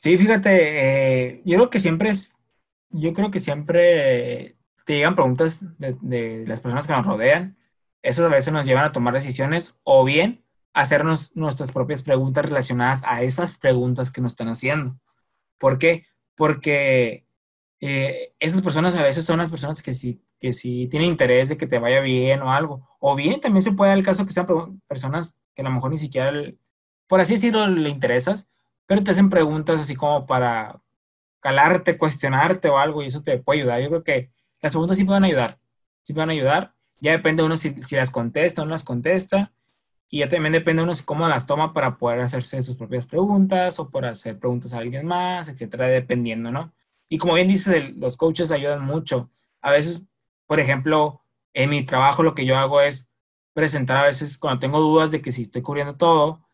Sí, 0.00 0.18
fíjate, 0.18 0.50
eh, 1.30 1.42
yo 1.46 1.56
creo 1.56 1.70
que 1.70 1.80
siempre 1.80 2.10
es, 2.10 2.30
yo 2.90 3.14
creo 3.14 3.30
que 3.30 3.40
siempre 3.40 4.58
te 4.84 4.96
llegan 4.96 5.14
preguntas 5.14 5.64
de, 5.78 6.44
las 6.46 6.60
personas 6.60 6.86
que 6.86 6.92
nos 6.92 7.06
rodean. 7.06 7.56
Esas 8.02 8.26
a 8.26 8.28
veces 8.28 8.52
nos 8.52 8.66
llevan 8.66 8.84
a 8.84 8.92
tomar 8.92 9.14
decisiones 9.14 9.74
o 9.84 10.04
bien 10.04 10.44
hacernos 10.74 11.34
nuestras 11.36 11.72
propias 11.72 12.02
preguntas 12.02 12.44
relacionadas 12.44 13.02
a 13.06 13.22
esas 13.22 13.56
preguntas 13.56 14.10
que 14.10 14.20
nos 14.20 14.32
están 14.32 14.48
haciendo. 14.48 14.98
¿Por 15.58 15.78
qué? 15.78 16.06
Porque 16.34 17.26
eh, 17.80 18.34
esas 18.40 18.60
personas 18.60 18.94
a 18.96 19.02
veces 19.02 19.24
son 19.24 19.38
las 19.38 19.50
personas 19.50 19.82
que 19.82 19.94
sí, 19.94 20.20
que 20.40 20.52
sí 20.52 20.88
tienen 20.88 21.10
interés 21.10 21.48
de 21.48 21.56
que 21.56 21.66
te 21.66 21.78
vaya 21.78 22.00
bien 22.00 22.42
o 22.42 22.52
algo. 22.52 22.88
O 22.98 23.14
bien 23.14 23.40
también 23.40 23.62
se 23.62 23.72
puede 23.72 23.90
dar 23.90 23.98
el 23.98 24.04
caso 24.04 24.26
que 24.26 24.32
sean 24.32 24.46
personas 24.88 25.38
que 25.54 25.62
a 25.62 25.64
lo 25.64 25.70
mejor 25.70 25.92
ni 25.92 25.98
siquiera, 25.98 26.32
por 27.06 27.20
así 27.20 27.34
decirlo, 27.34 27.66
le 27.68 27.88
interesas, 27.88 28.48
pero 28.86 29.02
te 29.04 29.12
hacen 29.12 29.30
preguntas 29.30 29.80
así 29.80 29.94
como 29.94 30.26
para 30.26 30.80
calarte, 31.40 31.98
cuestionarte 31.98 32.68
o 32.68 32.78
algo 32.78 33.02
y 33.02 33.06
eso 33.06 33.22
te 33.22 33.38
puede 33.38 33.60
ayudar. 33.60 33.80
Yo 33.80 33.88
creo 33.90 34.04
que 34.04 34.30
las 34.60 34.72
preguntas 34.72 34.96
sí 34.96 35.04
pueden 35.04 35.24
ayudar, 35.24 35.58
sí 36.02 36.14
pueden 36.14 36.30
ayudar. 36.30 36.74
Ya 37.00 37.12
depende 37.12 37.42
uno 37.44 37.56
si, 37.56 37.74
si 37.82 37.96
las 37.96 38.10
contesta 38.10 38.62
o 38.62 38.64
no 38.64 38.72
las 38.72 38.84
contesta. 38.84 39.52
Y 40.14 40.20
ya 40.20 40.28
también 40.28 40.52
depende 40.52 40.80
uno 40.80 40.92
cómo 41.04 41.26
las 41.26 41.44
toma 41.44 41.72
para 41.72 41.98
poder 41.98 42.20
hacerse 42.20 42.62
sus 42.62 42.76
propias 42.76 43.04
preguntas 43.04 43.80
o 43.80 43.90
por 43.90 44.04
hacer 44.04 44.38
preguntas 44.38 44.72
a 44.72 44.78
alguien 44.78 45.04
más, 45.06 45.48
etcétera, 45.48 45.88
dependiendo, 45.88 46.52
¿no? 46.52 46.72
Y 47.08 47.18
como 47.18 47.34
bien 47.34 47.48
dices, 47.48 47.96
los 47.96 48.16
coaches 48.16 48.52
ayudan 48.52 48.84
mucho. 48.84 49.28
A 49.60 49.72
veces, 49.72 50.04
por 50.46 50.60
ejemplo, 50.60 51.20
en 51.52 51.68
mi 51.70 51.84
trabajo 51.84 52.22
lo 52.22 52.36
que 52.36 52.46
yo 52.46 52.56
hago 52.56 52.80
es 52.80 53.10
presentar 53.54 53.96
a 53.96 54.04
veces 54.04 54.38
cuando 54.38 54.60
tengo 54.60 54.78
dudas 54.78 55.10
de 55.10 55.20
que 55.20 55.32
si 55.32 55.42
estoy 55.42 55.62
cubriendo 55.62 55.96
todo, 55.96 56.44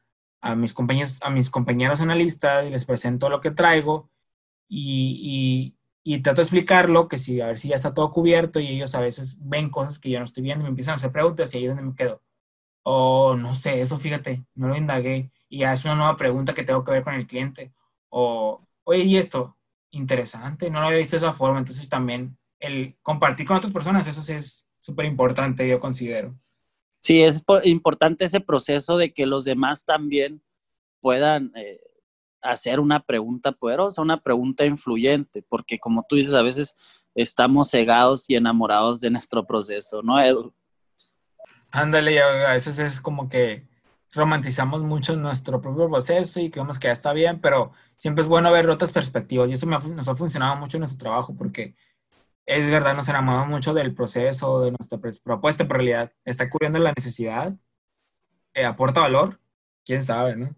a 0.40 0.54
mis 0.54 0.72
compañeros, 0.72 1.18
a 1.20 1.28
mis 1.28 1.50
compañeros 1.50 2.00
analistas 2.00 2.66
y 2.66 2.70
les 2.70 2.86
presento 2.86 3.28
lo 3.28 3.42
que 3.42 3.50
traigo 3.50 4.10
y, 4.68 5.74
y, 6.02 6.14
y, 6.14 6.22
trato 6.22 6.40
de 6.40 6.44
explicarlo, 6.44 7.08
que 7.08 7.18
si, 7.18 7.42
a 7.42 7.48
ver 7.48 7.58
si 7.58 7.68
ya 7.68 7.76
está 7.76 7.92
todo 7.92 8.10
cubierto 8.10 8.58
y 8.58 8.68
ellos 8.68 8.94
a 8.94 9.00
veces 9.00 9.36
ven 9.42 9.68
cosas 9.68 9.98
que 9.98 10.08
yo 10.08 10.18
no 10.18 10.24
estoy 10.24 10.44
viendo 10.44 10.62
y 10.62 10.64
me 10.64 10.70
empiezan 10.70 10.94
a 10.94 10.96
hacer 10.96 11.12
preguntas 11.12 11.52
y 11.52 11.58
ahí 11.58 11.64
es 11.64 11.68
donde 11.68 11.82
me 11.82 11.94
quedo. 11.94 12.22
O 12.82 13.36
no 13.36 13.54
sé, 13.54 13.80
eso 13.80 13.98
fíjate, 13.98 14.44
no 14.54 14.68
lo 14.68 14.76
indagué 14.76 15.30
y 15.48 15.58
ya 15.58 15.74
es 15.74 15.84
una 15.84 15.94
nueva 15.94 16.16
pregunta 16.16 16.54
que 16.54 16.64
tengo 16.64 16.84
que 16.84 16.92
ver 16.92 17.04
con 17.04 17.14
el 17.14 17.26
cliente. 17.26 17.72
O, 18.08 18.66
oye, 18.84 19.04
¿y 19.04 19.16
esto? 19.16 19.56
Interesante, 19.90 20.70
no 20.70 20.80
lo 20.80 20.86
había 20.86 20.98
visto 20.98 21.16
de 21.16 21.26
esa 21.26 21.32
forma. 21.32 21.58
Entonces 21.58 21.88
también 21.88 22.38
el 22.58 22.96
compartir 23.02 23.46
con 23.46 23.56
otras 23.56 23.72
personas, 23.72 24.06
eso 24.06 24.22
sí 24.22 24.32
es 24.32 24.66
súper 24.78 25.06
importante, 25.06 25.68
yo 25.68 25.80
considero. 25.80 26.38
Sí, 27.00 27.22
es 27.22 27.42
importante 27.64 28.26
ese 28.26 28.40
proceso 28.40 28.98
de 28.98 29.12
que 29.12 29.26
los 29.26 29.44
demás 29.44 29.84
también 29.84 30.42
puedan 31.00 31.50
eh, 31.56 31.80
hacer 32.42 32.78
una 32.78 33.00
pregunta 33.00 33.52
poderosa, 33.52 34.02
una 34.02 34.22
pregunta 34.22 34.66
influyente, 34.66 35.42
porque 35.42 35.78
como 35.78 36.04
tú 36.08 36.16
dices, 36.16 36.34
a 36.34 36.42
veces 36.42 36.76
estamos 37.14 37.70
cegados 37.70 38.24
y 38.28 38.36
enamorados 38.36 39.00
de 39.00 39.10
nuestro 39.10 39.46
proceso, 39.46 40.02
¿no, 40.02 40.20
Edu? 40.20 40.52
Ándale, 41.72 42.20
a 42.20 42.52
veces 42.52 42.78
es 42.78 43.00
como 43.00 43.28
que 43.28 43.66
romantizamos 44.12 44.82
mucho 44.82 45.14
nuestro 45.16 45.60
propio 45.60 45.88
proceso 45.88 46.40
y 46.40 46.50
creemos 46.50 46.78
que 46.78 46.88
ya 46.88 46.92
está 46.92 47.12
bien, 47.12 47.40
pero 47.40 47.72
siempre 47.96 48.22
es 48.22 48.28
bueno 48.28 48.50
ver 48.50 48.68
otras 48.68 48.90
perspectivas 48.90 49.48
y 49.48 49.52
eso 49.52 49.66
nos 49.66 50.08
ha 50.08 50.14
funcionado 50.16 50.56
mucho 50.56 50.76
en 50.76 50.80
nuestro 50.80 50.98
trabajo 50.98 51.34
porque 51.36 51.76
es 52.46 52.68
verdad, 52.68 52.96
nos 52.96 53.08
enamoramos 53.08 53.48
mucho 53.48 53.72
del 53.72 53.94
proceso, 53.94 54.62
de 54.62 54.72
nuestra 54.72 54.98
propuesta, 55.22 55.64
pero 55.64 55.80
en 55.80 55.86
realidad 55.86 56.12
está 56.24 56.50
cubriendo 56.50 56.80
la 56.80 56.92
necesidad, 56.96 57.54
eh, 58.54 58.64
aporta 58.64 59.02
valor, 59.02 59.38
quién 59.84 60.02
sabe, 60.02 60.34
¿no? 60.34 60.56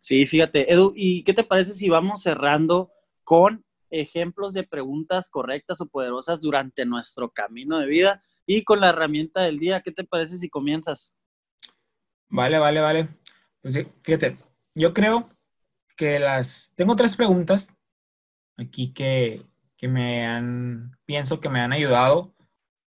Sí, 0.00 0.26
fíjate, 0.26 0.72
Edu, 0.72 0.92
¿y 0.96 1.22
qué 1.22 1.34
te 1.34 1.44
parece 1.44 1.72
si 1.72 1.88
vamos 1.88 2.22
cerrando 2.22 2.90
con 3.22 3.64
ejemplos 3.90 4.54
de 4.54 4.64
preguntas 4.64 5.30
correctas 5.30 5.80
o 5.80 5.86
poderosas 5.86 6.40
durante 6.40 6.84
nuestro 6.84 7.30
camino 7.30 7.78
de 7.78 7.86
vida? 7.86 8.22
Y 8.50 8.64
con 8.64 8.80
la 8.80 8.88
herramienta 8.88 9.42
del 9.42 9.58
día, 9.58 9.82
¿qué 9.82 9.92
te 9.92 10.04
parece 10.04 10.38
si 10.38 10.48
comienzas? 10.48 11.14
Vale, 12.30 12.58
vale, 12.58 12.80
vale. 12.80 13.08
Pues 13.60 13.86
fíjate, 14.02 14.38
yo 14.74 14.94
creo 14.94 15.28
que 15.98 16.18
las... 16.18 16.72
Tengo 16.74 16.96
tres 16.96 17.14
preguntas 17.14 17.68
aquí 18.56 18.94
que, 18.94 19.44
que 19.76 19.86
me 19.86 20.24
han, 20.24 20.96
pienso 21.04 21.40
que 21.40 21.50
me 21.50 21.60
han 21.60 21.74
ayudado 21.74 22.34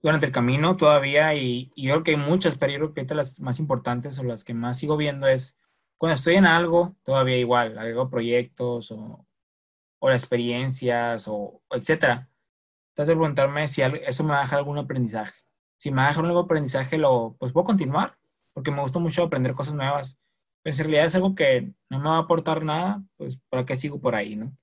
durante 0.01 0.25
el 0.25 0.33
camino 0.33 0.75
todavía 0.75 1.33
y, 1.35 1.71
y, 1.73 1.83
yo 1.87 1.93
creo 1.93 2.03
que 2.03 2.11
hay 2.11 2.17
muchas, 2.17 2.57
pero 2.57 2.73
yo 2.73 2.79
creo 2.79 2.93
que 2.93 2.99
ahorita 2.99 3.15
las 3.15 3.39
más 3.39 3.57
importantes 3.57 4.19
o 4.19 4.25
las 4.25 4.43
que 4.43 4.53
más 4.53 4.77
sigo 4.77 4.97
viendo 4.97 5.25
es 5.25 5.57
cuando 5.97 6.17
estoy 6.17 6.35
en 6.35 6.47
algo, 6.47 6.97
todavía 7.03 7.37
igual, 7.37 7.77
hago 7.77 8.09
proyectos 8.09 8.91
o, 8.91 9.25
o 9.99 10.11
experiencias 10.11 11.29
o 11.29 11.61
etcétera. 11.69 12.29
De 12.97 13.05
preguntarme 13.05 13.69
si 13.69 13.81
eso 13.81 14.23
me 14.25 14.31
va 14.31 14.41
a 14.41 14.55
algún 14.55 14.77
aprendizaje 14.77 15.44
si 15.85 15.91
me 15.91 16.01
deja 16.01 16.19
un 16.19 16.25
nuevo 16.25 16.41
aprendizaje, 16.41 16.97
lo, 16.97 17.35
pues 17.37 17.51
puedo 17.51 17.65
continuar, 17.65 18.17
porque 18.53 18.71
me 18.71 18.81
gusta 18.81 18.97
mucho 18.97 19.21
aprender 19.21 19.53
cosas 19.53 19.75
nuevas. 19.75 20.17
Pues 20.63 20.79
en 20.79 20.85
realidad 20.85 21.05
es 21.05 21.13
algo 21.13 21.35
que 21.35 21.73
no 21.91 21.99
me 21.99 22.09
va 22.09 22.15
a 22.15 22.21
aportar 22.21 22.63
nada, 22.63 23.03
pues 23.17 23.39
¿para 23.49 23.67
qué 23.67 23.77
sigo 23.77 24.01
por 24.01 24.15
ahí, 24.15 24.35
no? 24.35 24.57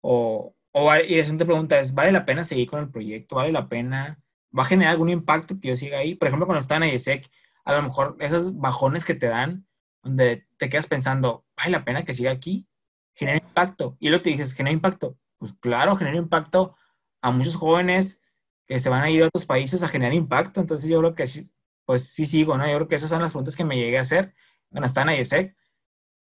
O, 0.00 0.56
o 0.72 0.96
y 0.96 1.16
la 1.16 1.22
siguiente 1.22 1.44
pregunta 1.44 1.78
es, 1.78 1.94
¿vale 1.94 2.10
la 2.10 2.24
pena 2.24 2.42
seguir 2.42 2.68
con 2.68 2.80
el 2.80 2.90
proyecto? 2.90 3.36
¿Vale 3.36 3.52
la 3.52 3.68
pena? 3.68 4.18
¿Va 4.56 4.64
a 4.64 4.66
generar 4.66 4.94
algún 4.94 5.10
impacto 5.10 5.60
que 5.60 5.68
yo 5.68 5.76
siga 5.76 5.98
ahí? 5.98 6.16
Por 6.16 6.26
ejemplo, 6.26 6.46
cuando 6.46 6.58
está 6.58 6.74
en 6.74 6.82
IESEC, 6.82 7.30
a 7.64 7.74
lo 7.74 7.82
mejor 7.82 8.16
esos 8.18 8.58
bajones 8.58 9.04
que 9.04 9.14
te 9.14 9.28
dan, 9.28 9.64
donde 10.02 10.48
te 10.56 10.68
quedas 10.68 10.88
pensando, 10.88 11.46
¿vale 11.56 11.70
la 11.70 11.84
pena 11.84 12.04
que 12.04 12.14
siga 12.14 12.32
aquí? 12.32 12.66
¿Genera 13.14 13.38
impacto? 13.38 13.96
Y 14.00 14.08
luego 14.08 14.22
te 14.22 14.30
dices, 14.30 14.54
¿genera 14.54 14.74
impacto? 14.74 15.16
Pues 15.38 15.52
claro, 15.52 15.94
genera 15.94 16.16
impacto 16.16 16.74
a 17.22 17.30
muchos 17.30 17.54
jóvenes, 17.54 18.20
que 18.68 18.78
se 18.78 18.90
van 18.90 19.02
a 19.02 19.10
ir 19.10 19.22
a 19.22 19.26
otros 19.28 19.46
países 19.46 19.82
a 19.82 19.88
generar 19.88 20.14
impacto. 20.14 20.60
Entonces 20.60 20.88
yo 20.88 20.98
creo 20.98 21.14
que 21.14 21.26
sí, 21.26 21.50
pues 21.86 22.10
sí 22.10 22.26
sigo, 22.26 22.56
¿no? 22.58 22.66
Yo 22.68 22.76
creo 22.76 22.88
que 22.88 22.96
esas 22.96 23.08
son 23.08 23.22
las 23.22 23.32
preguntas 23.32 23.56
que 23.56 23.64
me 23.64 23.76
llegué 23.76 23.98
a 23.98 24.02
hacer 24.02 24.34
cuando 24.68 24.86
estaba 24.86 25.10
en 25.10 25.18
IESEC. 25.18 25.56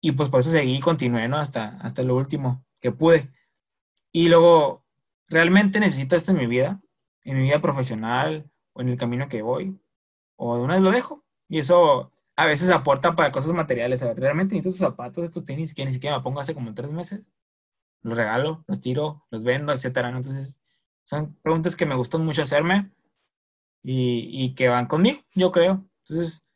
Y 0.01 0.13
pues 0.13 0.31
por 0.31 0.41
eso 0.41 0.51
seguí 0.51 0.77
y 0.77 0.81
continué, 0.81 1.27
¿no? 1.27 1.39
Hasta, 1.39 1.77
hasta 1.79 2.03
lo 2.05 2.15
último 2.17 2.65
que 2.81 2.93
pude. 2.93 3.33
Y 4.13 4.29
luego, 4.29 4.85
¿realmente 5.27 5.81
necesito 5.81 6.15
esto 6.15 6.31
en 6.31 6.39
mi 6.39 6.47
vida? 6.47 6.81
En 7.25 7.37
mi 7.37 7.43
vida 7.43 7.61
profesional 7.61 8.49
o 8.73 8.81
en 8.81 8.91
el 8.91 8.97
camino 8.97 9.29
que 9.29 9.43
voy. 9.43 9.81
O 10.37 10.57
de 10.57 10.63
una 10.63 10.75
vez 10.75 10.83
lo 10.85 10.93
dejo. 10.93 11.25
Y 11.49 11.59
eso 11.59 12.13
a 12.37 12.47
veces 12.47 12.71
aporta 12.71 13.17
para 13.17 13.33
cosas 13.33 13.51
materiales. 13.51 14.03
A 14.03 14.07
ver, 14.07 14.21
¿realmente 14.21 14.55
necesito 14.55 14.69
estos 14.69 14.89
zapatos, 14.89 15.25
estos 15.25 15.45
tenis 15.45 15.75
que 15.75 15.85
ni 15.85 15.93
siquiera 15.93 16.17
me 16.17 16.23
pongo 16.23 16.39
hace 16.39 16.55
como 16.55 16.73
tres 16.75 16.93
meses? 16.93 17.33
Los 18.03 18.17
regalo, 18.17 18.65
los 18.69 18.81
tiro, 18.81 19.27
los 19.31 19.43
vendo, 19.43 19.73
etcétera. 19.73 20.11
Entonces, 20.11 20.61
son 21.07 21.37
preguntas 21.41 21.77
que 21.77 21.87
me 21.87 21.95
gustan 21.95 22.25
mucho 22.25 22.43
hacerme 22.43 22.91
y, 23.83 24.29
y 24.33 24.55
que 24.55 24.69
van 24.69 24.87
conmigo, 24.87 25.21
yo 25.35 25.53
creo. 25.53 25.89
Entonces, 26.01 26.47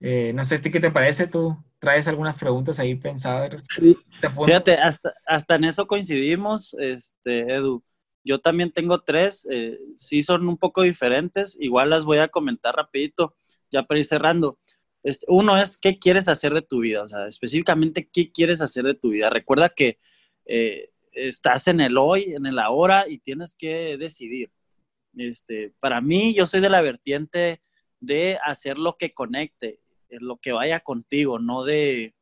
eh, 0.00 0.32
no 0.34 0.44
sé, 0.44 0.60
¿qué 0.60 0.80
te 0.80 0.90
parece? 0.90 1.26
¿Tú 1.26 1.56
traes 1.78 2.06
algunas 2.06 2.38
preguntas 2.38 2.78
ahí 2.78 2.94
pensadas? 2.94 3.64
Fíjate, 4.44 4.74
hasta, 4.74 5.14
hasta 5.26 5.54
en 5.56 5.64
eso 5.64 5.86
coincidimos, 5.86 6.76
este, 6.78 7.54
Edu. 7.54 7.82
Yo 8.22 8.40
también 8.40 8.72
tengo 8.72 9.02
tres, 9.02 9.46
eh, 9.50 9.78
sí 9.96 10.22
son 10.22 10.46
un 10.48 10.58
poco 10.58 10.82
diferentes, 10.82 11.56
igual 11.58 11.90
las 11.90 12.04
voy 12.04 12.18
a 12.18 12.28
comentar 12.28 12.74
rapidito, 12.74 13.36
ya 13.70 13.84
para 13.84 13.98
ir 13.98 14.04
cerrando. 14.04 14.58
Este, 15.02 15.24
uno 15.28 15.56
es, 15.56 15.76
¿qué 15.78 15.98
quieres 15.98 16.28
hacer 16.28 16.52
de 16.52 16.62
tu 16.62 16.80
vida? 16.80 17.02
O 17.02 17.08
sea, 17.08 17.26
específicamente, 17.28 18.10
¿qué 18.12 18.30
quieres 18.30 18.60
hacer 18.60 18.84
de 18.84 18.94
tu 18.94 19.10
vida? 19.10 19.30
Recuerda 19.30 19.70
que 19.70 19.98
eh, 20.44 20.90
estás 21.16 21.66
en 21.68 21.80
el 21.80 21.98
hoy, 21.98 22.34
en 22.34 22.46
el 22.46 22.58
ahora 22.58 23.06
y 23.08 23.18
tienes 23.18 23.56
que 23.56 23.96
decidir. 23.96 24.50
Este, 25.16 25.72
para 25.80 26.00
mí, 26.00 26.34
yo 26.34 26.46
soy 26.46 26.60
de 26.60 26.70
la 26.70 26.82
vertiente 26.82 27.62
de 28.00 28.38
hacer 28.44 28.78
lo 28.78 28.96
que 28.96 29.14
conecte, 29.14 29.80
lo 30.10 30.36
que 30.36 30.52
vaya 30.52 30.80
contigo, 30.80 31.38
no 31.38 31.64
de, 31.64 32.14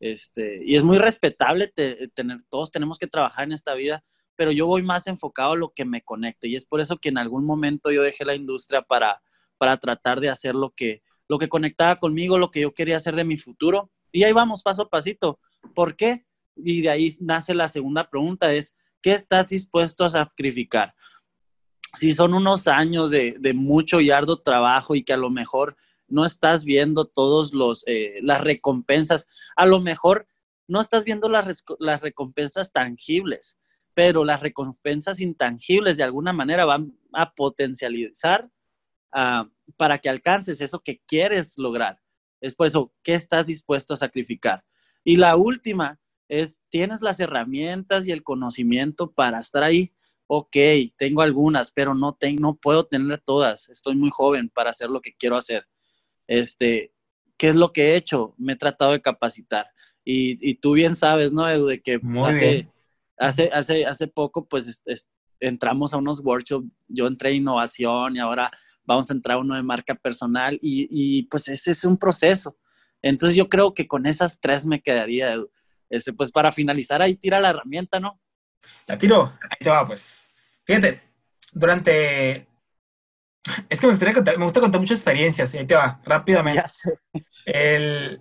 este, 0.00 0.60
y 0.64 0.76
es 0.76 0.84
muy 0.84 0.98
respetable 0.98 1.68
tener, 1.68 2.42
todos 2.50 2.70
tenemos 2.70 2.98
que 2.98 3.06
trabajar 3.06 3.44
en 3.44 3.52
esta 3.52 3.74
vida, 3.74 4.04
pero 4.36 4.50
yo 4.50 4.66
voy 4.66 4.82
más 4.82 5.06
enfocado 5.06 5.52
a 5.52 5.56
lo 5.56 5.72
que 5.72 5.84
me 5.84 6.02
conecte 6.02 6.48
y 6.48 6.56
es 6.56 6.66
por 6.66 6.80
eso 6.80 6.98
que 6.98 7.08
en 7.08 7.18
algún 7.18 7.44
momento 7.44 7.90
yo 7.92 8.02
dejé 8.02 8.24
la 8.24 8.34
industria 8.34 8.82
para, 8.82 9.22
para 9.56 9.76
tratar 9.76 10.20
de 10.20 10.28
hacer 10.28 10.54
lo 10.54 10.70
que, 10.70 11.02
lo 11.28 11.38
que 11.38 11.48
conectaba 11.48 12.00
conmigo, 12.00 12.36
lo 12.36 12.50
que 12.50 12.60
yo 12.60 12.74
quería 12.74 12.96
hacer 12.96 13.16
de 13.16 13.24
mi 13.24 13.36
futuro. 13.36 13.90
Y 14.12 14.24
ahí 14.24 14.32
vamos 14.32 14.62
paso 14.62 14.82
a 14.82 14.90
pasito. 14.90 15.40
¿Por 15.74 15.96
qué? 15.96 16.26
Y 16.56 16.82
de 16.82 16.90
ahí 16.90 17.16
nace 17.20 17.54
la 17.54 17.68
segunda 17.68 18.08
pregunta, 18.08 18.52
es, 18.52 18.76
¿qué 19.02 19.12
estás 19.12 19.48
dispuesto 19.48 20.04
a 20.04 20.10
sacrificar? 20.10 20.94
Si 21.96 22.12
son 22.12 22.34
unos 22.34 22.66
años 22.66 23.10
de, 23.10 23.52
mucho 23.54 24.00
y 24.00 24.10
arduo 24.10 24.40
trabajo 24.40 24.94
y 24.94 25.02
que 25.02 25.12
a 25.12 25.18
lo 25.18 25.30
mejor 25.30 25.76
no 26.08 26.24
estás 26.24 26.64
viendo 26.64 27.04
todos 27.06 27.54
los 27.54 27.84
eh, 27.86 28.18
las 28.22 28.40
recompensas, 28.40 29.26
a 29.56 29.66
lo 29.66 29.80
mejor 29.80 30.26
no 30.66 30.80
estás 30.80 31.04
viendo 31.04 31.28
las, 31.28 31.64
las 31.78 32.02
recompensas 32.02 32.72
tangibles, 32.72 33.58
pero 33.94 34.24
las 34.24 34.40
recompensas 34.40 35.20
intangibles 35.20 35.96
de 35.96 36.02
alguna 36.02 36.32
manera 36.32 36.64
van 36.64 36.98
a 37.12 37.32
potencializar 37.32 38.50
ah, 39.12 39.48
para 39.76 39.98
que 39.98 40.08
alcances 40.08 40.60
eso 40.60 40.80
que 40.80 41.00
quieres 41.06 41.56
lograr. 41.58 42.00
Es 42.40 42.54
por 42.54 42.66
eso, 42.66 42.92
¿qué 43.02 43.14
estás 43.14 43.46
dispuesto 43.46 43.94
a 43.94 43.98
sacrificar? 43.98 44.64
Y 45.04 45.16
la 45.16 45.36
última 45.36 46.00
es, 46.28 46.60
tienes 46.70 47.02
las 47.02 47.20
herramientas 47.20 48.06
y 48.06 48.12
el 48.12 48.22
conocimiento 48.22 49.12
para 49.12 49.38
estar 49.38 49.62
ahí, 49.62 49.92
ok, 50.26 50.56
tengo 50.96 51.22
algunas, 51.22 51.70
pero 51.70 51.94
no, 51.94 52.14
tengo, 52.14 52.40
no 52.40 52.54
puedo 52.56 52.86
tener 52.86 53.20
todas, 53.20 53.68
estoy 53.68 53.96
muy 53.96 54.10
joven 54.10 54.48
para 54.48 54.70
hacer 54.70 54.90
lo 54.90 55.00
que 55.00 55.14
quiero 55.14 55.36
hacer. 55.36 55.66
Este, 56.26 56.92
¿Qué 57.36 57.48
es 57.48 57.54
lo 57.54 57.72
que 57.72 57.90
he 57.90 57.96
hecho? 57.96 58.34
Me 58.38 58.54
he 58.54 58.56
tratado 58.56 58.92
de 58.92 59.02
capacitar. 59.02 59.66
Y, 60.04 60.54
tú 60.56 60.72
bien 60.72 60.94
sabes, 60.94 61.32
¿no, 61.32 61.48
Edu? 61.48 61.66
De 61.66 61.80
que 61.80 61.98
hace, 62.22 62.68
hace, 63.18 63.50
hace, 63.52 63.86
hace 63.86 64.06
poco, 64.06 64.46
pues 64.46 64.82
entramos 65.40 65.94
a 65.94 65.96
unos 65.96 66.20
workshops, 66.20 66.68
yo 66.88 67.06
entré 67.06 67.30
a 67.30 67.32
innovación 67.32 68.16
y 68.16 68.18
ahora 68.18 68.50
vamos 68.84 69.10
a 69.10 69.14
entrar 69.14 69.36
a 69.36 69.40
uno 69.40 69.54
de 69.54 69.62
marca 69.62 69.94
personal 69.94 70.58
y, 70.60 70.86
y, 70.90 71.22
pues 71.24 71.48
ese 71.48 71.70
es 71.70 71.84
un 71.84 71.96
proceso. 71.96 72.56
Entonces 73.02 73.36
yo 73.36 73.48
creo 73.48 73.74
que 73.74 73.86
con 73.86 74.06
esas 74.06 74.40
tres 74.40 74.66
me 74.66 74.82
quedaría, 74.82 75.32
Edu. 75.32 75.50
Este, 75.88 76.12
pues 76.12 76.30
para 76.30 76.52
finalizar, 76.52 77.02
ahí 77.02 77.16
tira 77.16 77.40
la 77.40 77.50
herramienta, 77.50 78.00
¿no? 78.00 78.20
La 78.86 78.98
tiro, 78.98 79.32
ahí 79.42 79.58
te 79.60 79.70
va, 79.70 79.86
pues. 79.86 80.28
Fíjate, 80.64 81.00
durante... 81.52 82.48
Es 83.68 83.78
que 83.78 83.86
me, 83.86 83.92
gustaría 83.92 84.14
contar, 84.14 84.38
me 84.38 84.44
gusta 84.44 84.60
contar 84.60 84.80
muchas 84.80 84.98
experiencias, 84.98 85.52
y 85.52 85.58
ahí 85.58 85.66
te 85.66 85.74
va, 85.74 86.00
rápidamente. 86.04 86.62
El... 87.44 88.20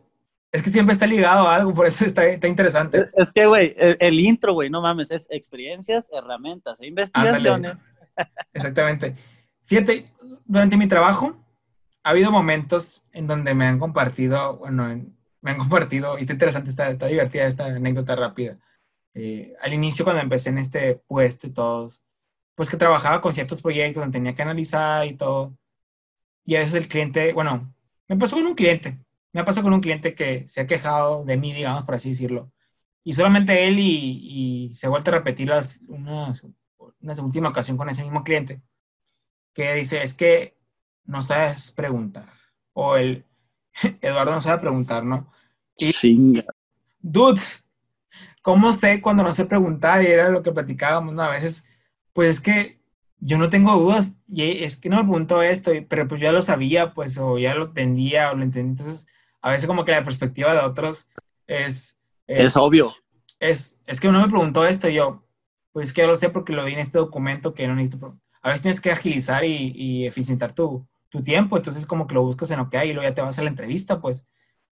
Es 0.52 0.62
que 0.62 0.70
siempre 0.70 0.94
está 0.94 1.08
ligado 1.08 1.48
a 1.48 1.56
algo, 1.56 1.74
por 1.74 1.88
eso 1.88 2.06
está, 2.06 2.26
está 2.26 2.48
interesante. 2.48 3.10
Es 3.18 3.32
que, 3.34 3.48
güey, 3.48 3.74
el, 3.78 4.20
intro, 4.20 4.54
güey, 4.54 4.70
no 4.70 4.82
mames, 4.82 5.10
es 5.10 5.26
experiencias, 5.32 6.12
herramientas 6.14 6.80
e 6.80 6.86
investigaciones. 6.86 7.90
Exactamente. 8.54 9.16
Fíjate, 9.66 10.12
durante 10.46 10.78
mi 10.78 10.88
trabajo 10.88 11.44
ha 12.04 12.10
habido 12.12 12.32
momentos 12.32 13.04
en 13.14 13.26
donde 13.26 13.56
me 13.56 13.66
han 13.66 13.80
compartido, 13.80 14.58
bueno, 14.58 15.04
me 15.44 15.52
han 15.52 15.58
compartido, 15.58 16.18
y 16.18 16.22
está 16.22 16.34
interesante, 16.34 16.70
está, 16.70 16.90
está 16.90 17.08
divertida 17.08 17.46
esta 17.46 17.66
anécdota 17.66 18.16
rápida. 18.16 18.58
Eh, 19.14 19.54
al 19.62 19.74
inicio, 19.74 20.06
cuando 20.06 20.22
empecé 20.22 20.50
en 20.50 20.58
este 20.58 20.96
puesto 20.96 21.48
y 21.48 21.52
todos, 21.52 22.02
pues 22.56 22.70
que 22.70 22.78
trabajaba 22.78 23.22
con 23.22 23.34
ciertos 23.34 23.62
proyectos 23.62 24.02
donde 24.02 24.18
tenía 24.18 24.36
que 24.36 24.42
analizar 24.42 25.06
y 25.06 25.16
todo. 25.16 25.58
Y 26.46 26.56
a 26.56 26.60
veces 26.60 26.76
el 26.76 26.88
cliente, 26.88 27.34
bueno, 27.34 27.76
me 28.08 28.18
pasó 28.18 28.38
con 28.38 28.46
un 28.48 28.56
cliente, 28.56 29.00
me 29.34 29.44
pasó 29.44 29.62
con 29.62 29.74
un 29.74 29.82
cliente 29.82 30.16
que 30.16 30.48
se 30.48 30.62
ha 30.62 30.68
quejado 30.68 31.26
de 31.26 31.38
mí, 31.38 31.54
digamos, 31.54 31.84
por 31.84 31.96
así 31.96 32.12
decirlo. 32.12 32.52
Y 33.04 33.14
solamente 33.14 33.68
él 33.68 33.80
y, 33.80 34.72
se 34.74 34.88
ha 34.88 34.90
vuelto 34.90 35.12
a 35.12 35.16
repetir 35.16 35.50
las, 35.50 35.80
una, 35.88 36.34
una 37.02 37.14
última 37.22 37.50
ocasión 37.50 37.78
con 37.78 37.90
ese 37.90 38.04
mismo 38.04 38.24
cliente, 38.24 38.62
que 39.54 39.74
dice, 39.76 40.04
es 40.04 40.14
que 40.14 40.58
no 41.06 41.22
sabes 41.22 41.72
preguntar. 41.72 42.32
O 42.74 42.96
el 42.96 43.26
Eduardo 44.02 44.34
no 44.34 44.42
sabe 44.42 44.62
preguntar, 44.62 45.04
¿no? 45.04 45.32
Y, 45.78 45.94
Dude, 47.02 47.42
¿cómo 48.42 48.72
sé 48.72 49.02
cuando 49.02 49.24
no 49.24 49.32
sé 49.32 49.46
preguntar? 49.46 50.04
Y 50.04 50.08
era 50.08 50.30
lo 50.30 50.42
que 50.44 50.52
platicábamos, 50.52 51.14
¿no? 51.14 51.24
A 51.24 51.32
veces, 51.32 51.66
pues 52.14 52.36
es 52.36 52.42
que 52.42 52.80
yo 53.20 53.38
no 53.38 53.50
tengo 53.50 53.76
dudas, 53.76 54.10
y 54.28 54.64
es 54.64 54.78
que 54.78 54.90
no 54.90 54.98
me 54.98 55.04
preguntó 55.04 55.42
esto, 55.42 55.72
pero 55.88 56.08
pues 56.08 56.22
ya 56.22 56.32
lo 56.32 56.42
sabía, 56.42 56.94
pues, 56.94 57.18
o 57.18 57.38
ya 57.38 57.56
lo 57.56 57.66
entendía, 57.68 58.32
o 58.32 58.36
lo 58.36 58.44
entendí. 58.44 58.72
Entonces, 58.72 59.08
a 59.42 59.52
veces 59.52 59.68
como 59.68 59.86
que 59.86 59.94
la 59.94 60.04
perspectiva 60.04 60.54
de 60.54 60.60
otros 60.60 61.10
es... 61.48 62.00
Es, 62.28 62.56
obvio. 62.58 62.92
Es, 63.40 63.80
es 63.86 64.00
que 64.00 64.08
uno 64.08 64.22
me 64.22 64.30
preguntó 64.30 64.66
esto 64.66 64.90
y 64.90 64.96
yo, 64.96 65.24
pues 65.72 65.88
es 65.88 65.94
que 65.94 66.02
yo 66.02 66.08
lo 66.08 66.16
sé 66.16 66.30
porque 66.30 66.54
lo 66.54 66.66
vi 66.66 66.74
en 66.74 66.80
este 66.80 66.98
documento 66.98 67.54
que 67.54 67.68
no 67.68 67.76
necesito... 67.76 68.18
A 68.42 68.50
veces 68.50 68.62
tienes 68.62 68.82
que 68.82 68.92
agilizar 68.92 69.46
y, 69.46 69.72
y 69.74 70.06
eficientar 70.06 70.54
tu, 70.54 70.86
tu 71.14 71.24
tiempo, 71.24 71.58
entonces 71.58 71.86
como 71.86 72.08
que 72.08 72.16
lo 72.16 72.24
buscas 72.24 72.50
en 72.50 72.58
lo 72.58 72.72
que 72.72 72.78
hay 72.80 72.90
y 72.90 72.94
luego 72.94 73.08
ya 73.08 73.14
te 73.14 73.22
vas 73.22 73.38
a 73.38 73.44
la 73.44 73.50
entrevista, 73.50 74.02
pues. 74.02 74.26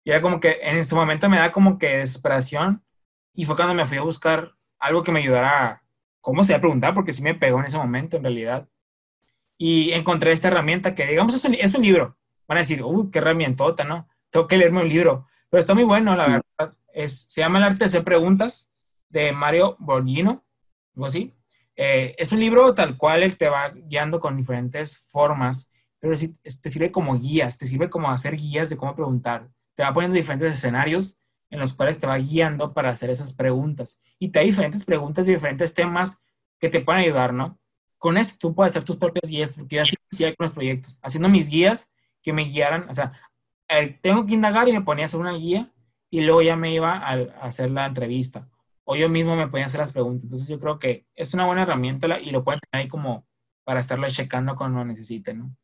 Y 0.03 0.11
era 0.11 0.20
como 0.20 0.41
que 0.41 0.59
en 0.62 0.78
ese 0.78 0.97
momento 0.97 1.28
me 1.28 1.39
da 1.39 1.53
como 1.53 1.78
que 1.78 1.99
desesperación 1.99 2.85
y 3.32 3.45
fue 3.45 3.55
cuando 3.55 3.72
me 3.72 3.87
fui 3.87 3.99
a 3.99 4.03
buscar 4.03 4.57
algo 4.80 5.05
que 5.05 5.12
me 5.12 5.20
ayudara 5.20 5.64
a, 5.64 5.82
¿cómo 6.20 6.43
se 6.43 6.53
va 6.53 6.57
a 6.57 6.61
preguntar? 6.61 6.93
Porque 6.93 7.12
sí 7.12 7.22
me 7.22 7.37
pegó 7.37 7.61
en 7.61 7.66
ese 7.66 7.78
momento, 7.78 8.16
en 8.16 8.24
realidad. 8.24 8.68
Y 9.57 9.93
encontré 9.93 10.32
esta 10.32 10.49
herramienta 10.49 10.93
que, 10.97 11.07
digamos, 11.07 11.37
es 11.37 11.45
un, 11.45 11.55
es 11.55 11.72
un 11.72 11.82
libro. 11.82 12.18
Van 12.49 12.59
a 12.59 12.62
decir, 12.62 12.82
uy, 12.82 13.12
qué 13.12 13.20
herramientota, 13.20 13.85
¿no? 13.85 14.09
Tengo 14.30 14.49
que 14.49 14.57
leerme 14.57 14.80
un 14.80 14.89
libro. 14.89 15.28
Pero 15.49 15.61
está 15.61 15.72
muy 15.72 15.85
bueno, 15.85 16.16
la 16.16 16.24
verdad. 16.24 16.74
Es, 16.93 17.26
se 17.28 17.43
llama 17.43 17.59
El 17.59 17.64
arte 17.64 17.78
de 17.78 17.85
hacer 17.85 18.03
preguntas, 18.03 18.72
de 19.09 19.30
Mario 19.30 19.76
Borghino, 19.78 20.45
algo 20.97 21.07
así. 21.07 21.32
Eh, 21.76 22.16
es 22.18 22.32
un 22.32 22.41
libro 22.41 22.74
tal 22.74 22.97
cual, 22.97 23.22
él 23.22 23.37
te 23.37 23.49
va 23.49 23.68
guiando 23.68 24.18
con 24.18 24.37
diferentes 24.37 24.99
formas, 24.99 25.70
pero 26.05 26.18
sí, 26.18 26.34
te 26.34 26.68
sirve 26.68 26.92
como 26.92 27.18
guías, 27.18 27.57
te 27.57 27.66
sirve 27.66 27.88
como 27.88 28.11
hacer 28.11 28.36
guías 28.36 28.68
de 28.68 28.76
cómo 28.76 28.94
preguntar. 28.94 29.48
Te 29.74 29.84
va 29.84 29.94
poniendo 29.94 30.18
diferentes 30.18 30.52
escenarios 30.52 31.18
en 31.48 31.59
los 31.61 31.72
cuales 31.72 31.98
te 31.98 32.07
va 32.07 32.18
guiando 32.18 32.74
para 32.74 32.90
hacer 32.90 33.09
esas 33.09 33.32
preguntas. 33.32 33.98
Y 34.18 34.28
te 34.28 34.40
hay 34.40 34.48
diferentes 34.48 34.84
preguntas 34.84 35.24
de 35.24 35.32
diferentes 35.32 35.72
temas 35.72 36.18
que 36.61 36.68
te 36.68 36.80
pueden 36.80 37.00
ayudar, 37.00 37.32
¿no? 37.32 37.59
Con 37.96 38.18
eso 38.18 38.36
tú 38.38 38.55
puedes 38.55 38.72
hacer 38.72 38.84
tus 38.84 38.96
propias 38.96 39.30
guías, 39.30 39.55
porque 39.55 39.76
yo 39.76 39.82
así 39.82 39.94
hacía 40.12 40.34
con 40.34 40.44
los 40.44 40.52
proyectos, 40.52 40.98
haciendo 41.00 41.30
mis 41.30 41.48
guías 41.48 41.88
que 42.22 42.34
me 42.34 42.44
guiaran, 42.44 42.86
o 42.90 42.92
sea, 42.92 43.12
tengo 44.02 44.26
que 44.26 44.34
indagar 44.34 44.68
y 44.68 44.74
me 44.74 44.82
ponía 44.82 45.05
a 45.05 45.07
hacer 45.07 45.20
una 45.20 45.32
guía 45.32 45.72
y 46.11 46.20
luego 46.20 46.42
ya 46.42 46.55
me 46.55 46.70
iba 46.70 46.98
a, 46.98 47.12
hacer 47.40 47.70
la 47.70 47.86
entrevista. 47.86 48.46
O 48.84 48.94
yo 48.94 49.09
mismo 49.09 49.36
me 49.36 49.48
ponía 49.48 49.64
a 49.64 49.68
hacer 49.68 49.80
las 49.80 49.94
preguntas. 49.94 50.24
Entonces 50.24 50.48
yo 50.48 50.61
creo 50.61 50.78
que 50.78 51.07
es 51.14 51.32
una 51.32 51.46
buena 51.46 51.62
herramienta 51.62 52.20
y 52.20 52.30
lo 52.30 52.44
pueden 52.44 52.61
tener 52.61 52.82
ahí 52.82 52.88
como 52.88 53.26
para 53.64 53.80
estarlo 53.80 54.07
checando 54.11 54.55
cuando 54.55 54.80
lo 54.80 54.84
necesiten, 54.84 55.38
¿no? 55.38 55.57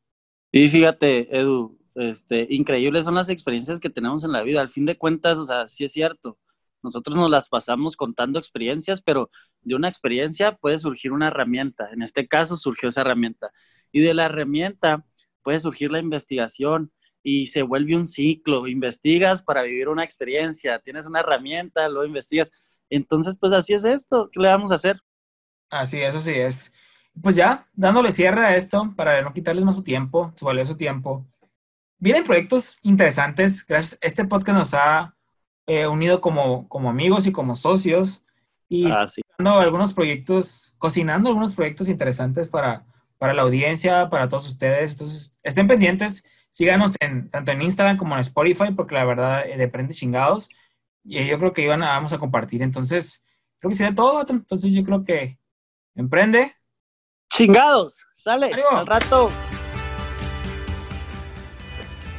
Sí, 0.53 0.69
fíjate, 0.69 1.37
Edu, 1.37 1.79
este, 1.95 2.47
increíbles 2.51 3.05
son 3.05 3.15
las 3.15 3.29
experiencias 3.29 3.79
que 3.79 3.91
tenemos 3.91 4.25
en 4.25 4.33
la 4.33 4.43
vida. 4.43 4.61
Al 4.61 4.69
fin 4.69 4.85
de 4.85 4.97
cuentas, 4.99 5.39
o 5.39 5.47
sea, 5.47 5.69
sí 5.69 5.85
es 5.85 5.93
cierto. 5.93 6.39
Nosotros 6.83 7.17
nos 7.17 7.31
las 7.31 7.49
pasamos 7.49 7.97
contando 7.97 8.39
experiencias, 8.39 9.03
pero 9.03 9.31
de 9.63 9.75
una 9.75 9.89
experiencia 9.89 10.57
puede 10.57 10.79
surgir 10.79 11.13
una 11.13 11.29
herramienta. 11.29 11.91
En 11.93 12.03
este 12.03 12.27
caso 12.27 12.57
surgió 12.57 12.89
esa 12.89 13.03
herramienta. 13.03 13.53
Y 13.93 14.01
de 14.01 14.15
la 14.15 14.25
herramienta 14.27 15.05
puede 15.43 15.59
surgir 15.61 15.93
la 15.93 15.99
investigación 16.01 16.93
y 17.23 17.49
se 17.49 17.63
vuelve 17.63 17.97
un 17.97 18.07
ciclo. 18.09 18.67
Investigas 18.67 19.43
para 19.43 19.63
vivir 19.63 19.89
una 19.89 20.05
experiencia, 20.05 20.81
tienes 20.81 21.07
una 21.07 21.21
herramienta, 21.21 21.89
lo 21.89 22.05
investigas. 22.05 22.51
Entonces, 22.89 23.37
pues 23.39 23.53
así 23.53 23.75
es 23.75 23.85
esto. 23.85 24.31
¿Qué 24.33 24.41
le 24.41 24.49
vamos 24.49 24.73
a 24.73 24.77
hacer? 24.77 24.99
Así, 25.71 26.01
eso 26.01 26.19
sí 26.19 26.33
es. 26.33 26.73
Pues 27.21 27.37
ya, 27.37 27.67
dándole 27.73 28.13
cierre 28.13 28.47
a 28.47 28.57
esto, 28.57 28.93
para 28.97 29.23
no 29.23 29.33
quitarles 29.33 29.65
más 29.65 29.75
su 29.75 29.83
tiempo, 29.83 30.33
su 30.37 30.45
valioso 30.45 30.77
tiempo, 30.77 31.27
vienen 32.01 32.25
proyectos 32.25 32.79
interesantes. 32.83 33.65
Gracias. 33.67 33.99
Este 34.03 34.25
podcast 34.25 34.59
nos 34.59 34.75
ha 34.75 35.15
eh, 35.67 35.87
unido 35.87 36.21
como, 36.21 36.69
como 36.69 36.91
amigos 36.91 37.27
y 37.27 37.33
como 37.33 37.55
socios. 37.55 38.25
Y 38.69 38.91
ah, 38.91 39.05
algunos 39.39 39.95
proyectos, 39.95 40.75
cocinando 40.79 41.29
algunos 41.29 41.55
proyectos 41.55 41.89
interesantes 41.89 42.49
para, 42.49 42.87
para 43.19 43.35
la 43.35 43.43
audiencia, 43.43 44.09
para 44.11 44.29
todos 44.29 44.49
ustedes. 44.49 44.93
Entonces, 44.93 45.37
estén 45.43 45.69
pendientes. 45.69 46.25
Síganos 46.51 46.97
en, 47.01 47.31
tanto 47.31 47.53
en 47.53 47.63
Instagram 47.63 47.97
como 47.97 48.15
en 48.15 48.21
Spotify, 48.21 48.73
porque 48.75 48.95
la 48.95 49.05
verdad 49.05 49.47
eh, 49.47 49.57
depende 49.57 49.95
chingados. 49.95 50.49
Y 51.05 51.25
yo 51.27 51.39
creo 51.39 51.53
que 51.53 51.63
iban 51.63 51.83
a, 51.83 51.91
vamos 51.91 52.13
a 52.13 52.19
compartir. 52.19 52.63
Entonces, 52.63 53.25
creo 53.59 53.71
que 53.71 53.77
sería 53.77 53.95
todo. 53.95 54.25
Entonces, 54.29 54.73
yo 54.73 54.83
creo 54.83 55.05
que 55.05 55.39
emprende. 55.95 56.55
Chingados, 57.31 58.07
sale 58.17 58.51
al 58.73 58.87
rato. 58.89 59.31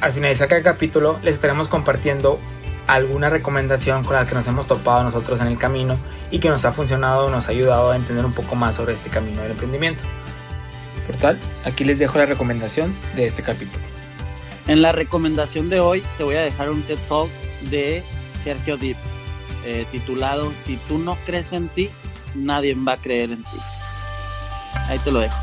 Al 0.00 0.10
finalizar 0.10 0.48
cada 0.48 0.62
capítulo 0.62 1.20
les 1.22 1.34
estaremos 1.34 1.68
compartiendo 1.68 2.40
alguna 2.86 3.28
recomendación 3.28 4.04
con 4.04 4.14
la 4.14 4.26
que 4.26 4.34
nos 4.34 4.46
hemos 4.46 4.66
topado 4.66 5.04
nosotros 5.04 5.38
en 5.42 5.48
el 5.48 5.58
camino 5.58 5.98
y 6.30 6.38
que 6.38 6.48
nos 6.48 6.64
ha 6.64 6.72
funcionado 6.72 7.26
o 7.26 7.30
nos 7.30 7.46
ha 7.46 7.50
ayudado 7.50 7.90
a 7.90 7.96
entender 7.96 8.24
un 8.24 8.32
poco 8.32 8.54
más 8.54 8.76
sobre 8.76 8.94
este 8.94 9.10
camino 9.10 9.42
del 9.42 9.50
emprendimiento. 9.50 10.02
Por 11.06 11.16
tal, 11.16 11.38
aquí 11.66 11.84
les 11.84 11.98
dejo 11.98 12.16
la 12.16 12.24
recomendación 12.24 12.94
de 13.14 13.26
este 13.26 13.42
capítulo. 13.42 13.84
En 14.66 14.80
la 14.80 14.92
recomendación 14.92 15.68
de 15.68 15.78
hoy 15.78 16.02
te 16.16 16.24
voy 16.24 16.36
a 16.36 16.42
dejar 16.42 16.70
un 16.70 16.82
TED 16.84 16.98
Talk 17.08 17.30
de 17.68 18.02
Sergio 18.42 18.78
Deep, 18.78 18.96
eh, 19.66 19.84
titulado 19.92 20.50
Si 20.64 20.76
tú 20.88 20.98
no 20.98 21.18
crees 21.26 21.52
en 21.52 21.68
ti, 21.68 21.90
nadie 22.34 22.74
va 22.74 22.94
a 22.94 22.96
creer 22.96 23.32
en 23.32 23.44
ti. 23.44 23.58
Ahí 24.88 24.98
te 24.98 25.10
lo 25.10 25.20
dejo. 25.20 25.36